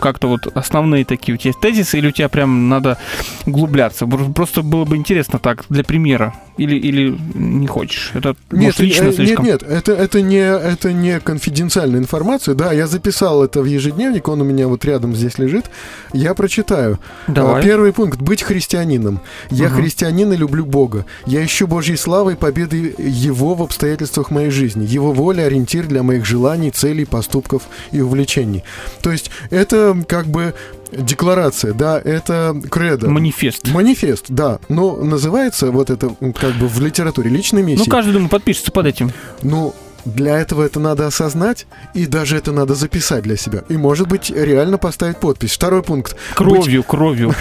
как-то 0.00 0.28
вот 0.28 0.46
основные 0.54 1.06
такие 1.06 1.34
у 1.34 1.38
тебя 1.38 1.54
тезисы, 1.60 1.98
или 1.98 2.08
у 2.08 2.12
тебя 2.12 2.28
прям 2.28 2.68
надо 2.68 2.98
углубляться? 3.46 4.06
Просто 4.06 4.62
было 4.62 4.84
бы 4.84 4.96
интересно 4.96 5.38
так, 5.38 5.64
для 5.70 5.84
примера. 5.84 6.34
Или, 6.58 6.76
или 6.76 7.16
не 7.34 7.68
хочешь? 7.68 8.10
Это 8.14 8.34
может, 8.50 8.80
лично 8.80 9.04
э, 9.04 9.06
нет, 9.06 9.14
слишком. 9.14 9.44
нет, 9.44 9.62
это, 9.62 9.92
это, 9.92 10.20
не, 10.20 10.38
это 10.38 10.92
не 10.92 11.20
конфиденциальная 11.20 12.00
информация. 12.00 12.56
Да, 12.56 12.72
я 12.72 12.88
записал 12.88 13.44
это 13.44 13.62
в 13.62 13.64
ежедневник, 13.64 14.17
он 14.26 14.40
у 14.40 14.44
меня 14.44 14.66
вот 14.66 14.84
рядом 14.84 15.14
здесь 15.14 15.38
лежит. 15.38 15.66
Я 16.12 16.34
прочитаю. 16.34 16.98
Давай. 17.28 17.60
А, 17.60 17.62
Первый 17.62 17.92
пункт. 17.92 18.18
Быть 18.20 18.42
христианином. 18.42 19.20
Я 19.50 19.68
Мгм. 19.68 19.76
христианин 19.76 20.32
и 20.32 20.36
люблю 20.36 20.64
Бога. 20.66 21.04
Я 21.26 21.44
ищу 21.44 21.68
Божьей 21.68 21.96
славы 21.96 22.32
и 22.32 22.36
победы 22.36 22.94
Его 22.98 23.54
в 23.54 23.62
обстоятельствах 23.62 24.30
моей 24.30 24.50
жизни. 24.50 24.84
Его 24.86 25.12
воля– 25.12 25.42
ориентир 25.44 25.86
для 25.86 26.02
моих 26.02 26.24
желаний, 26.24 26.70
целей, 26.70 27.04
поступков 27.04 27.62
и 27.92 28.00
увлечений. 28.00 28.64
То 29.02 29.12
есть 29.12 29.30
это 29.50 29.96
как 30.08 30.26
бы 30.26 30.54
декларация, 30.90 31.74
да, 31.74 32.00
это 32.02 32.56
кредо. 32.70 33.08
Манифест. 33.10 33.68
Манифест, 33.68 34.24
да. 34.28 34.58
Но 34.68 34.96
называется 34.96 35.70
вот 35.70 35.90
это 35.90 36.14
как 36.40 36.54
бы 36.54 36.66
в 36.66 36.80
литературе 36.80 37.30
личной 37.30 37.60
Ну, 37.62 37.68
миссией. 37.68 37.90
каждый, 37.90 38.12
думаю, 38.12 38.30
подпишется 38.30 38.72
под 38.72 38.86
этим. 38.86 39.10
Ну, 39.42 39.74
для 40.04 40.38
этого 40.38 40.62
это 40.62 40.80
надо 40.80 41.06
осознать, 41.06 41.66
и 41.94 42.06
даже 42.06 42.36
это 42.36 42.52
надо 42.52 42.74
записать 42.74 43.24
для 43.24 43.36
себя. 43.36 43.62
И, 43.68 43.76
может 43.76 44.08
быть, 44.08 44.30
реально 44.30 44.78
поставить 44.78 45.18
подпись. 45.18 45.52
Второй 45.52 45.82
пункт. 45.82 46.16
Кровью, 46.34 46.82
кровью. 46.82 47.34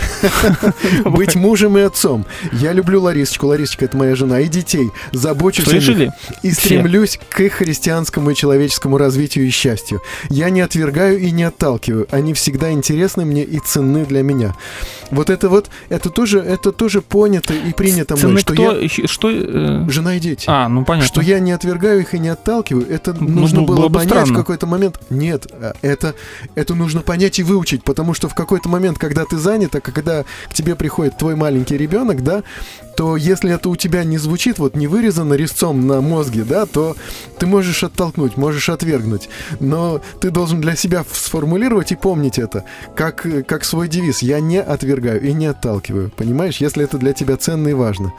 Быть 1.05 1.35
мужем 1.35 1.77
и 1.77 1.81
отцом. 1.81 2.25
Я 2.51 2.73
люблю 2.73 3.01
Ларисочку, 3.01 3.47
Ларисочка 3.47 3.85
это 3.85 3.97
моя 3.97 4.15
жена, 4.15 4.39
и 4.39 4.47
детей. 4.47 4.89
Забочусь 5.11 5.67
о 5.67 5.93
них. 5.93 6.13
И 6.43 6.51
стремлюсь 6.51 7.19
к 7.29 7.39
их 7.39 7.53
христианскому 7.53 8.31
и 8.31 8.35
человеческому 8.35 8.97
развитию 8.97 9.47
и 9.47 9.49
счастью. 9.49 10.01
Я 10.29 10.49
не 10.49 10.61
отвергаю 10.61 11.19
и 11.19 11.31
не 11.31 11.43
отталкиваю. 11.43 12.07
Они 12.11 12.33
всегда 12.33 12.71
интересны 12.71 13.25
мне 13.25 13.43
и 13.43 13.59
ценны 13.59 14.05
для 14.05 14.23
меня. 14.23 14.55
Вот 15.11 15.29
это 15.29 15.49
вот, 15.49 15.69
это 15.89 16.09
тоже, 16.09 16.39
это 16.39 16.71
тоже 16.71 17.01
понято 17.01 17.53
и 17.53 17.73
принято 17.73 18.15
мной, 18.15 18.41
что 18.41 18.53
я... 18.53 19.07
Что? 19.07 19.29
э, 19.31 19.85
Жена 19.89 20.15
и 20.15 20.19
дети. 20.19 20.45
А, 20.47 20.67
ну 20.67 20.83
понятно. 20.83 21.07
Что 21.07 21.21
я 21.21 21.39
не 21.39 21.51
отвергаю 21.51 22.01
их 22.01 22.13
и 22.13 22.19
не 22.19 22.29
отталкиваю, 22.29 22.56
отталкиваю, 22.57 22.89
это 22.89 23.13
Ну, 23.13 23.27
нужно 23.41 23.61
ну, 23.61 23.65
было, 23.67 23.75
было 23.77 23.87
бы 23.89 23.99
понять 23.99 24.09
странно. 24.09 24.33
в 24.33 24.37
какой-то 24.37 24.67
момент. 24.67 24.99
Нет, 25.09 25.47
э, 25.51 25.73
это, 25.81 26.15
это 26.55 26.75
нужно 26.75 27.01
понять 27.01 27.39
и 27.39 27.43
выучить, 27.43 27.83
потому 27.83 28.13
что 28.13 28.27
в 28.27 28.35
какой-то 28.35 28.69
момент, 28.69 28.97
когда 28.97 29.25
ты 29.25 29.37
занят, 29.37 29.75
а 29.75 29.81
когда 29.81 30.23
к 30.49 30.53
тебе 30.53 30.75
приходит 30.75 31.17
твой 31.17 31.35
маленький 31.35 31.77
ребенок, 31.77 32.23
да, 32.23 32.43
то 32.95 33.15
если 33.15 33.53
это 33.53 33.69
у 33.69 33.75
тебя 33.75 34.03
не 34.03 34.17
звучит, 34.17 34.59
вот 34.59 34.75
не 34.75 34.87
вырезано 34.87 35.35
резцом 35.35 35.85
на 35.85 36.01
мозге, 36.01 36.43
да, 36.43 36.65
то 36.65 36.95
ты 37.37 37.45
можешь 37.45 37.83
оттолкнуть, 37.83 38.37
можешь 38.37 38.69
отвергнуть. 38.69 39.29
Но 39.59 40.01
ты 40.19 40.31
должен 40.31 40.61
для 40.61 40.75
себя 40.75 41.05
сформулировать 41.11 41.91
и 41.91 41.95
помнить 41.95 42.39
это, 42.39 42.63
как, 42.95 43.25
э, 43.25 43.43
как 43.43 43.63
свой 43.65 43.87
девиз. 43.87 44.21
Я 44.21 44.39
не 44.39 44.61
отвергаю 44.61 45.21
и 45.21 45.33
не 45.33 45.47
отталкиваю, 45.47 46.09
понимаешь, 46.09 46.57
если 46.57 46.83
это 46.83 46.97
для 46.97 47.13
тебя 47.13 47.37
ценно 47.37 47.67
и 47.67 47.73
важно. 47.73 48.13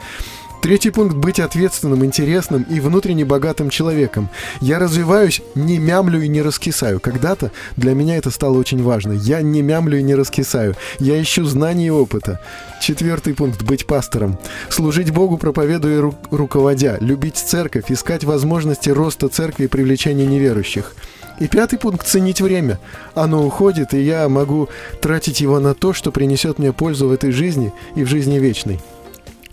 Третий 0.61 0.89
пункт– 0.89 1.15
быть 1.15 1.39
ответственным, 1.39 2.03
интересным 2.03 2.63
и 2.63 2.81
внутренне 2.81 3.23
богатым 3.23 3.69
человеком. 3.69 4.29
Я 4.59 4.77
развиваюсь, 4.77 5.41
не 5.55 5.79
мямлю 5.79 6.21
и 6.21 6.27
не 6.27 6.41
раскисаю. 6.41 6.99
Когда-то 6.99 7.51
для 7.77 7.93
меня 7.93 8.17
это 8.17 8.29
стало 8.29 8.57
очень 8.57 8.83
важно. 8.83 9.13
Я 9.13 9.41
не 9.41 9.61
мямлю 9.61 9.97
и 9.97 10.03
не 10.03 10.15
раскисаю. 10.15 10.75
Я 10.99 11.21
ищу 11.21 11.45
знаний 11.45 11.87
и 11.87 11.91
опыта. 11.91 12.41
Четвертый 12.81 13.35
пункт– 13.35 13.61
быть 13.63 13.87
пастором. 13.87 14.37
Служить 14.69 15.11
Богу, 15.11 15.37
проповедуя 15.37 16.01
ру- 16.01 16.15
руководя. 16.29 16.97
Любить 16.99 17.37
церковь, 17.37 17.85
искать 17.89 18.25
возможности 18.25 18.89
роста 18.89 19.29
церкви 19.29 19.63
и 19.63 19.67
привлечения 19.67 20.25
неверующих. 20.25 20.93
И 21.39 21.47
пятый 21.47 21.79
пункт– 21.79 22.05
ценить 22.07 22.41
время. 22.41 22.79
Оно 23.15 23.45
уходит, 23.47 23.93
и 23.93 24.01
я 24.01 24.27
могу 24.27 24.67
тратить 25.01 25.39
его 25.39 25.61
на 25.61 25.73
то, 25.73 25.93
что 25.93 26.11
принесет 26.11 26.59
мне 26.59 26.73
пользу 26.73 27.07
в 27.07 27.13
этой 27.13 27.31
жизни 27.31 27.71
и 27.95 28.03
в 28.03 28.09
жизни 28.09 28.39
вечной. 28.39 28.81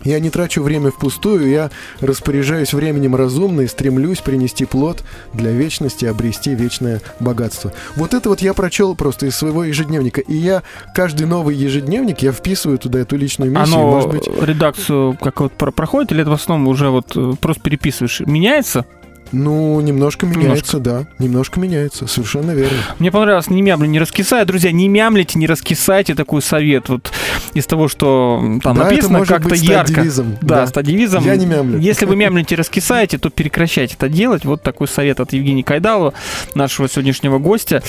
Я 0.03 0.19
не 0.19 0.29
трачу 0.29 0.61
время 0.63 0.91
впустую, 0.91 1.49
я 1.49 1.69
распоряжаюсь 2.01 2.73
временем 2.73 3.15
разумно 3.15 3.61
и 3.61 3.67
стремлюсь 3.67 4.19
принести 4.19 4.65
плод 4.65 5.03
для 5.33 5.51
вечности, 5.51 6.05
обрести 6.05 6.53
вечное 6.53 7.01
богатство. 7.19 7.73
Вот 7.95 8.13
это 8.13 8.29
вот 8.29 8.41
я 8.41 8.53
прочел 8.53 8.95
просто 8.95 9.25
из 9.25 9.35
своего 9.35 9.63
ежедневника. 9.63 10.21
И 10.21 10.35
я 10.35 10.63
каждый 10.93 11.25
новый 11.25 11.55
ежедневник, 11.55 12.19
я 12.21 12.31
вписываю 12.31 12.77
туда 12.77 12.99
эту 12.99 13.17
личную 13.17 13.51
миссию. 13.51 13.75
Оно 13.79 13.91
Может 13.91 14.09
быть, 14.11 14.27
редакцию 14.41 15.17
как 15.21 15.39
вот 15.41 15.53
про- 15.53 15.71
проходит, 15.71 16.11
или 16.11 16.21
это 16.21 16.29
в 16.29 16.33
основном 16.33 16.67
уже 16.67 16.89
вот 16.89 17.15
э, 17.15 17.33
просто 17.41 17.61
переписываешь? 17.63 18.21
Меняется? 18.21 18.85
Ну, 19.31 19.79
немножко 19.81 20.25
меняется, 20.25 20.79
да. 20.79 21.05
Немножко 21.19 21.59
меняется, 21.59 22.07
совершенно 22.07 22.51
верно. 22.51 22.77
Мне 22.99 23.11
понравилось 23.11 23.49
«не 23.49 23.61
мямли, 23.61 23.87
не 23.87 23.99
раскисай». 23.99 24.45
Друзья, 24.45 24.71
не 24.71 24.87
мямлите, 24.87 25.37
не 25.39 25.47
раскисайте. 25.47 26.15
Такой 26.15 26.41
совет 26.41 26.89
вот 26.89 27.11
из 27.53 27.65
того, 27.65 27.87
что 27.87 28.39
там 28.63 28.75
да, 28.77 28.83
написано 28.85 29.25
как-то 29.25 29.55
ярко. 29.55 29.93
девизом. 30.01 30.37
Да, 30.41 30.67
стать 30.67 30.85
девизом. 30.85 31.23
Я 31.25 31.35
не 31.35 31.45
мямлю. 31.45 31.79
Если 31.79 32.05
вы 32.05 32.15
мямлите, 32.17 32.55
раскисаете, 32.55 33.17
то 33.17 33.29
прекращайте 33.29 33.95
это 33.95 34.09
делать. 34.09 34.45
Вот 34.45 34.61
такой 34.63 34.87
совет 34.87 35.19
от 35.19 35.33
Евгения 35.33 35.63
Кайдалова, 35.63 36.13
нашего 36.55 36.87
сегодняшнего 36.89 37.39
гостя. 37.39 37.81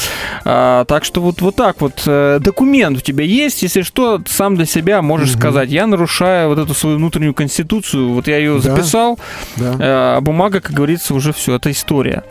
А, 0.44 0.84
так 0.84 1.04
что 1.04 1.20
вот, 1.20 1.40
вот 1.40 1.56
так 1.56 1.80
вот. 1.80 2.02
Э, 2.06 2.38
Документ 2.40 2.98
у 2.98 3.00
тебя 3.00 3.24
есть, 3.24 3.62
если 3.62 3.82
что, 3.82 4.20
сам 4.26 4.56
для 4.56 4.64
себя 4.66 5.02
можешь 5.02 5.30
Мгм. 5.30 5.38
сказать, 5.38 5.70
я 5.70 5.86
нарушаю 5.86 6.48
вот 6.48 6.58
эту 6.58 6.74
свою 6.74 6.96
внутреннюю 6.96 7.34
конституцию, 7.34 8.10
вот 8.14 8.26
я 8.28 8.38
ее 8.38 8.54
Да. 8.54 8.60
записал, 8.60 9.18
Да. 9.56 9.76
А 9.80 10.20
бумага, 10.20 10.60
как 10.60 10.72
говорится, 10.72 11.14
уже 11.14 11.27
все, 11.32 11.54
это 11.56 11.70
история. 11.70 12.24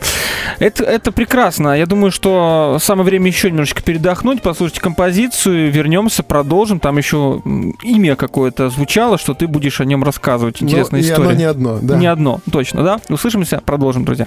Это, 0.58 0.84
это 0.84 1.12
прекрасно. 1.12 1.76
Я 1.78 1.86
думаю, 1.86 2.10
что 2.10 2.78
самое 2.80 3.04
время 3.04 3.26
еще 3.28 3.50
немножечко 3.50 3.82
передохнуть, 3.82 4.42
послушать 4.42 4.78
композицию, 4.80 5.70
вернемся, 5.70 6.22
продолжим. 6.22 6.80
Там 6.80 6.98
еще 6.98 7.42
имя 7.82 8.16
какое-то 8.16 8.70
звучало, 8.70 9.18
что 9.18 9.34
ты 9.34 9.46
будешь 9.46 9.80
о 9.80 9.84
нем 9.84 10.04
рассказывать. 10.04 10.62
Интересная 10.62 11.00
Но 11.00 11.06
и 11.06 11.10
история. 11.10 11.28
оно 11.30 11.38
не 11.38 11.44
одно, 11.44 11.78
да. 11.80 11.96
Не 11.96 12.06
одно, 12.06 12.40
точно, 12.50 12.82
да? 12.82 13.00
Услышимся, 13.08 13.60
продолжим, 13.64 14.04
друзья. 14.04 14.26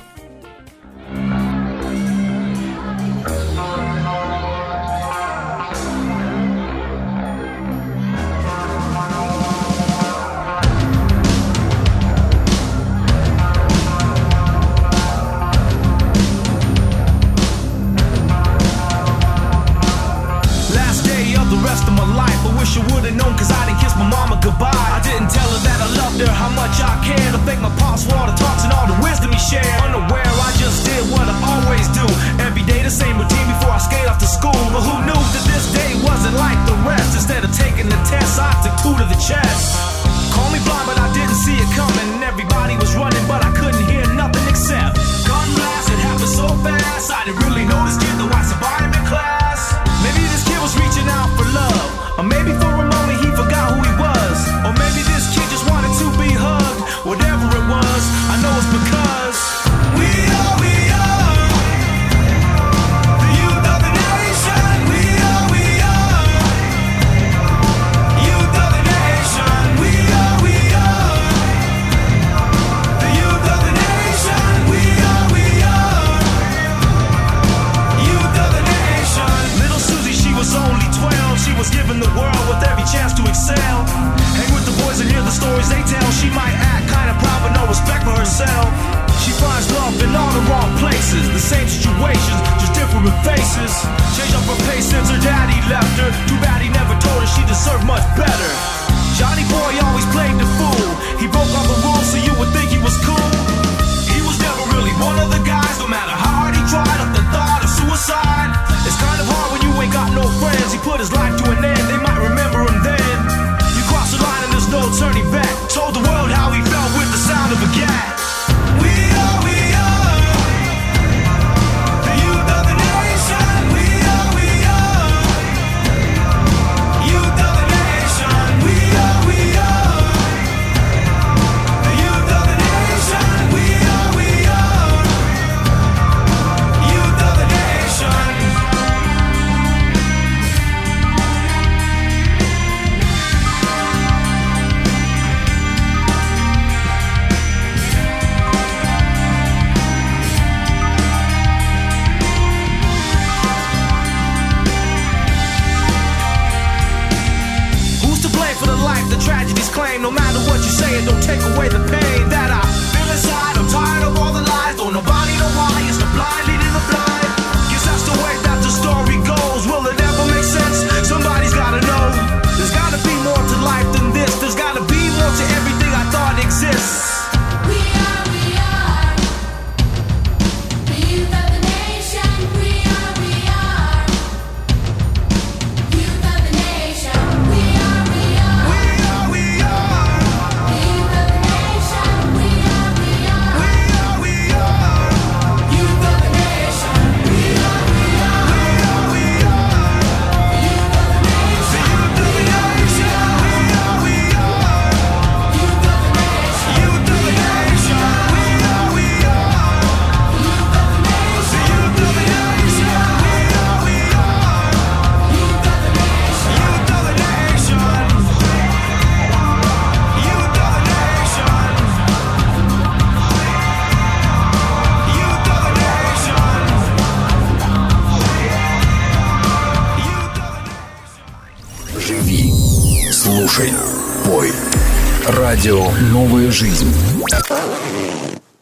Радио 235.61 235.91
«Новая 236.11 236.49
жизнь». 236.49 236.91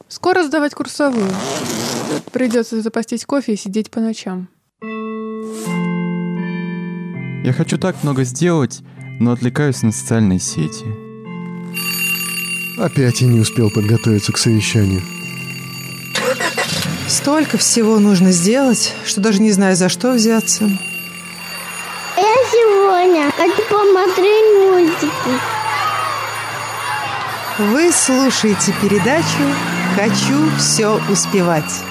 Скоро 0.10 0.44
сдавать 0.44 0.74
курсовую. 0.74 1.30
Придется 2.34 2.82
запастись 2.82 3.26
кофе 3.26 3.54
и 3.54 3.56
сидеть 3.56 3.90
по 3.90 4.02
ночам. 4.02 4.50
Я 7.46 7.54
хочу 7.54 7.78
так 7.78 7.96
много 8.04 8.26
сделать, 8.26 8.82
но 9.22 9.32
отвлекаюсь 9.32 9.82
на 9.82 9.94
социальные 9.94 10.40
сети. 10.40 10.84
Опять 12.78 13.22
я 13.22 13.30
не 13.30 13.40
успел 13.40 13.72
подготовиться 13.72 14.34
к 14.34 14.38
совещанию. 14.38 15.02
Столько 17.08 17.58
всего 17.58 17.98
нужно 18.00 18.34
сделать, 18.34 18.94
что 19.06 19.22
даже 19.22 19.42
не 19.42 19.54
знаю, 19.54 19.78
за 19.78 19.88
что 19.88 20.12
взяться. 20.12 20.66
Я 20.66 22.36
сегодня 22.52 23.32
хочу 23.32 23.62
посмотреть 23.70 24.46
мультики. 24.70 25.49
Вы 27.60 27.92
слушаете 27.92 28.74
передачу 28.82 29.44
«Хочу 29.94 30.50
все 30.58 30.98
успевать». 31.12 31.84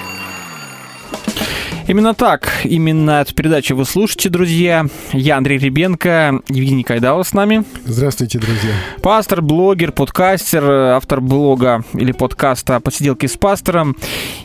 Именно 1.89 2.13
так, 2.13 2.51
именно 2.65 3.21
эту 3.21 3.33
передачу 3.33 3.75
вы 3.75 3.83
слушаете, 3.83 4.29
друзья. 4.29 4.85
Я 5.11 5.37
Андрей 5.37 5.57
Ребенко, 5.57 6.39
Евгений 6.47 6.83
Кайдалов 6.83 7.27
с 7.27 7.33
нами. 7.33 7.63
Здравствуйте, 7.83 8.37
друзья. 8.37 8.73
Пастор, 9.01 9.41
блогер, 9.41 9.91
подкастер, 9.91 10.63
автор 10.69 11.19
блога 11.19 11.83
или 11.95 12.11
подкаста 12.11 12.79
«Посиделки 12.79 13.25
с 13.25 13.37
пастором». 13.37 13.95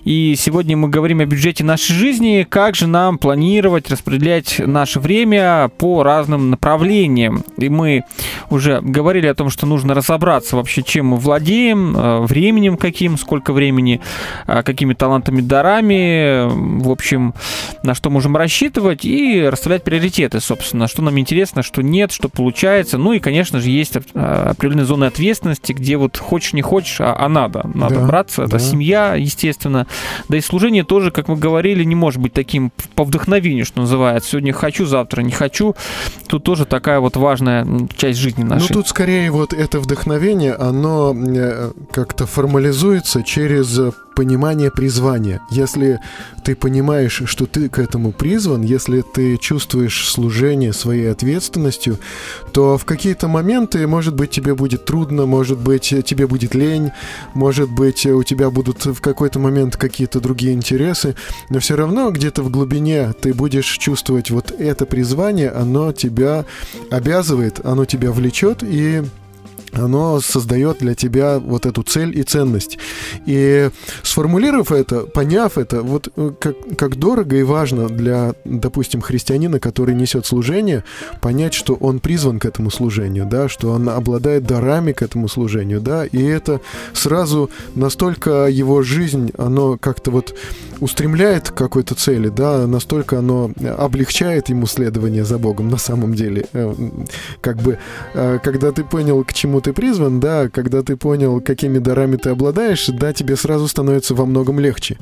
И 0.05 0.37
сегодня 0.39 0.75
мы 0.79 0.89
говорим 0.89 1.21
о 1.21 1.27
бюджете 1.27 1.65
нашей 1.65 1.93
жизни, 1.93 2.47
как 2.49 2.77
же 2.77 2.87
нам 2.87 3.19
планировать, 3.19 3.91
распределять 3.91 4.59
наше 4.59 4.99
время 4.99 5.71
по 5.77 6.03
разным 6.03 6.49
направлениям. 6.49 7.45
И 7.59 7.69
мы 7.69 8.05
уже 8.49 8.81
говорили 8.81 9.27
о 9.27 9.35
том, 9.35 9.51
что 9.51 9.67
нужно 9.67 9.93
разобраться 9.93 10.57
вообще, 10.57 10.83
чем 10.83 11.09
мы 11.09 11.19
владеем, 11.19 11.95
э, 11.95 12.21
временем 12.21 12.79
каким, 12.79 13.19
сколько 13.19 13.53
времени, 13.53 14.01
э, 14.47 14.63
какими 14.63 14.95
талантами, 14.95 15.43
дарами, 15.43 16.49
в 16.83 16.91
общем, 16.91 17.34
на 17.83 17.95
что 17.95 18.11
можем 18.11 18.37
рассчитывать 18.37 19.05
и 19.05 19.43
расставлять 19.43 19.85
приоритеты, 19.85 20.41
собственно, 20.41 20.89
что 20.89 21.03
нам 21.03 21.19
интересно, 21.19 21.63
что 21.63 21.83
нет, 21.83 22.13
что 22.13 22.29
получается. 22.29 22.99
Ну 22.99 23.13
и, 23.13 23.19
конечно 23.19 23.61
же, 23.61 23.71
есть 23.71 23.97
э, 23.97 24.01
определенные 24.51 24.87
зоны 24.87 25.05
ответственности, 25.05 25.73
где 25.73 25.97
вот 25.97 26.17
хочешь, 26.17 26.53
не 26.53 26.63
хочешь, 26.63 27.01
а, 27.01 27.15
а 27.19 27.29
надо. 27.29 27.69
Надо 27.75 27.97
Да, 27.97 28.07
браться. 28.07 28.43
Это 28.43 28.53
да. 28.53 28.59
семья, 28.59 29.15
естественно. 29.15 29.87
Да 30.29 30.37
и 30.37 30.41
служение 30.41 30.85
тоже, 30.85 31.11
как 31.11 31.29
мы 31.29 31.37
говорили, 31.37 31.85
не 31.85 31.95
может 31.95 32.21
быть 32.21 32.33
таким 32.33 32.73
по 32.95 33.05
вдохновению, 33.05 33.65
что 33.65 33.81
называется. 33.81 34.31
Сегодня 34.31 34.53
хочу, 34.53 34.87
завтра 34.87 35.23
не 35.23 35.33
хочу. 35.33 35.75
Тут 36.27 36.45
тоже 36.45 36.65
такая 36.65 37.01
вот 37.01 37.17
важная 37.17 37.67
часть 37.97 38.19
жизни 38.19 38.43
нашей. 38.43 38.69
Ну 38.69 38.75
тут 38.75 38.89
скорее 38.89 39.31
вот 39.31 39.53
это 39.53 39.81
вдохновение, 39.81 40.55
оно 40.55 41.15
э, 41.15 41.73
как-то 41.93 42.27
формализуется 42.27 43.23
через 43.23 43.79
понимание 44.15 44.71
призвания. 44.71 45.41
Если 45.51 46.01
ты 46.45 46.55
понимаешь, 46.55 47.23
что 47.27 47.47
ты 47.47 47.69
к 47.69 47.79
этому 47.79 48.13
призван, 48.13 48.63
если 48.63 49.03
ты 49.03 49.37
чувствуешь 49.37 50.09
служение 50.09 50.73
своей 50.73 51.11
ответственностью, 51.11 51.99
то 52.53 52.79
в 52.79 52.85
какие-то 52.85 53.29
моменты, 53.29 53.87
может 53.87 54.15
быть, 54.15 54.31
тебе 54.31 54.55
будет 54.55 54.85
трудно, 54.85 55.27
может 55.27 55.59
быть, 55.59 55.95
тебе 56.05 56.27
будет 56.27 56.55
лень, 56.55 56.91
может 57.35 57.71
быть, 57.71 58.07
у 58.07 58.23
тебя 58.23 58.51
будут 58.51 58.85
в 58.85 59.01
какой-то 59.01 59.39
момент 59.39 59.77
какие-то 59.77 60.21
другие 60.21 60.53
интересы, 60.53 61.15
но 61.51 61.59
все 61.59 61.77
равно 61.77 62.11
где-то 62.11 62.43
в 62.43 62.51
глубине 62.51 63.13
ты 63.21 63.35
будешь 63.35 63.67
чувствовать 63.79 64.31
вот 64.31 64.51
это 64.51 64.87
призвание, 64.87 65.51
оно 65.51 65.93
тебя 65.93 66.45
обязывает, 66.91 67.65
оно 67.65 67.85
тебя 67.85 68.13
влечет 68.13 68.63
и 68.63 69.03
оно 69.77 70.21
создает 70.21 70.79
для 70.79 70.95
тебя 70.95 71.39
вот 71.39 71.67
эту 71.67 71.83
цель 71.83 72.19
и 72.19 72.23
ценность. 72.23 72.79
И 73.27 73.71
сформулировав 74.03 74.73
это, 74.73 75.01
поняв 75.01 75.59
это, 75.59 75.83
вот 75.83 76.09
э, 76.17 76.33
как, 76.39 76.57
как 76.77 76.97
дорого 76.97 77.37
и 77.37 77.43
важно 77.43 77.89
для, 77.89 78.35
допустим, 78.45 79.01
христианина, 79.01 79.61
который 79.61 79.95
несет 79.95 80.27
служение, 80.27 80.85
понять, 81.21 81.55
что 81.55 81.75
он 81.75 82.01
призван 82.01 82.39
к 82.39 82.45
этому 82.45 82.71
служению, 82.71 83.27
да, 83.27 83.49
что 83.49 83.71
он 83.71 83.89
обладает 83.89 84.45
дарами 84.45 84.93
к 84.93 85.03
этому 85.03 85.29
служению, 85.29 85.81
да, 85.81 86.05
и 86.05 86.23
это 86.23 86.61
сразу 86.93 87.51
настолько 87.75 88.47
его 88.47 88.83
жизнь, 88.83 89.33
оно 89.39 89.79
как-то 89.79 90.11
вот 90.11 90.35
устремляет 90.81 91.51
к 91.51 91.55
какой-то 91.55 91.95
цели, 91.95 92.29
да, 92.29 92.67
настолько 92.67 93.19
оно 93.19 93.51
облегчает 93.79 94.49
ему 94.49 94.67
следование 94.67 95.25
за 95.25 95.39
Богом 95.39 95.69
на 95.69 95.79
самом 95.79 96.15
деле. 96.15 96.47
Э, 96.53 96.75
Как 97.41 97.57
бы, 97.57 97.79
э, 98.15 98.39
когда 98.43 98.73
ты 98.73 98.85
понял, 98.85 99.25
к 99.25 99.33
чему 99.33 99.61
ты 99.65 99.73
призван, 99.73 100.21
да, 100.21 100.51
когда 100.51 100.83
ты 100.83 100.95
понял, 100.95 101.41
какими 101.41 101.79
дарами 101.79 102.17
ты 102.17 102.29
обладаешь, 102.29 102.87
да, 102.89 103.15
тебе 103.15 103.35
сразу 103.35 103.67
становится 103.67 104.15
во 104.15 104.27
многом 104.27 104.61
легче. 104.61 104.99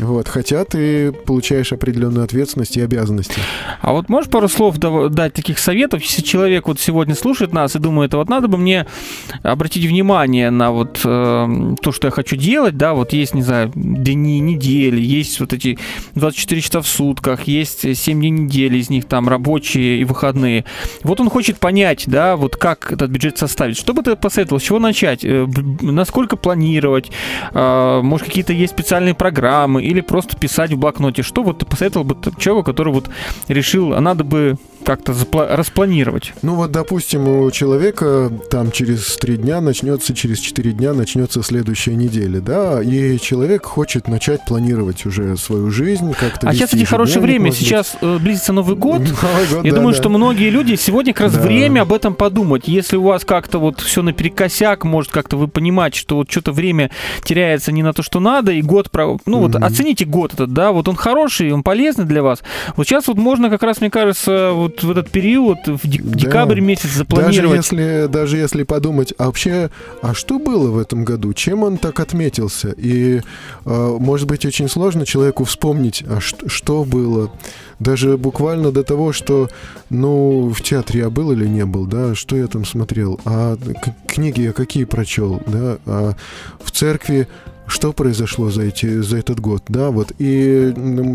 Вот, 0.00 0.28
хотя 0.28 0.64
ты 0.64 1.12
получаешь 1.12 1.72
определенную 1.72 2.24
ответственность 2.24 2.76
и 2.76 2.80
обязанности. 2.80 3.40
А 3.80 3.92
вот 3.92 4.08
можешь 4.08 4.30
пару 4.30 4.48
слов 4.48 4.78
дать 4.78 5.34
таких 5.34 5.58
советов, 5.58 6.02
если 6.02 6.22
человек 6.22 6.68
вот 6.68 6.80
сегодня 6.80 7.14
слушает 7.14 7.52
нас 7.52 7.76
и 7.76 7.78
думает, 7.78 8.14
вот 8.14 8.28
надо 8.28 8.48
бы 8.48 8.58
мне 8.58 8.86
обратить 9.42 9.84
внимание 9.84 10.50
на 10.50 10.70
вот 10.70 11.00
э, 11.04 11.74
то, 11.82 11.92
что 11.92 12.08
я 12.08 12.10
хочу 12.10 12.36
делать, 12.36 12.76
да, 12.76 12.94
вот 12.94 13.12
есть, 13.12 13.34
не 13.34 13.42
знаю, 13.42 13.72
дни, 13.74 14.40
недели, 14.40 15.00
есть 15.00 15.40
вот 15.40 15.52
эти 15.52 15.78
24 16.14 16.60
часа 16.60 16.80
в 16.80 16.86
сутках, 16.86 17.44
есть 17.44 17.96
7 17.96 18.18
дней 18.18 18.30
недели, 18.30 18.78
из 18.78 18.90
них 18.90 19.06
там 19.06 19.28
рабочие 19.28 20.00
и 20.00 20.04
выходные. 20.04 20.64
Вот 21.02 21.20
он 21.20 21.30
хочет 21.30 21.58
понять, 21.58 22.04
да, 22.06 22.36
вот 22.36 22.56
как 22.56 22.92
этот 22.92 23.10
бюджет 23.10 23.38
составить. 23.38 23.76
Что 23.76 23.94
бы 23.94 24.02
ты 24.02 24.16
посоветовал, 24.16 24.60
с 24.60 24.64
чего 24.64 24.78
начать, 24.78 25.24
Э, 25.30 25.46
насколько 25.80 26.36
планировать, 26.36 27.10
Э, 27.52 28.00
может, 28.02 28.26
какие-то 28.26 28.52
есть 28.52 28.72
специальные 28.72 29.14
программы, 29.14 29.84
или 29.90 30.00
просто 30.00 30.36
писать 30.36 30.72
в 30.72 30.78
блокноте. 30.78 31.22
Что 31.22 31.42
вот 31.42 31.58
ты 31.58 31.66
посоветовал 31.66 32.04
бы 32.04 32.16
человеку, 32.38 32.64
который 32.64 32.92
вот 32.92 33.10
решил, 33.48 33.94
а 33.94 34.00
надо 34.00 34.24
бы 34.24 34.56
как-то 34.84 35.14
распланировать? 35.60 36.32
Ну 36.42 36.54
вот, 36.54 36.70
допустим, 36.72 37.28
у 37.28 37.50
человека 37.50 38.30
там 38.50 38.70
через 38.70 39.16
три 39.16 39.36
дня 39.36 39.60
начнется, 39.60 40.14
через 40.14 40.38
четыре 40.38 40.72
дня 40.72 40.92
начнется 40.94 41.42
следующая 41.42 41.94
неделя, 41.94 42.40
да, 42.40 42.82
и 42.82 43.18
человек 43.18 43.64
хочет 43.66 44.08
начать 44.08 44.44
планировать 44.46 45.06
уже 45.06 45.36
свою 45.36 45.70
жизнь, 45.70 46.12
как-то 46.14 46.48
А 46.48 46.54
сейчас, 46.54 46.70
кстати, 46.70 46.84
хорошее 46.84 47.20
время. 47.20 47.52
Сейчас 47.52 47.96
э, 48.00 48.18
близится 48.18 48.52
Новый 48.52 48.76
год. 48.76 49.00
Новый 49.00 49.46
год, 49.50 49.64
Я 49.64 49.70
да, 49.72 49.76
думаю, 49.78 49.94
да. 49.94 50.00
что 50.00 50.08
многие 50.08 50.50
люди 50.50 50.74
сегодня 50.76 51.12
как 51.12 51.24
раз 51.24 51.34
Да. 51.34 51.40
время 51.42 51.82
об 51.82 51.92
этом 51.92 52.14
подумать. 52.14 52.62
Если 52.66 52.96
у 52.96 53.02
вас 53.02 53.24
как-то 53.24 53.58
вот 53.58 53.80
все 53.80 54.02
наперекосяк, 54.02 54.84
может 54.84 55.10
как-то 55.12 55.36
вы 55.36 55.48
понимаете, 55.48 55.98
что 55.98 56.16
вот 56.16 56.30
что-то 56.30 56.52
время 56.52 56.90
теряется 57.24 57.72
не 57.72 57.82
на 57.82 57.92
то, 57.92 58.02
что 58.02 58.20
надо, 58.20 58.52
и 58.52 58.62
год, 58.62 58.90
про- 58.90 59.18
ну 59.26 59.40
вот 59.40 59.54
Мгм. 59.54 59.64
оцените 59.64 60.04
год 60.04 60.34
этот, 60.34 60.52
да, 60.52 60.72
вот 60.72 60.88
он 60.88 60.96
хороший, 60.96 61.52
он 61.52 61.62
полезный 61.62 62.04
для 62.04 62.22
вас. 62.22 62.42
Вот 62.76 62.86
сейчас 62.86 63.08
вот 63.08 63.16
можно 63.16 63.50
как 63.50 63.62
раз, 63.62 63.80
мне 63.80 63.90
кажется, 63.90 64.50
вот 64.52 64.69
в 64.82 64.90
этот 64.90 65.10
период, 65.10 65.58
в 65.66 65.86
дек- 65.88 66.02
Да. 66.04 66.18
декабрь 66.18 66.60
месяц 66.60 66.84
Даже 66.84 66.98
запланировать. 66.98 67.56
если, 67.56 68.06
даже 68.08 68.36
если 68.38 68.62
подумать, 68.62 69.12
а 69.18 69.26
вообще, 69.26 69.70
а 70.02 70.14
что 70.14 70.38
было 70.38 70.70
в 70.70 70.78
этом 70.78 71.04
году? 71.04 71.32
Чем 71.32 71.62
он 71.62 71.76
так 71.78 72.00
отметился? 72.00 72.74
И, 72.76 73.20
э, 73.64 73.96
может 74.00 74.26
быть, 74.28 74.44
очень 74.46 74.68
сложно 74.68 75.04
человеку 75.06 75.44
вспомнить, 75.44 76.02
а 76.08 76.20
ш- 76.20 76.36
что 76.48 76.84
было. 76.84 77.30
Даже 77.78 78.16
буквально 78.18 78.72
до 78.72 78.82
того, 78.84 79.12
что, 79.12 79.48
ну, 79.88 80.50
в 80.54 80.60
театре 80.62 81.00
я 81.00 81.10
был 81.10 81.32
или 81.32 81.46
не 81.46 81.64
был, 81.64 81.86
да, 81.86 82.14
что 82.14 82.36
я 82.36 82.46
там 82.46 82.64
смотрел, 82.64 83.18
а 83.24 83.56
книги 84.06 84.42
я 84.42 84.52
какие 84.52 84.84
прочел, 84.84 85.40
да, 85.46 85.78
а 85.86 86.12
в 86.62 86.70
церкви 86.70 87.26
что 87.70 87.92
произошло 87.92 88.50
за, 88.50 88.62
эти, 88.62 89.00
за 89.00 89.18
этот 89.18 89.40
год, 89.40 89.62
да, 89.68 89.90
вот, 89.90 90.12
и 90.18 90.72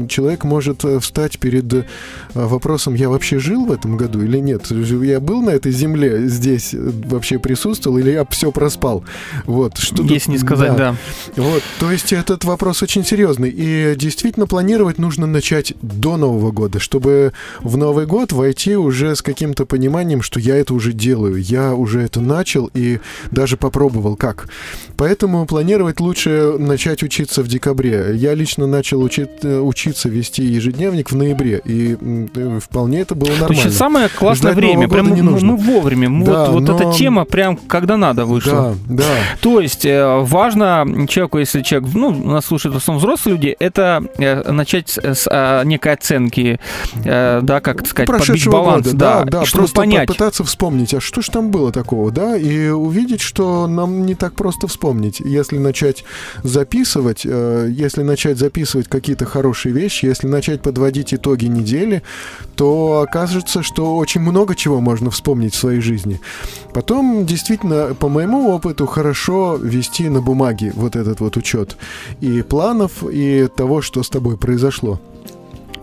человек 0.09 0.43
может 0.43 0.83
э, 0.85 0.99
встать 0.99 1.39
перед 1.39 1.71
э, 1.73 1.85
вопросом, 2.33 2.95
я 2.95 3.09
вообще 3.09 3.39
жил 3.39 3.65
в 3.65 3.71
этом 3.71 3.97
году 3.97 4.21
или 4.21 4.39
нет, 4.39 4.71
я 4.71 5.19
был 5.19 5.41
на 5.41 5.51
этой 5.51 5.71
земле 5.71 6.27
здесь, 6.27 6.73
э, 6.73 6.91
вообще 7.05 7.39
присутствовал, 7.39 7.97
или 7.97 8.11
я 8.11 8.25
все 8.25 8.51
проспал, 8.51 9.03
вот, 9.45 9.77
что 9.77 10.03
Если 10.03 10.31
не 10.31 10.37
сказать, 10.37 10.75
да. 10.75 10.95
вот, 11.35 11.61
то 11.79 11.91
есть 11.91 12.13
этот 12.13 12.43
вопрос 12.43 12.81
очень 12.83 13.05
серьезный. 13.05 13.49
И 13.49 13.95
действительно 13.95 14.47
планировать 14.47 14.97
нужно 14.97 15.27
начать 15.27 15.73
до 15.81 16.17
Нового 16.17 16.51
года, 16.51 16.79
чтобы 16.79 17.33
в 17.61 17.77
Новый 17.77 18.05
год 18.05 18.31
войти 18.31 18.75
уже 18.75 19.15
с 19.15 19.21
каким-то 19.21 19.65
пониманием, 19.65 20.21
что 20.21 20.39
я 20.39 20.55
это 20.55 20.73
уже 20.73 20.93
делаю, 20.93 21.41
я 21.41 21.73
уже 21.73 22.01
это 22.01 22.21
начал 22.21 22.69
и 22.73 22.99
даже 23.31 23.57
попробовал 23.57 24.15
как. 24.15 24.47
Поэтому 24.97 25.45
планировать 25.45 25.99
лучше 25.99 26.44
начать 26.57 27.03
учиться 27.03 27.43
в 27.43 27.47
декабре. 27.47 28.11
Я 28.15 28.33
лично 28.33 28.67
начал 28.67 29.01
учи- 29.01 29.27
э, 29.43 29.59
учиться 29.59 30.09
вести 30.09 30.43
ежедневник 30.43 31.11
в 31.11 31.15
ноябре, 31.15 31.61
и 31.63 31.97
э, 31.99 32.59
вполне 32.63 33.01
это 33.01 33.15
было 33.15 33.31
нормально. 33.39 33.71
самое 33.71 34.09
классное 34.09 34.51
Ждать 34.51 34.63
время. 34.63 34.87
Прям 34.87 35.13
не 35.13 35.21
нужно. 35.21 35.53
мы 35.53 35.57
вовремя. 35.57 36.25
Да, 36.25 36.45
вот, 36.51 36.61
вот 36.61 36.69
но- 36.69 36.75
эта 36.89 36.97
тема 36.97 37.25
прям 37.25 37.57
когда 37.57 37.97
надо 37.97 38.25
вышла. 38.25 38.75
Да, 38.87 39.03
да. 39.03 39.03
То 39.41 39.59
есть 39.59 39.85
э, 39.85 40.19
важно 40.21 40.85
человеку, 41.09 41.39
если 41.39 41.61
человек, 41.61 41.89
ну, 41.93 42.11
нас 42.11 42.45
слушают 42.45 42.75
в 42.75 42.77
основном 42.77 42.99
взрослые 42.99 43.35
люди, 43.35 43.55
это 43.59 44.03
начать 44.17 44.97
с, 44.97 45.27
а, 45.29 45.63
некой 45.63 45.93
оценки, 45.93 46.59
да, 47.03 47.59
как 47.61 47.77
так 47.77 47.87
сказать, 47.87 48.07
подбить 48.07 48.47
баланс, 48.47 48.85
года, 48.87 48.97
да, 48.97 49.23
да, 49.23 49.39
да, 49.39 49.45
чтобы 49.45 49.61
просто 49.63 49.75
понять. 49.75 50.07
попытаться 50.07 50.43
вспомнить, 50.43 50.93
а 50.93 51.01
что 51.01 51.21
ж 51.21 51.29
там 51.29 51.51
было 51.51 51.71
такого, 51.71 52.11
да, 52.11 52.37
и 52.37 52.69
увидеть, 52.69 53.21
что 53.21 53.67
нам 53.67 54.05
не 54.05 54.15
так 54.15 54.33
просто 54.33 54.67
вспомнить. 54.67 55.19
Если 55.19 55.57
начать 55.57 56.03
записывать, 56.43 57.21
э, 57.25 57.69
если 57.71 58.03
начать 58.03 58.37
записывать 58.37 58.87
какие-то 58.87 59.25
хорошие 59.25 59.73
вещи, 59.73 60.05
если 60.05 60.27
начать 60.27 60.61
подводить 60.61 61.13
итоги 61.13 61.45
недели, 61.45 62.03
то 62.55 63.05
окажется, 63.07 63.63
что 63.63 63.97
очень 63.97 64.21
много 64.21 64.55
чего 64.55 64.81
можно 64.81 65.09
вспомнить 65.11 65.53
в 65.53 65.57
своей 65.57 65.81
жизни. 65.81 66.19
Потом, 66.73 67.25
действительно, 67.25 67.95
по 67.99 68.09
моему 68.09 68.49
опыту, 68.49 68.85
хорошо 68.85 69.55
вести 69.55 70.09
на 70.09 70.21
бумаге 70.21 70.71
вот 70.75 70.95
этот 70.95 71.19
вот 71.19 71.37
учет 71.37 71.77
и 72.21 72.41
планов, 72.41 73.03
и 73.03 73.47
того, 73.55 73.81
что 73.81 74.03
с 74.03 74.09
тобой 74.09 74.37
произошло. 74.37 74.99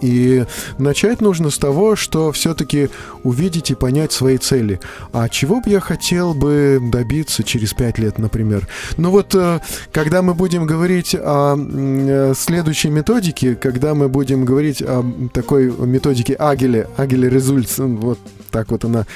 И 0.02 0.44
начать 0.78 1.20
нужно 1.20 1.50
с 1.50 1.58
того, 1.58 1.96
что 1.96 2.32
все-таки 2.32 2.90
увидеть 3.22 3.70
и 3.70 3.74
понять 3.74 4.12
свои 4.12 4.36
цели. 4.36 4.80
А 5.12 5.28
чего 5.28 5.60
бы 5.60 5.70
я 5.70 5.80
хотел 5.80 6.34
бы 6.34 6.78
добиться 6.92 7.42
через 7.42 7.72
пять 7.72 7.98
лет, 7.98 8.18
например? 8.18 8.68
Ну 8.96 9.10
вот, 9.10 9.34
э, 9.34 9.60
когда 9.92 10.22
мы 10.22 10.34
будем 10.34 10.66
говорить 10.66 11.14
о 11.14 11.56
э, 11.56 12.34
следующей 12.36 12.90
методике, 12.90 13.54
когда 13.54 13.94
мы 13.94 14.08
будем 14.08 14.44
говорить 14.44 14.82
о 14.82 15.04
такой 15.32 15.70
методике 15.70 16.34
Агеле, 16.34 16.88
Агеле 16.96 17.28
Результс, 17.28 17.78
вот 17.78 18.18
так 18.52 18.70
вот 18.70 18.84
она 18.84 19.06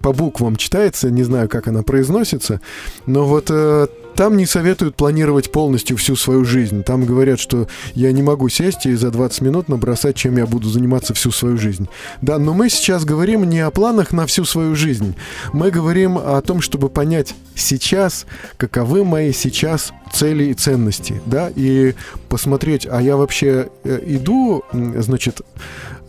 по 0.00 0.12
буквам 0.12 0.56
читается, 0.56 1.10
не 1.10 1.22
знаю, 1.22 1.48
как 1.48 1.68
она 1.68 1.82
произносится, 1.82 2.60
но 3.04 3.26
вот 3.26 3.48
э, 3.50 3.86
там 4.16 4.36
не 4.36 4.46
советуют 4.46 4.96
планировать 4.96 5.52
полностью 5.52 5.96
всю 5.96 6.16
свою 6.16 6.44
жизнь. 6.44 6.82
Там 6.82 7.04
говорят, 7.04 7.38
что 7.40 7.68
я 7.94 8.12
не 8.12 8.22
могу 8.22 8.48
сесть 8.48 8.86
и 8.86 8.94
за 8.94 9.10
20 9.10 9.40
минут 9.42 9.68
набросать, 9.68 10.16
чем 10.16 10.36
я 10.36 10.46
буду 10.46 10.68
заниматься 10.68 11.14
всю 11.14 11.30
свою 11.30 11.56
жизнь. 11.56 11.88
Да, 12.22 12.38
но 12.38 12.54
мы 12.54 12.68
сейчас 12.70 13.04
говорим 13.04 13.44
не 13.44 13.60
о 13.60 13.70
планах 13.70 14.12
на 14.12 14.26
всю 14.26 14.44
свою 14.44 14.74
жизнь. 14.74 15.16
Мы 15.52 15.70
говорим 15.70 16.18
о 16.18 16.40
том, 16.42 16.60
чтобы 16.60 16.88
понять 16.88 17.34
сейчас, 17.54 18.26
каковы 18.56 19.04
мои 19.04 19.32
сейчас 19.32 19.92
цели 20.12 20.44
и 20.44 20.54
ценности, 20.54 21.20
да, 21.26 21.50
и 21.54 21.94
посмотреть, 22.28 22.86
а 22.90 23.00
я 23.00 23.16
вообще 23.16 23.68
э, 23.84 24.00
иду, 24.06 24.64
значит, 24.72 25.42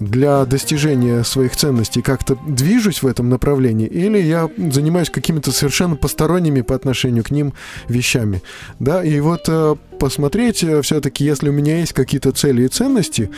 для 0.01 0.43
достижения 0.45 1.23
своих 1.23 1.55
ценностей 1.55 2.01
как-то 2.01 2.37
движусь 2.47 3.03
в 3.03 3.07
этом 3.07 3.29
направлении, 3.29 3.87
или 3.87 4.17
я 4.17 4.49
занимаюсь 4.57 5.09
какими-то 5.09 5.51
совершенно 5.51 5.95
посторонними 5.95 6.61
по 6.61 6.75
отношению 6.75 7.23
к 7.23 7.31
ним 7.31 7.53
вещами. 7.87 8.41
Да, 8.79 9.03
и 9.03 9.19
вот 9.19 9.43
э, 9.47 9.75
посмотреть 9.99 10.65
все-таки, 10.81 11.23
если 11.23 11.49
у 11.49 11.51
меня 11.51 11.79
есть 11.79 11.93
какие-то 11.93 12.31
цели 12.31 12.63
и 12.63 12.67
ценности, 12.67 13.29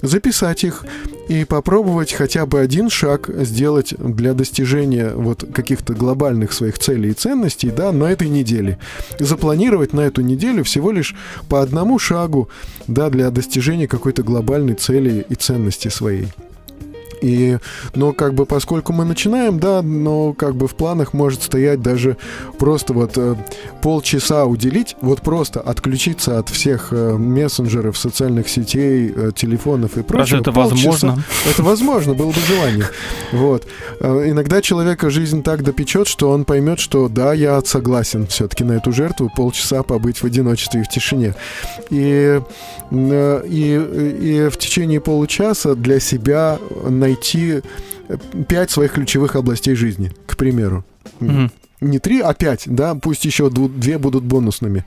записать 0.00 0.62
их 0.62 0.84
и 1.28 1.44
попробовать 1.44 2.12
хотя 2.12 2.46
бы 2.46 2.60
один 2.60 2.90
шаг 2.90 3.28
сделать 3.40 3.94
для 3.98 4.32
достижения 4.32 5.12
вот 5.14 5.44
каких-то 5.52 5.94
глобальных 5.94 6.52
своих 6.52 6.78
целей 6.78 7.10
и 7.10 7.14
ценностей, 7.14 7.70
да, 7.70 7.90
на 7.90 8.04
этой 8.04 8.28
неделе. 8.28 8.78
Запланировать 9.18 9.92
на 9.92 10.02
эту 10.02 10.20
неделю 10.20 10.62
всего 10.62 10.92
лишь 10.92 11.16
по 11.48 11.60
одному 11.60 11.98
шагу, 11.98 12.48
да, 12.86 13.10
для 13.10 13.30
достижения 13.30 13.88
какой-то 13.88 14.22
глобальной 14.22 14.74
цели 14.74 15.26
и 15.28 15.34
ценности 15.34 15.88
своей. 15.88 16.11
employee. 16.12 16.61
И, 17.22 17.58
но 17.94 18.12
как 18.12 18.34
бы 18.34 18.44
поскольку 18.46 18.92
мы 18.92 19.04
начинаем, 19.04 19.58
да, 19.58 19.80
но 19.80 20.32
как 20.32 20.56
бы 20.56 20.66
в 20.68 20.74
планах 20.74 21.12
может 21.12 21.42
стоять 21.42 21.80
даже 21.80 22.16
просто 22.58 22.92
вот 22.92 23.12
э, 23.16 23.36
полчаса 23.80 24.44
уделить, 24.44 24.96
вот 25.00 25.22
просто 25.22 25.60
отключиться 25.60 26.38
от 26.38 26.48
всех 26.48 26.88
э, 26.90 27.16
мессенджеров, 27.16 27.96
социальных 27.96 28.48
сетей, 28.48 29.12
э, 29.14 29.30
телефонов 29.34 29.96
и 29.96 30.02
прочего. 30.02 30.18
Разве 30.18 30.38
это 30.40 30.52
Полчаса. 30.52 30.74
возможно? 30.74 31.24
Это 31.48 31.62
возможно, 31.62 32.14
было 32.14 32.30
бы 32.30 32.40
желание. 32.48 32.86
Вот. 33.32 33.66
Э, 34.00 34.24
Иногда 34.26 34.60
человека 34.60 35.10
жизнь 35.10 35.42
так 35.42 35.62
допечет, 35.62 36.08
что 36.08 36.30
он 36.30 36.44
поймет, 36.44 36.80
что 36.80 37.08
да, 37.08 37.32
я 37.32 37.60
согласен 37.62 38.26
все-таки 38.26 38.64
на 38.64 38.72
эту 38.72 38.92
жертву 38.92 39.30
полчаса 39.34 39.82
побыть 39.82 40.18
в 40.18 40.24
одиночестве 40.24 40.80
и 40.80 40.84
в 40.84 40.88
тишине. 40.88 41.34
И, 41.90 42.40
э, 42.90 43.42
и, 43.48 43.74
и 43.74 44.48
в 44.48 44.56
течение 44.58 45.00
получаса 45.00 45.74
для 45.74 46.00
себя 46.00 46.58
найти 46.88 47.11
э, 48.08 48.16
пять 48.48 48.70
своих 48.70 48.92
ключевых 48.92 49.36
областей 49.36 49.74
жизни, 49.74 50.12
к 50.26 50.36
примеру. 50.36 50.84
Мгм. 51.20 51.50
Не 51.80 51.98
три, 51.98 52.20
а 52.20 52.32
пять, 52.32 52.62
да, 52.66 52.94
пусть 52.94 53.24
еще 53.24 53.50
две 53.50 53.98
будут 53.98 54.22
бонусными. 54.22 54.84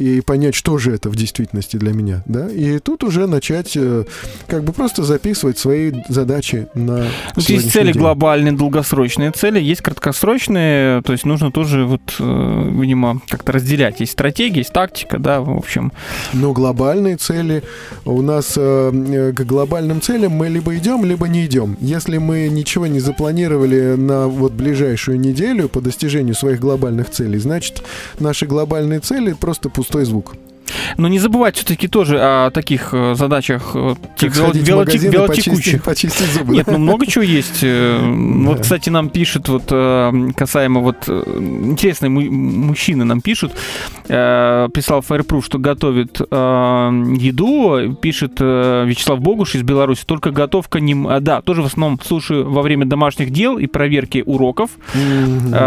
И 0.00 0.22
понять, 0.22 0.54
что 0.54 0.78
же 0.78 0.94
это 0.94 1.10
в 1.10 1.16
действительности 1.16 1.76
для 1.76 1.92
меня, 1.92 2.22
да. 2.24 2.48
И 2.48 2.78
тут 2.78 3.04
уже 3.04 3.26
начать 3.26 3.76
э, 3.76 4.04
как 4.46 4.64
бы 4.64 4.72
просто 4.72 5.02
записывать 5.02 5.58
свои 5.58 5.92
задачи 6.08 6.68
на 6.74 7.04
Вот 7.34 7.44
сегодняшний 7.44 7.54
есть 7.56 7.72
цели 7.72 7.92
день. 7.92 8.00
глобальные, 8.00 8.52
долгосрочные 8.52 9.30
цели, 9.32 9.60
есть 9.60 9.82
краткосрочные, 9.82 11.02
то 11.02 11.12
есть 11.12 11.26
нужно 11.26 11.52
тоже 11.52 11.84
вот, 11.84 12.00
э, 12.18 12.70
видимо, 12.80 13.20
как-то 13.28 13.52
разделять. 13.52 14.00
Есть 14.00 14.12
стратегия, 14.12 14.60
есть 14.60 14.72
тактика, 14.72 15.18
да, 15.18 15.42
в 15.42 15.50
общем. 15.50 15.92
Но 16.32 16.54
глобальные 16.54 17.18
цели 17.18 17.62
у 18.06 18.22
нас 18.22 18.54
э, 18.56 19.32
к 19.36 19.44
глобальным 19.44 20.00
целям 20.00 20.32
мы 20.32 20.48
либо 20.48 20.74
идем, 20.78 21.04
либо 21.04 21.28
не 21.28 21.44
идем. 21.44 21.76
Если 21.78 22.16
мы 22.16 22.48
ничего 22.48 22.86
не 22.86 23.00
запланировали 23.00 23.96
на 23.96 24.28
вот 24.28 24.52
ближайшую 24.52 25.20
неделю 25.20 25.68
по 25.68 25.82
достижению 25.82 26.34
своих 26.34 26.58
глобальных 26.58 27.10
целей, 27.10 27.38
значит 27.38 27.82
наши 28.18 28.46
глобальные 28.46 29.00
цели 29.00 29.34
просто 29.38 29.68
пустой 29.90 30.04
звук. 30.04 30.36
Но 30.96 31.08
не 31.08 31.18
забывать 31.18 31.56
все-таки 31.56 31.88
тоже 31.88 32.18
о 32.20 32.50
таких 32.50 32.90
э, 32.92 33.14
задачах 33.14 33.72
э, 33.74 33.94
тех 34.16 34.32
вело- 34.34 34.44
сходить 34.48 34.62
в 34.62 34.68
велоте- 34.68 34.76
магазин 34.76 35.10
и 35.10 35.14
велотекущих. 35.14 35.82
почистить, 35.84 36.12
почистить 36.16 36.32
зубы. 36.38 36.54
Нет, 36.54 36.66
ну 36.66 36.78
много 36.78 37.06
чего 37.06 37.22
есть. 37.24 37.60
Э, 37.62 37.98
Вот, 38.02 38.60
кстати, 38.60 38.90
нам 38.90 39.08
пишет 39.08 39.48
вот 39.48 39.64
касаемо 40.36 40.80
вот 40.80 41.08
интересные 41.08 42.10
му- 42.10 42.20
мужчины 42.30 43.04
нам 43.04 43.20
пишут. 43.20 43.52
Писал 44.06 45.00
Fireproof, 45.08 45.44
что 45.44 45.58
готовит 45.58 46.20
еду. 46.20 47.94
Пишет 48.00 48.40
Вячеслав 48.40 49.20
Богуш 49.20 49.54
из 49.54 49.62
Беларуси. 49.62 50.02
Только 50.06 50.30
готовка 50.30 50.80
не... 50.80 50.94
а, 51.08 51.20
Да, 51.20 51.40
тоже 51.40 51.62
в 51.62 51.66
основном 51.66 51.98
слушаю 52.04 52.50
во 52.50 52.62
время 52.62 52.86
домашних 52.86 53.30
дел 53.30 53.58
и 53.58 53.66
проверки 53.66 54.22
уроков 54.24 54.70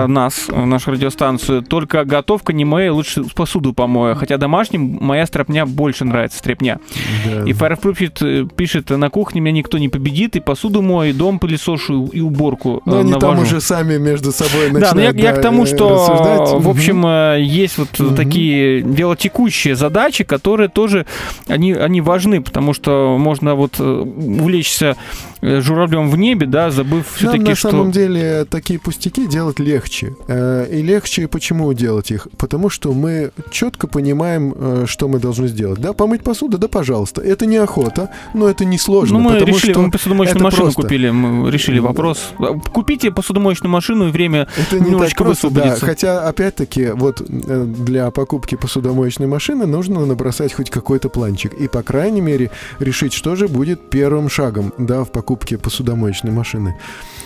нас, 0.07 0.47
нашу 0.49 0.91
радиостанцию. 0.91 1.61
Только 1.63 2.03
готовка 2.05 2.53
не 2.53 2.65
моя, 2.65 2.93
лучше 2.93 3.23
посуду 3.35 3.73
помою. 3.73 4.15
Хотя 4.15 4.37
домашним 4.37 4.97
моя 5.03 5.25
стряпня 5.25 5.65
больше 5.65 6.05
нравится, 6.05 6.37
стряпня. 6.39 6.79
Да. 7.25 7.43
И 7.43 7.51
Fireproof 7.53 7.95
пишет, 7.95 8.21
э, 8.21 8.45
пишет, 8.55 8.89
на 8.89 9.09
кухне 9.09 9.41
меня 9.41 9.57
никто 9.57 9.77
не 9.77 9.89
победит, 9.89 10.35
и 10.35 10.39
посуду 10.39 10.81
мою, 10.81 11.11
и 11.11 11.13
дом 11.13 11.39
пылесошу, 11.39 12.07
и 12.07 12.21
уборку 12.21 12.81
Но 12.85 12.97
э, 12.97 12.99
они 13.01 13.11
там 13.11 13.21
навожу. 13.21 13.41
уже 13.43 13.61
сами 13.61 13.97
между 13.97 14.31
собой 14.31 14.69
Да, 14.71 14.71
но 14.71 14.79
я, 14.79 14.85
начинают 14.85 15.17
я 15.17 15.31
к 15.33 15.35
да, 15.37 15.41
тому, 15.41 15.63
э, 15.63 15.65
что, 15.67 15.89
рассуждать. 15.89 16.63
в 16.63 16.69
общем, 16.69 17.05
э, 17.05 17.41
есть 17.41 17.77
вот 17.77 17.99
Мгм. 17.99 18.15
такие 18.15 18.79
велотекущие 18.81 19.75
задачи, 19.75 20.23
которые 20.23 20.69
тоже, 20.69 21.05
они, 21.47 21.73
они 21.73 22.01
важны, 22.01 22.41
потому 22.41 22.73
что 22.73 23.17
можно 23.19 23.55
вот 23.55 23.79
увлечься 23.79 24.95
журавлем 25.41 26.09
в 26.09 26.17
небе, 26.17 26.47
да, 26.47 26.71
забыв 26.71 27.05
все-таки, 27.15 27.43
на 27.43 27.55
что... 27.55 27.71
самом 27.71 27.91
деле 27.91 28.45
такие 28.45 28.79
пустяки 28.79 29.27
делать 29.27 29.59
легче. 29.59 30.15
И 30.29 30.81
легче 30.81 31.27
почему 31.27 31.71
делать 31.73 32.11
их? 32.11 32.27
Потому 32.37 32.69
что 32.69 32.93
мы 32.93 33.31
четко 33.51 33.87
понимаем, 33.87 34.87
что 34.93 35.07
мы 35.07 35.19
должны 35.19 35.47
сделать. 35.47 35.79
Да, 35.81 35.91
помыть 35.93 36.23
посуду, 36.23 36.57
да, 36.57 36.67
пожалуйста. 36.67 37.21
Это 37.21 37.45
не 37.45 37.57
охота, 37.57 38.11
но 38.33 38.47
это 38.47 38.63
не 38.63 38.77
сложно. 38.77 39.17
Ну, 39.17 39.23
мы 39.25 39.33
потому 39.33 39.55
решили, 39.55 39.71
что 39.71 39.81
мы 39.81 39.91
посудомоечную 39.91 40.43
машину 40.43 40.63
просто. 40.63 40.81
купили, 40.81 41.09
мы 41.09 41.51
решили 41.51 41.79
вопрос. 41.79 42.33
Купите 42.71 43.11
посудомоечную 43.11 43.71
машину, 43.71 44.07
и 44.07 44.11
время 44.11 44.47
Это 44.55 44.79
не 44.79 44.91
немножечко 44.91 45.23
просто, 45.23 45.49
да. 45.49 45.53
высвободится. 45.53 45.85
Хотя, 45.85 46.27
опять-таки, 46.27 46.91
вот 46.91 47.21
э, 47.21 47.65
для 47.65 48.11
покупки 48.11 48.55
посудомоечной 48.55 49.27
машины 49.27 49.65
нужно 49.65 50.05
набросать 50.05 50.53
хоть 50.53 50.69
какой-то 50.69 51.09
планчик. 51.09 51.53
И, 51.53 51.67
по 51.67 51.81
крайней 51.81 52.21
мере, 52.21 52.51
решить, 52.79 53.13
что 53.13 53.35
же 53.35 53.47
будет 53.47 53.89
первым 53.89 54.29
шагом, 54.29 54.73
да, 54.77 55.03
в 55.03 55.11
покупке 55.11 55.57
посудомоечной 55.57 56.31
машины. 56.31 56.75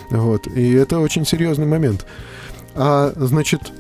Вот. 0.10 0.48
И 0.48 0.72
это 0.72 1.00
очень 1.00 1.26
серьезный 1.26 1.66
момент. 1.66 2.06
А, 2.76 3.12
значит, 3.16 3.74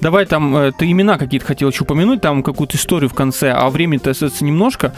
Давай 0.00 0.26
там, 0.26 0.56
э, 0.56 0.72
ты 0.76 0.90
имена 0.90 1.18
какие-то 1.18 1.46
хотел 1.46 1.70
еще 1.70 1.84
упомянуть, 1.84 2.20
там 2.20 2.42
какую-то 2.42 2.76
историю 2.76 3.08
в 3.10 3.14
конце, 3.14 3.50
а 3.50 3.68
времени-то 3.70 4.10
остается 4.10 4.44
немножко. 4.44 4.92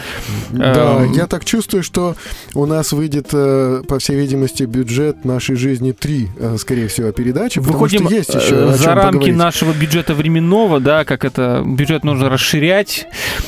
Да, 0.50 1.04
Эм, 1.04 1.12
я 1.12 1.26
так 1.26 1.44
чувствую, 1.44 1.82
что 1.82 2.16
у 2.54 2.66
нас 2.66 2.92
выйдет, 2.92 3.28
э, 3.32 3.82
по 3.86 3.98
всей 3.98 4.16
видимости, 4.16 4.64
бюджет 4.64 5.24
нашей 5.24 5.56
жизни 5.56 5.92
три, 5.92 6.28
э, 6.38 6.56
скорее 6.58 6.88
всего, 6.88 7.12
передачи, 7.12 7.58
Выходим 7.58 8.06
что 8.06 8.14
есть 8.14 8.34
еще 8.34 8.72
за 8.72 8.94
рамки 8.94 9.12
поговорить. 9.12 9.36
нашего 9.36 9.72
бюджета 9.72 10.14
временного, 10.14 10.80
да, 10.80 11.04
как 11.04 11.24
это 11.24 11.62
бюджет 11.64 12.04
нужно 12.04 12.28
расширять, 12.28 13.06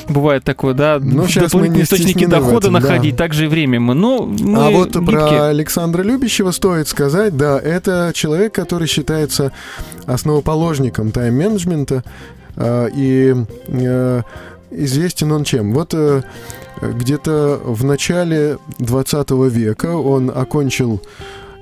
бывает 0.08 0.44
такое, 0.44 0.74
да, 0.74 0.98
Ну, 1.00 1.26
щас 1.28 1.54
мы 1.54 1.68
не 1.68 1.82
источники 1.82 2.26
дохода 2.26 2.68
этом, 2.68 2.74
да. 2.74 2.80
находить, 2.80 3.16
также 3.16 3.44
и 3.44 3.48
время 3.48 3.80
мы. 3.80 3.94
Ну, 3.94 4.26
мы 4.26 4.66
а 4.66 4.70
вот 4.70 4.96
гибкие. 4.96 5.18
про 5.18 5.48
Александра 5.48 6.02
Любящего 6.02 6.50
стоит 6.50 6.88
сказать, 6.88 7.36
да, 7.36 7.58
это 7.58 8.12
человек, 8.14 8.54
который 8.54 8.86
считается 8.88 9.52
основоположником 10.06 11.03
тайм-менеджмента, 11.12 12.04
э, 12.56 12.88
и 12.94 13.34
э, 13.68 14.22
известен 14.70 15.32
он 15.32 15.44
чем? 15.44 15.72
Вот 15.72 15.94
э, 15.94 16.22
где-то 16.80 17.60
в 17.64 17.84
начале 17.84 18.58
20 18.78 19.30
века 19.52 19.96
он 19.96 20.30
окончил 20.34 21.00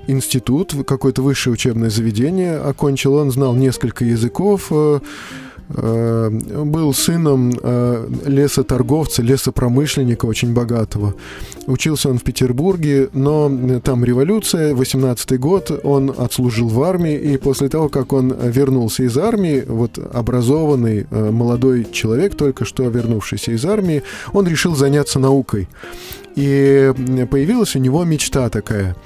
институт, 0.07 0.75
какое-то 0.87 1.23
высшее 1.23 1.55
учебное 1.55 1.91
заведение 1.91 2.57
окончил, 2.57 3.15
он 3.15 3.31
знал 3.31 3.55
несколько 3.55 4.05
языков, 4.05 4.69
э, 4.71 5.01
был 5.75 6.93
сыном 6.95 7.53
э, 7.63 8.09
лесоторговца, 8.27 9.23
лесопромышленника 9.23 10.27
очень 10.27 10.53
богатого. 10.53 11.15
Учился 11.67 12.09
он 12.09 12.19
в 12.19 12.23
Петербурге, 12.23 13.09
но 13.13 13.51
э, 13.51 13.81
там 13.81 14.05
революция, 14.05 14.75
18-й 14.75 15.39
год, 15.39 15.71
он 15.85 16.13
отслужил 16.17 16.69
в 16.69 16.83
армии, 16.83 17.17
и 17.17 17.37
после 17.37 17.69
того, 17.69 17.89
как 17.89 18.13
он 18.13 18.35
вернулся 18.35 19.05
из 19.05 19.17
армии, 19.17 19.65
вот 19.67 19.99
образованный 19.99 21.07
э, 21.11 21.31
молодой 21.31 21.87
человек, 21.91 22.35
только 22.35 22.65
что 22.65 22.85
вернувшийся 22.89 23.53
из 23.53 23.65
армии, 23.65 24.03
он 24.33 24.47
решил 24.47 24.75
заняться 24.75 25.19
наукой. 25.19 25.69
И 26.35 26.93
появилась 27.31 27.77
у 27.77 27.79
него 27.79 28.05
мечта 28.05 28.49
такая. 28.49 28.97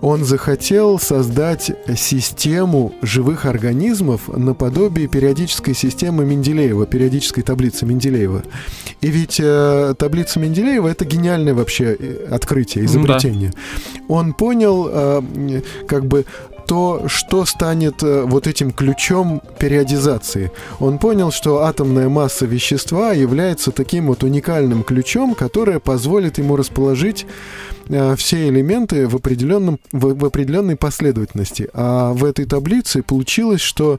Он 0.00 0.24
захотел 0.24 0.98
создать 0.98 1.72
систему 1.96 2.92
живых 3.02 3.46
организмов 3.46 4.28
наподобие 4.28 5.08
периодической 5.08 5.74
системы 5.74 6.24
Менделеева, 6.24 6.86
периодической 6.86 7.42
таблицы 7.42 7.86
Менделеева. 7.86 8.42
И 9.00 9.08
ведь 9.08 9.40
э, 9.42 9.94
таблица 9.98 10.40
Менделеева 10.40 10.88
это 10.88 11.04
гениальное 11.04 11.54
вообще 11.54 11.96
э, 11.98 12.26
открытие, 12.30 12.84
изобретение. 12.84 13.52
Он 14.08 14.34
понял, 14.34 14.88
э, 14.90 15.62
как 15.86 16.06
бы 16.06 16.26
то, 16.66 17.04
что 17.08 17.44
станет 17.44 18.02
э, 18.02 18.22
вот 18.22 18.46
этим 18.46 18.72
ключом 18.72 19.42
периодизации. 19.58 20.50
Он 20.80 20.98
понял, 20.98 21.30
что 21.30 21.62
атомная 21.62 22.08
масса 22.08 22.46
вещества 22.46 23.12
является 23.12 23.70
таким 23.70 24.06
вот 24.06 24.22
уникальным 24.22 24.82
ключом, 24.82 25.34
которое 25.34 25.78
позволит 25.78 26.38
ему 26.38 26.56
расположить 26.56 27.26
э, 27.88 28.16
все 28.16 28.48
элементы 28.48 29.06
в, 29.08 29.16
определенном, 29.16 29.78
в, 29.92 30.14
в 30.14 30.24
определенной 30.24 30.76
последовательности. 30.76 31.68
А 31.74 32.12
в 32.12 32.24
этой 32.24 32.44
таблице 32.44 33.02
получилось, 33.02 33.60
что 33.60 33.98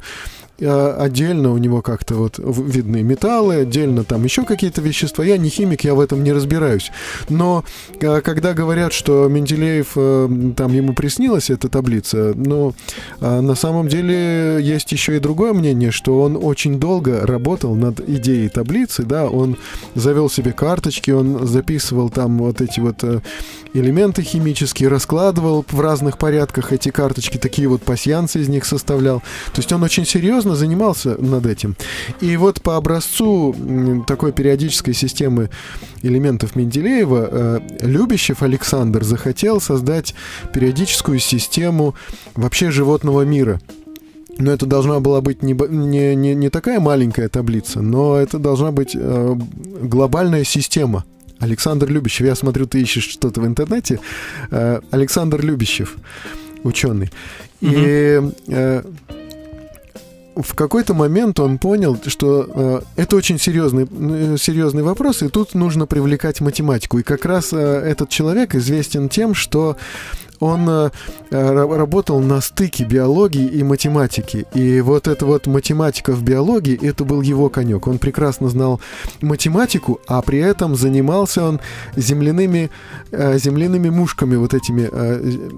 отдельно 0.59 1.51
у 1.51 1.57
него 1.57 1.81
как-то 1.81 2.15
вот 2.15 2.39
видны 2.39 3.03
металлы, 3.03 3.55
отдельно 3.55 4.03
там 4.03 4.23
еще 4.23 4.43
какие-то 4.43 4.81
вещества. 4.81 5.23
Я 5.23 5.37
не 5.37 5.49
химик, 5.49 5.83
я 5.83 5.93
в 5.93 5.99
этом 5.99 6.23
не 6.23 6.33
разбираюсь. 6.33 6.91
Но 7.29 7.63
э, 7.99 8.21
когда 8.21 8.53
говорят, 8.53 8.93
что 8.93 9.27
Менделеев, 9.27 9.93
э, 9.95 10.29
там 10.55 10.73
ему 10.73 10.93
приснилась 10.93 11.49
эта 11.49 11.69
таблица, 11.69 12.33
но 12.35 12.73
э, 13.19 13.41
на 13.41 13.55
самом 13.55 13.87
деле 13.87 14.59
есть 14.61 14.91
еще 14.91 15.17
и 15.17 15.19
другое 15.19 15.53
мнение, 15.53 15.91
что 15.91 16.21
он 16.21 16.37
очень 16.41 16.79
долго 16.79 17.25
работал 17.25 17.75
над 17.75 17.99
идеей 18.07 18.49
таблицы, 18.49 19.03
да, 19.03 19.27
он 19.27 19.57
завел 19.95 20.29
себе 20.29 20.53
карточки, 20.53 21.11
он 21.11 21.45
записывал 21.47 22.09
там 22.09 22.37
вот 22.39 22.61
эти 22.61 22.79
вот 22.79 23.03
э, 23.03 23.21
элементы 23.73 24.21
химические, 24.21 24.89
раскладывал 24.89 25.65
в 25.69 25.79
разных 25.79 26.17
порядках 26.17 26.71
эти 26.71 26.89
карточки, 26.89 27.37
такие 27.37 27.67
вот 27.67 27.83
пасьянцы 27.83 28.39
из 28.39 28.47
них 28.47 28.65
составлял. 28.65 29.19
То 29.53 29.57
есть 29.57 29.71
он 29.71 29.83
очень 29.83 30.05
серьезно 30.05 30.44
занимался 30.53 31.15
над 31.19 31.47
этим. 31.47 31.75
И 32.21 32.37
вот 32.37 32.61
по 32.61 32.77
образцу 32.77 33.55
такой 34.05 34.31
периодической 34.31 34.93
системы 34.93 35.49
элементов 36.03 36.55
Менделеева 36.55 37.29
э, 37.31 37.59
Любящев 37.81 38.43
Александр 38.43 39.03
захотел 39.03 39.59
создать 39.59 40.13
периодическую 40.53 41.17
систему 41.17 41.95
вообще 42.35 42.69
животного 42.69 43.21
мира. 43.23 43.59
Но 44.37 44.51
это 44.51 44.65
должна 44.65 44.99
была 44.99 45.21
быть 45.21 45.43
не, 45.43 45.53
не, 45.53 46.15
не, 46.15 46.35
не 46.35 46.49
такая 46.49 46.79
маленькая 46.79 47.29
таблица, 47.29 47.81
но 47.81 48.17
это 48.17 48.37
должна 48.37 48.71
быть 48.71 48.91
э, 48.93 49.35
глобальная 49.81 50.43
система. 50.43 51.05
Александр 51.39 51.89
Любящев, 51.89 52.25
я 52.25 52.35
смотрю, 52.35 52.65
ты 52.65 52.81
ищешь 52.81 53.07
что-то 53.07 53.41
в 53.41 53.47
интернете. 53.47 53.99
Э, 54.51 54.81
Александр 54.91 55.41
Любящев, 55.41 55.95
ученый. 56.63 57.11
И 57.61 58.21
э, 58.47 58.83
в 60.35 60.53
какой-то 60.53 60.93
момент 60.93 61.39
он 61.39 61.57
понял, 61.57 61.97
что 62.07 62.47
э, 62.47 62.81
это 62.95 63.15
очень 63.15 63.39
серьезный, 63.39 63.87
э, 63.89 64.35
серьезный 64.39 64.83
вопрос, 64.83 65.23
и 65.23 65.29
тут 65.29 65.53
нужно 65.53 65.85
привлекать 65.85 66.41
математику. 66.41 66.99
И 66.99 67.03
как 67.03 67.25
раз 67.25 67.53
э, 67.53 67.57
этот 67.57 68.09
человек 68.09 68.55
известен 68.55 69.09
тем, 69.09 69.33
что 69.33 69.77
он 70.39 70.69
э, 70.69 70.89
э, 71.31 71.35
ра- 71.35 71.75
работал 71.75 72.19
на 72.19 72.41
стыке 72.41 72.83
биологии 72.83 73.47
и 73.47 73.63
математики. 73.63 74.45
И 74.53 74.81
вот 74.81 75.07
эта 75.07 75.25
вот 75.25 75.47
математика 75.47 76.11
в 76.11 76.23
биологии, 76.23 76.77
это 76.85 77.05
был 77.05 77.21
его 77.21 77.49
конек. 77.49 77.87
Он 77.87 77.97
прекрасно 77.97 78.49
знал 78.49 78.81
математику, 79.21 80.01
а 80.07 80.21
при 80.21 80.39
этом 80.39 80.75
занимался 80.75 81.43
он 81.43 81.59
земляными, 81.95 82.69
э, 83.11 83.37
земляными 83.37 83.89
мушками, 83.89 84.35
вот 84.35 84.53
этими... 84.53 84.89
э, 84.91 85.49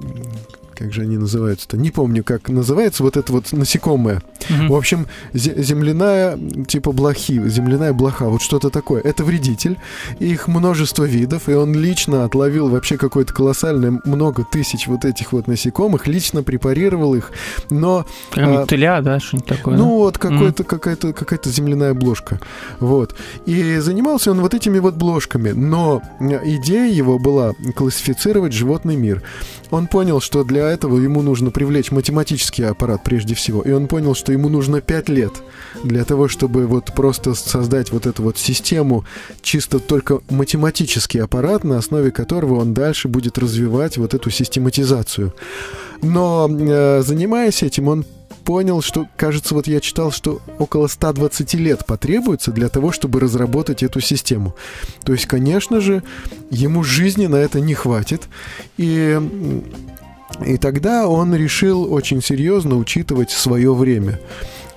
как 0.78 0.94
же 0.94 1.02
они 1.02 1.18
называются-то? 1.18 1.78
Не 1.78 1.92
помню, 1.92 2.24
как 2.24 2.50
называется 2.50 3.04
вот 3.04 3.18
это 3.18 3.34
вот 3.34 3.52
насекомое. 3.52 4.22
Мгм. 4.50 4.68
В 4.68 4.76
общем, 4.76 5.08
зе- 5.34 5.62
земляная, 5.62 6.38
типа 6.68 6.92
блохи, 6.92 7.42
земляная 7.48 7.94
блоха, 7.94 8.26
вот 8.26 8.42
что-то 8.42 8.70
такое. 8.70 9.02
Это 9.02 9.24
вредитель, 9.24 9.78
их 10.20 10.48
множество 10.48 11.04
видов, 11.04 11.50
и 11.50 11.54
он 11.54 11.74
лично 11.74 12.26
отловил 12.26 12.70
вообще 12.70 12.98
какое-то 12.98 13.34
колоссальное, 13.34 14.00
много 14.06 14.44
тысяч 14.44 14.88
вот 14.88 15.06
этих 15.06 15.34
вот 15.34 15.48
насекомых, 15.48 16.08
лично 16.08 16.44
препарировал 16.44 17.16
их, 17.16 17.32
но... 17.70 18.06
Какая-нибудь 18.30 18.64
а, 18.64 18.66
тыля, 18.68 19.02
да, 19.02 19.20
что-нибудь 19.20 19.48
такое. 19.48 19.78
ну 19.78 19.84
да? 19.84 19.90
вот 19.90 20.18
какой-то, 20.18 20.64
какая-то, 20.64 21.14
какая-то 21.14 21.50
земляная 21.50 21.94
бложка. 21.94 22.40
Вот. 22.80 23.16
И 23.46 23.78
занимался 23.78 24.32
он 24.32 24.42
вот 24.42 24.54
этими 24.54 24.80
вот 24.80 24.96
бложками. 24.96 25.52
Но 25.52 26.02
э, 26.20 26.40
идея 26.58 26.92
его 26.92 27.18
была 27.18 27.54
классифицировать 27.76 28.54
животный 28.54 28.96
мир. 28.96 29.24
Он 29.72 29.88
понял, 29.88 30.22
что 30.22 30.44
для 30.44 30.67
этого 30.68 31.00
ему 31.00 31.22
нужно 31.22 31.52
привлечь 31.52 31.92
математический 31.92 32.66
аппарат 32.66 33.04
прежде 33.04 33.36
всего. 33.36 33.62
И 33.62 33.72
он 33.72 33.88
понял, 33.88 34.16
что 34.16 34.32
ему 34.32 34.50
нужно 34.50 34.82
5 34.82 35.10
лет 35.10 35.34
для 35.84 36.04
того, 36.06 36.28
чтобы 36.28 36.68
вот 36.68 36.94
просто 36.94 37.34
создать 37.34 37.92
вот 37.92 38.06
эту 38.06 38.24
вот 38.24 38.38
систему, 38.38 39.06
чисто 39.42 39.80
только 39.80 40.22
математический 40.30 41.22
аппарат, 41.22 41.64
на 41.64 41.78
основе 41.78 42.12
которого 42.12 42.60
он 42.60 42.74
дальше 42.74 43.08
будет 43.08 43.38
развивать 43.38 43.98
вот 43.98 44.14
эту 44.14 44.30
систематизацию. 44.30 45.34
Но 46.02 46.48
э, 46.50 47.02
занимаясь 47.04 47.64
этим, 47.64 47.88
он 47.88 48.06
понял, 48.48 48.82
что, 48.82 49.08
кажется, 49.18 49.54
вот 49.54 49.68
я 49.68 49.82
читал, 49.82 50.10
что 50.10 50.40
около 50.58 50.88
120 50.88 51.54
лет 51.56 51.86
потребуется 51.86 52.54
для 52.54 52.70
того, 52.70 52.94
чтобы 52.94 53.20
разработать 53.20 53.84
эту 53.84 54.00
систему. 54.00 54.56
То 55.04 55.12
есть, 55.12 55.26
конечно 55.26 55.82
же, 55.82 56.02
ему 56.50 56.82
жизни 56.82 57.28
на 57.28 57.36
это 57.36 57.60
не 57.60 57.74
хватит. 57.74 58.30
И, 58.78 59.20
и 60.46 60.58
тогда 60.58 61.08
он 61.08 61.36
решил 61.36 61.92
очень 61.92 62.22
серьезно 62.22 62.78
учитывать 62.78 63.32
свое 63.32 63.74
время. 63.74 64.20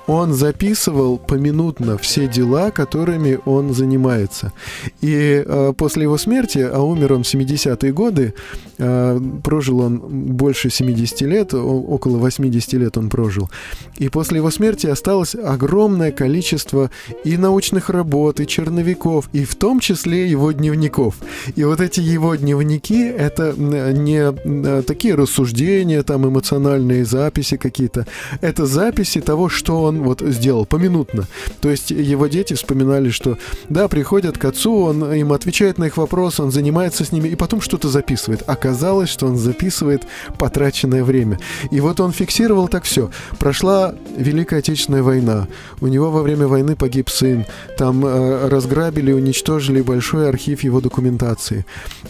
Он 0.06 0.32
записывал 0.32 1.18
поминутно 1.18 1.98
все 1.98 2.26
дела, 2.26 2.70
которыми 2.70 3.38
он 3.44 3.72
занимается. 3.72 4.52
И 5.00 5.42
э, 5.44 5.72
после 5.76 6.02
его 6.04 6.18
смерти, 6.18 6.58
а 6.58 6.80
умер 6.80 7.12
он 7.12 7.22
в 7.22 7.34
70-е 7.34 7.92
годы, 7.92 8.34
э, 8.78 9.20
прожил 9.44 9.80
он 9.80 9.98
больше 9.98 10.70
70 10.70 11.20
лет, 11.22 11.54
около 11.54 12.18
80 12.18 12.72
лет 12.74 12.98
он 12.98 13.08
прожил. 13.08 13.50
И 13.98 14.08
после 14.08 14.38
его 14.38 14.50
смерти 14.50 14.86
осталось 14.86 15.34
огромное 15.34 16.12
количество 16.12 16.90
и 17.24 17.36
научных 17.36 17.90
работ, 17.90 18.40
и 18.40 18.46
черновиков, 18.46 19.28
и 19.32 19.44
в 19.44 19.54
том 19.54 19.80
числе 19.80 20.28
его 20.28 20.52
дневников. 20.52 21.16
И 21.54 21.64
вот 21.64 21.80
эти 21.80 22.00
его 22.00 22.34
дневники— 22.34 23.04
это 23.18 23.54
не 23.56 24.18
м, 24.18 24.82
такие 24.82 25.14
рассуждения, 25.14 26.02
там 26.02 26.26
эмоциональные 26.26 27.04
записи 27.04 27.56
какие-то. 27.56 28.06
Это 28.40 28.66
записи 28.66 29.20
того, 29.20 29.48
что 29.48 29.82
он 29.82 29.89
он 29.90 30.02
вот 30.02 30.20
сделал 30.20 30.64
поминутно. 30.64 31.26
То 31.60 31.70
есть 31.70 31.90
его 31.90 32.26
дети 32.26 32.54
вспоминали, 32.54 33.10
что 33.10 33.38
да, 33.68 33.88
приходят 33.88 34.38
к 34.38 34.44
отцу, 34.44 34.74
он 34.84 35.12
им 35.12 35.32
отвечает 35.32 35.78
на 35.78 35.84
их 35.84 35.96
вопросы, 35.96 36.42
он 36.42 36.50
занимается 36.50 37.04
с 37.04 37.12
ними 37.12 37.28
и 37.28 37.36
потом 37.36 37.60
что-то 37.60 37.88
записывает. 37.88 38.42
Оказалось, 38.46 39.10
что 39.10 39.26
он 39.26 39.36
записывает 39.36 40.04
потраченное 40.38 41.04
время. 41.04 41.38
И 41.70 41.80
вот 41.80 42.00
он 42.00 42.12
фиксировал 42.12 42.68
так 42.68 42.84
все. 42.84 43.10
Прошла 43.38 43.94
Великая 44.16 44.58
Отечественная 44.58 45.02
война. 45.02 45.48
У 45.80 45.86
него 45.86 46.10
во 46.10 46.22
время 46.22 46.46
войны 46.46 46.76
погиб 46.76 47.10
сын. 47.10 47.44
Там 47.76 48.04
э, 48.06 48.48
разграбили, 48.48 49.12
уничтожили 49.12 49.82
большой 49.82 50.28
архив 50.28 50.62
его 50.64 50.80
документации. 50.80 51.66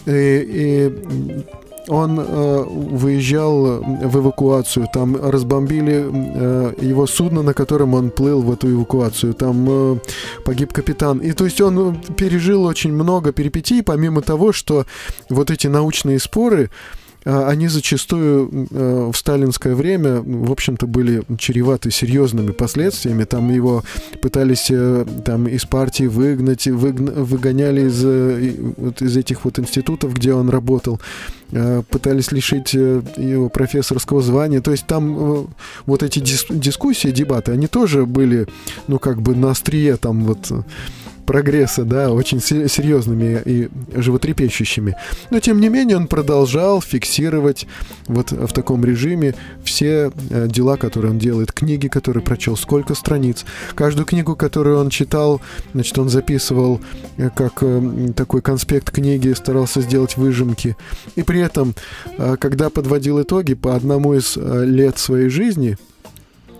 И, 0.06 0.12
и 0.12 1.44
он 1.88 2.18
э, 2.20 2.64
выезжал 2.64 3.80
в 3.80 4.18
эвакуацию, 4.18 4.86
там 4.92 5.16
разбомбили 5.16 6.06
э, 6.10 6.72
его 6.80 7.06
судно, 7.06 7.42
на 7.42 7.54
котором 7.54 7.94
он 7.94 8.10
плыл 8.10 8.42
в 8.42 8.52
эту 8.52 8.70
эвакуацию, 8.70 9.34
там 9.34 9.66
э, 9.68 9.98
погиб 10.44 10.72
капитан. 10.72 11.18
И 11.18 11.32
то 11.32 11.44
есть 11.44 11.60
он 11.60 12.00
пережил 12.16 12.64
очень 12.64 12.92
много 12.92 13.32
перипетий, 13.32 13.82
помимо 13.82 14.22
того, 14.22 14.52
что 14.52 14.86
вот 15.28 15.50
эти 15.50 15.66
научные 15.66 16.18
споры, 16.18 16.70
а, 16.70 16.99
они 17.24 17.68
зачастую 17.68 18.68
э, 18.70 19.10
в 19.12 19.16
сталинское 19.16 19.74
время, 19.74 20.22
в 20.22 20.50
общем-то, 20.50 20.86
были 20.86 21.22
чреваты 21.38 21.90
серьезными 21.90 22.52
последствиями. 22.52 23.24
Там 23.24 23.50
его 23.50 23.84
пытались 24.22 24.70
э, 24.70 25.04
там, 25.24 25.46
из 25.46 25.66
партии 25.66 26.04
выгнать, 26.04 26.66
выгна, 26.66 27.12
выгоняли 27.12 27.88
из, 27.88 28.02
э, 28.04 28.54
из 29.00 29.16
этих 29.16 29.44
вот 29.44 29.58
институтов, 29.58 30.14
где 30.14 30.32
он 30.34 30.48
работал 30.48 31.00
пытались 31.90 32.30
лишить 32.30 32.74
его 32.74 33.48
профессорского 33.48 34.22
звания. 34.22 34.60
То 34.60 34.70
есть 34.70 34.86
там 34.86 35.48
вот 35.84 36.04
эти 36.04 36.20
дис 36.20 36.46
дискуссии, 36.48 37.08
дебаты, 37.08 37.50
они 37.50 37.66
тоже 37.66 38.06
были, 38.06 38.46
ну, 38.86 39.00
как 39.00 39.20
бы 39.20 39.34
на 39.34 39.50
острие 39.50 39.96
там 39.96 40.26
вот 40.26 40.48
прогресса, 41.30 41.84
да, 41.84 42.10
очень 42.10 42.40
серьезными 42.40 43.40
и 43.44 43.68
животрепещущими. 43.94 44.96
Но, 45.30 45.38
тем 45.38 45.60
не 45.60 45.68
менее, 45.68 45.96
он 45.96 46.08
продолжал 46.08 46.82
фиксировать 46.82 47.68
вот 48.08 48.32
в 48.32 48.52
таком 48.52 48.84
режиме 48.84 49.36
все 49.62 50.10
э, 50.30 50.48
дела, 50.48 50.76
которые 50.76 51.12
он 51.12 51.20
делает, 51.20 51.52
книги, 51.52 51.86
которые 51.86 52.24
прочел, 52.24 52.56
сколько 52.56 52.96
страниц. 52.96 53.44
Каждую 53.76 54.06
книгу, 54.06 54.34
которую 54.34 54.80
он 54.80 54.90
читал, 54.90 55.40
значит, 55.72 55.96
он 56.00 56.08
записывал 56.08 56.80
э, 57.16 57.30
как 57.30 57.62
э, 57.62 58.12
такой 58.16 58.42
конспект 58.42 58.90
книги, 58.90 59.32
старался 59.32 59.82
сделать 59.82 60.16
выжимки. 60.16 60.76
И 61.14 61.22
при 61.22 61.38
этом, 61.38 61.76
когда 62.40 62.70
подводил 62.70 63.22
итоги 63.22 63.54
по 63.54 63.76
одному 63.76 64.14
из 64.14 64.36
лет 64.36 64.98
своей 64.98 65.28
жизни, 65.28 65.78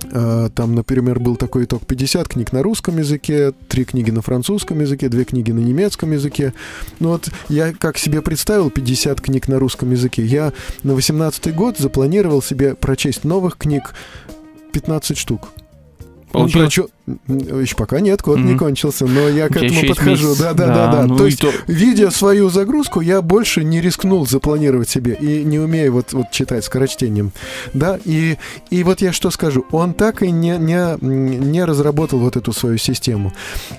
там, 0.01 0.75
например, 0.75 1.21
был 1.21 1.37
такой 1.37 1.65
итог 1.65 1.87
50 1.87 2.29
книг 2.29 2.53
на 2.53 2.63
русском 2.63 2.99
языке, 2.99 3.53
3 3.69 3.85
книги 3.85 4.11
на 4.11 4.23
французском 4.23 4.81
языке, 4.81 5.09
2 5.09 5.25
книги 5.25 5.53
на 5.53 5.61
немецком 5.61 6.13
языке. 6.13 6.53
Ну 6.99 7.11
вот 7.11 7.29
я 7.49 7.73
как 7.73 7.99
себе 7.99 8.23
представил 8.23 8.71
50 8.71 9.21
книг 9.21 9.49
на 9.49 9.59
русском 9.59 9.91
языке, 9.91 10.25
я 10.25 10.53
на 10.83 10.95
18 10.95 11.55
год 11.55 11.79
запланировал 11.79 12.43
себе 12.43 12.75
прочесть 12.75 13.25
новых 13.25 13.57
книг 13.57 13.95
15 14.73 15.17
штук. 15.17 15.49
Получилось? 16.33 16.55
Он 16.55 16.63
прочел... 16.63 16.91
Еще 17.29 17.77
пока 17.77 18.01
нет, 18.01 18.23
код 18.23 18.39
mm-hmm. 18.39 18.43
не 18.43 18.59
кончился, 18.59 19.07
но 19.07 19.29
я 19.29 19.49
к 19.49 19.57
этому 19.57 19.89
подхожу. 19.89 20.35
Да, 20.37 20.53
да, 20.53 20.67
да, 20.67 20.75
да, 20.75 20.93
да. 20.93 21.07
Ну 21.07 21.17
то 21.17 21.27
есть, 21.27 21.41
то... 21.41 21.51
видя 21.67 22.11
свою 22.11 22.51
загрузку, 22.51 23.01
я 23.01 23.23
больше 23.23 23.65
не 23.65 23.81
рискнул 23.81 24.27
запланировать 24.27 24.89
себе 24.89 25.15
и 25.15 25.45
не 25.45 25.59
умею 25.59 25.93
вот, 25.93 26.13
вот 26.13 26.31
читать 26.31 26.65
скорочтением. 26.65 27.33
Да, 27.75 27.99
и, 28.05 28.37
и 28.71 28.83
вот 28.83 29.01
я 29.01 29.13
что 29.13 29.31
скажу, 29.31 29.67
он 29.71 29.95
так 29.95 30.23
и 30.23 30.31
не, 30.31 30.57
не, 30.59 30.97
не 31.01 31.65
разработал 31.65 32.19
вот 32.19 32.37
эту 32.37 32.53
свою 32.53 32.79
систему. 32.79 33.33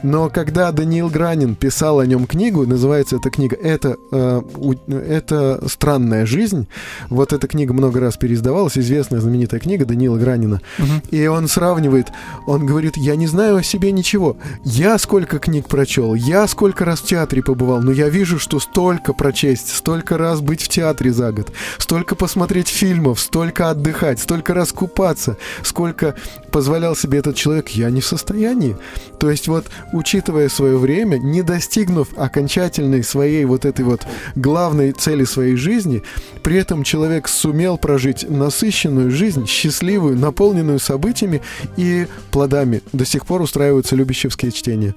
Но 0.03 0.29
когда 0.29 0.71
Даниил 0.71 1.09
Гранин 1.09 1.55
писал 1.55 1.99
о 1.99 2.05
нем 2.05 2.27
книгу, 2.27 2.65
называется 2.65 3.17
эта 3.17 3.29
книга 3.29 3.55
«Это, 3.55 3.97
э, 4.11 4.41
это 4.87 5.63
странная 5.67 6.25
жизнь», 6.25 6.67
вот 7.09 7.33
эта 7.33 7.47
книга 7.47 7.73
много 7.73 7.99
раз 7.99 8.17
переиздавалась, 8.17 8.77
известная 8.77 9.19
знаменитая 9.19 9.59
книга 9.59 9.85
Даниила 9.85 10.17
Гранина, 10.17 10.61
mm-hmm. 10.77 11.09
и 11.11 11.27
он 11.27 11.47
сравнивает 11.47 12.07
он 12.45 12.65
говорит, 12.65 12.97
я 12.97 13.15
не 13.21 13.27
знаю 13.27 13.57
о 13.57 13.63
себе 13.63 13.91
ничего. 13.91 14.35
Я 14.63 14.97
сколько 14.97 15.37
книг 15.37 15.67
прочел, 15.67 16.15
я 16.15 16.47
сколько 16.47 16.85
раз 16.85 17.01
в 17.01 17.05
театре 17.05 17.43
побывал, 17.43 17.79
но 17.79 17.91
я 17.91 18.09
вижу, 18.09 18.39
что 18.39 18.59
столько 18.59 19.13
прочесть, 19.13 19.75
столько 19.75 20.17
раз 20.17 20.41
быть 20.41 20.63
в 20.63 20.69
театре 20.69 21.13
за 21.13 21.31
год, 21.31 21.51
столько 21.77 22.15
посмотреть 22.15 22.67
фильмов, 22.67 23.19
столько 23.19 23.69
отдыхать, 23.69 24.19
столько 24.19 24.55
раз 24.55 24.71
купаться, 24.71 25.37
сколько 25.61 26.15
позволял 26.51 26.95
себе 26.95 27.19
этот 27.19 27.35
человек, 27.35 27.69
я 27.69 27.91
не 27.91 28.01
в 28.01 28.05
состоянии. 28.07 28.75
То 29.19 29.29
есть 29.29 29.47
вот, 29.47 29.67
учитывая 29.93 30.49
свое 30.49 30.77
время, 30.77 31.17
не 31.17 31.43
достигнув 31.43 32.17
окончательной 32.17 33.03
своей 33.03 33.45
вот 33.45 33.65
этой 33.65 33.85
вот 33.85 34.01
главной 34.33 34.93
цели 34.93 35.25
своей 35.25 35.57
жизни, 35.57 36.01
при 36.41 36.57
этом 36.57 36.83
человек 36.83 37.27
сумел 37.27 37.77
прожить 37.77 38.27
насыщенную 38.27 39.11
жизнь, 39.11 39.45
счастливую, 39.45 40.17
наполненную 40.17 40.79
событиями 40.79 41.43
и 41.77 42.07
плодами. 42.31 42.81
До 43.01 43.05
сих 43.07 43.25
пор 43.25 43.41
устраиваются 43.41 43.95
любящевские 43.95 44.51
чтения. 44.51 44.93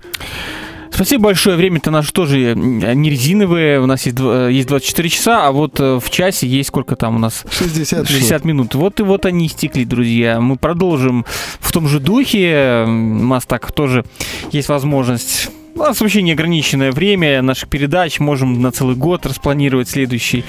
Спасибо 0.91 1.25
большое. 1.25 1.57
Время-то 1.57 1.91
наше 1.91 2.13
тоже 2.13 2.55
не 2.55 3.09
резиновое. 3.09 3.81
У 3.81 3.87
нас 3.87 4.05
есть, 4.05 4.19
есть 4.19 4.69
24 4.69 5.09
часа, 5.09 5.47
а 5.47 5.53
вот 5.53 5.81
э, 5.81 5.99
в 5.99 6.11
часе 6.11 6.47
есть 6.47 6.69
сколько 6.69 6.97
там 6.97 7.17
у 7.17 7.19
нас? 7.19 7.47
60, 7.51 8.07
60 8.07 8.45
минут. 8.45 8.75
минут. 8.75 8.75
Вот 8.75 9.01
и 9.01 9.03
вот 9.05 9.25
они 9.25 9.47
истекли, 9.47 9.87
друзья. 9.87 10.39
Мы 10.39 10.57
продолжим 10.57 11.25
в 11.61 11.73
том 11.73 11.89
же 11.89 11.99
духе. 11.99 12.85
У 12.87 12.91
нас 12.91 13.47
так 13.47 13.73
тоже 13.73 14.05
есть 14.53 14.69
возможность 14.69 15.49
у 15.75 15.79
нас 15.79 16.01
вообще 16.01 16.23
неограниченное 16.23 16.93
время 16.93 17.43
наших 17.43 17.69
передач, 17.69 18.21
можем 18.21 18.63
на 18.63 18.73
целый 18.73 18.97
год 18.97 19.27
распланировать 19.27 19.89
следующий. 19.89 20.45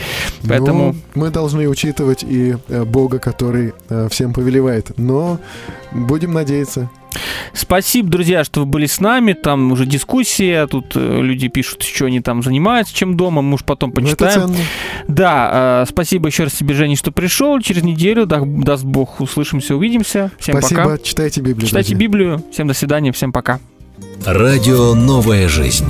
Поэтому... 0.48 0.94
Ну, 0.94 1.22
мы 1.22 1.30
должны 1.30 1.68
учитывать 1.68 2.24
и 2.24 2.56
э, 2.68 2.84
Бога, 2.84 3.20
который 3.20 3.74
э, 3.90 4.08
всем 4.10 4.34
повелевает. 4.34 4.98
Но 4.98 5.40
будем 5.92 6.34
надеяться. 6.34 6.90
Спасибо, 7.54 8.10
друзья, 8.10 8.44
что 8.44 8.62
вы 8.62 8.66
были 8.66 8.86
с 8.86 9.00
нами. 9.00 9.34
Там 9.34 9.72
уже 9.72 9.86
дискуссия, 9.86 10.68
тут 10.68 10.92
э, 10.96 11.22
люди 11.22 11.48
пишут, 11.48 11.84
что 11.84 12.06
они 12.06 12.22
там 12.22 12.44
занимаются, 12.44 12.94
чем 12.94 13.18
дома. 13.18 13.42
Мы 13.42 13.56
уж 13.56 13.64
потом 13.64 13.92
ну, 13.96 14.02
почитаем. 14.02 14.54
Да, 15.08 15.84
э, 15.84 15.90
спасибо 15.90 16.28
еще 16.28 16.44
раз 16.44 16.54
тебе, 16.54 16.76
Женя, 16.76 16.96
что 16.96 17.12
пришел. 17.12 17.60
Через 17.62 17.84
неделю, 17.84 18.26
да, 18.26 18.42
даст 18.44 18.84
Бог, 18.84 19.22
услышимся, 19.22 19.76
увидимся. 19.76 20.32
Всем 20.40 20.60
спасибо. 20.60 20.84
пока. 20.84 20.98
Читайте 20.98 21.42
Библию. 21.42 21.68
Читайте 21.68 21.90
друзья. 21.92 22.08
Библию. 22.08 22.44
Всем 22.52 22.68
до 22.68 22.74
свидания, 22.74 23.12
всем 23.12 23.32
пока. 23.32 23.60
Радио 24.24 24.94
«Новая 24.94 25.48
жизнь». 25.48 25.86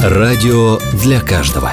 Радио 0.00 0.78
для 1.02 1.20
каждого. 1.20 1.72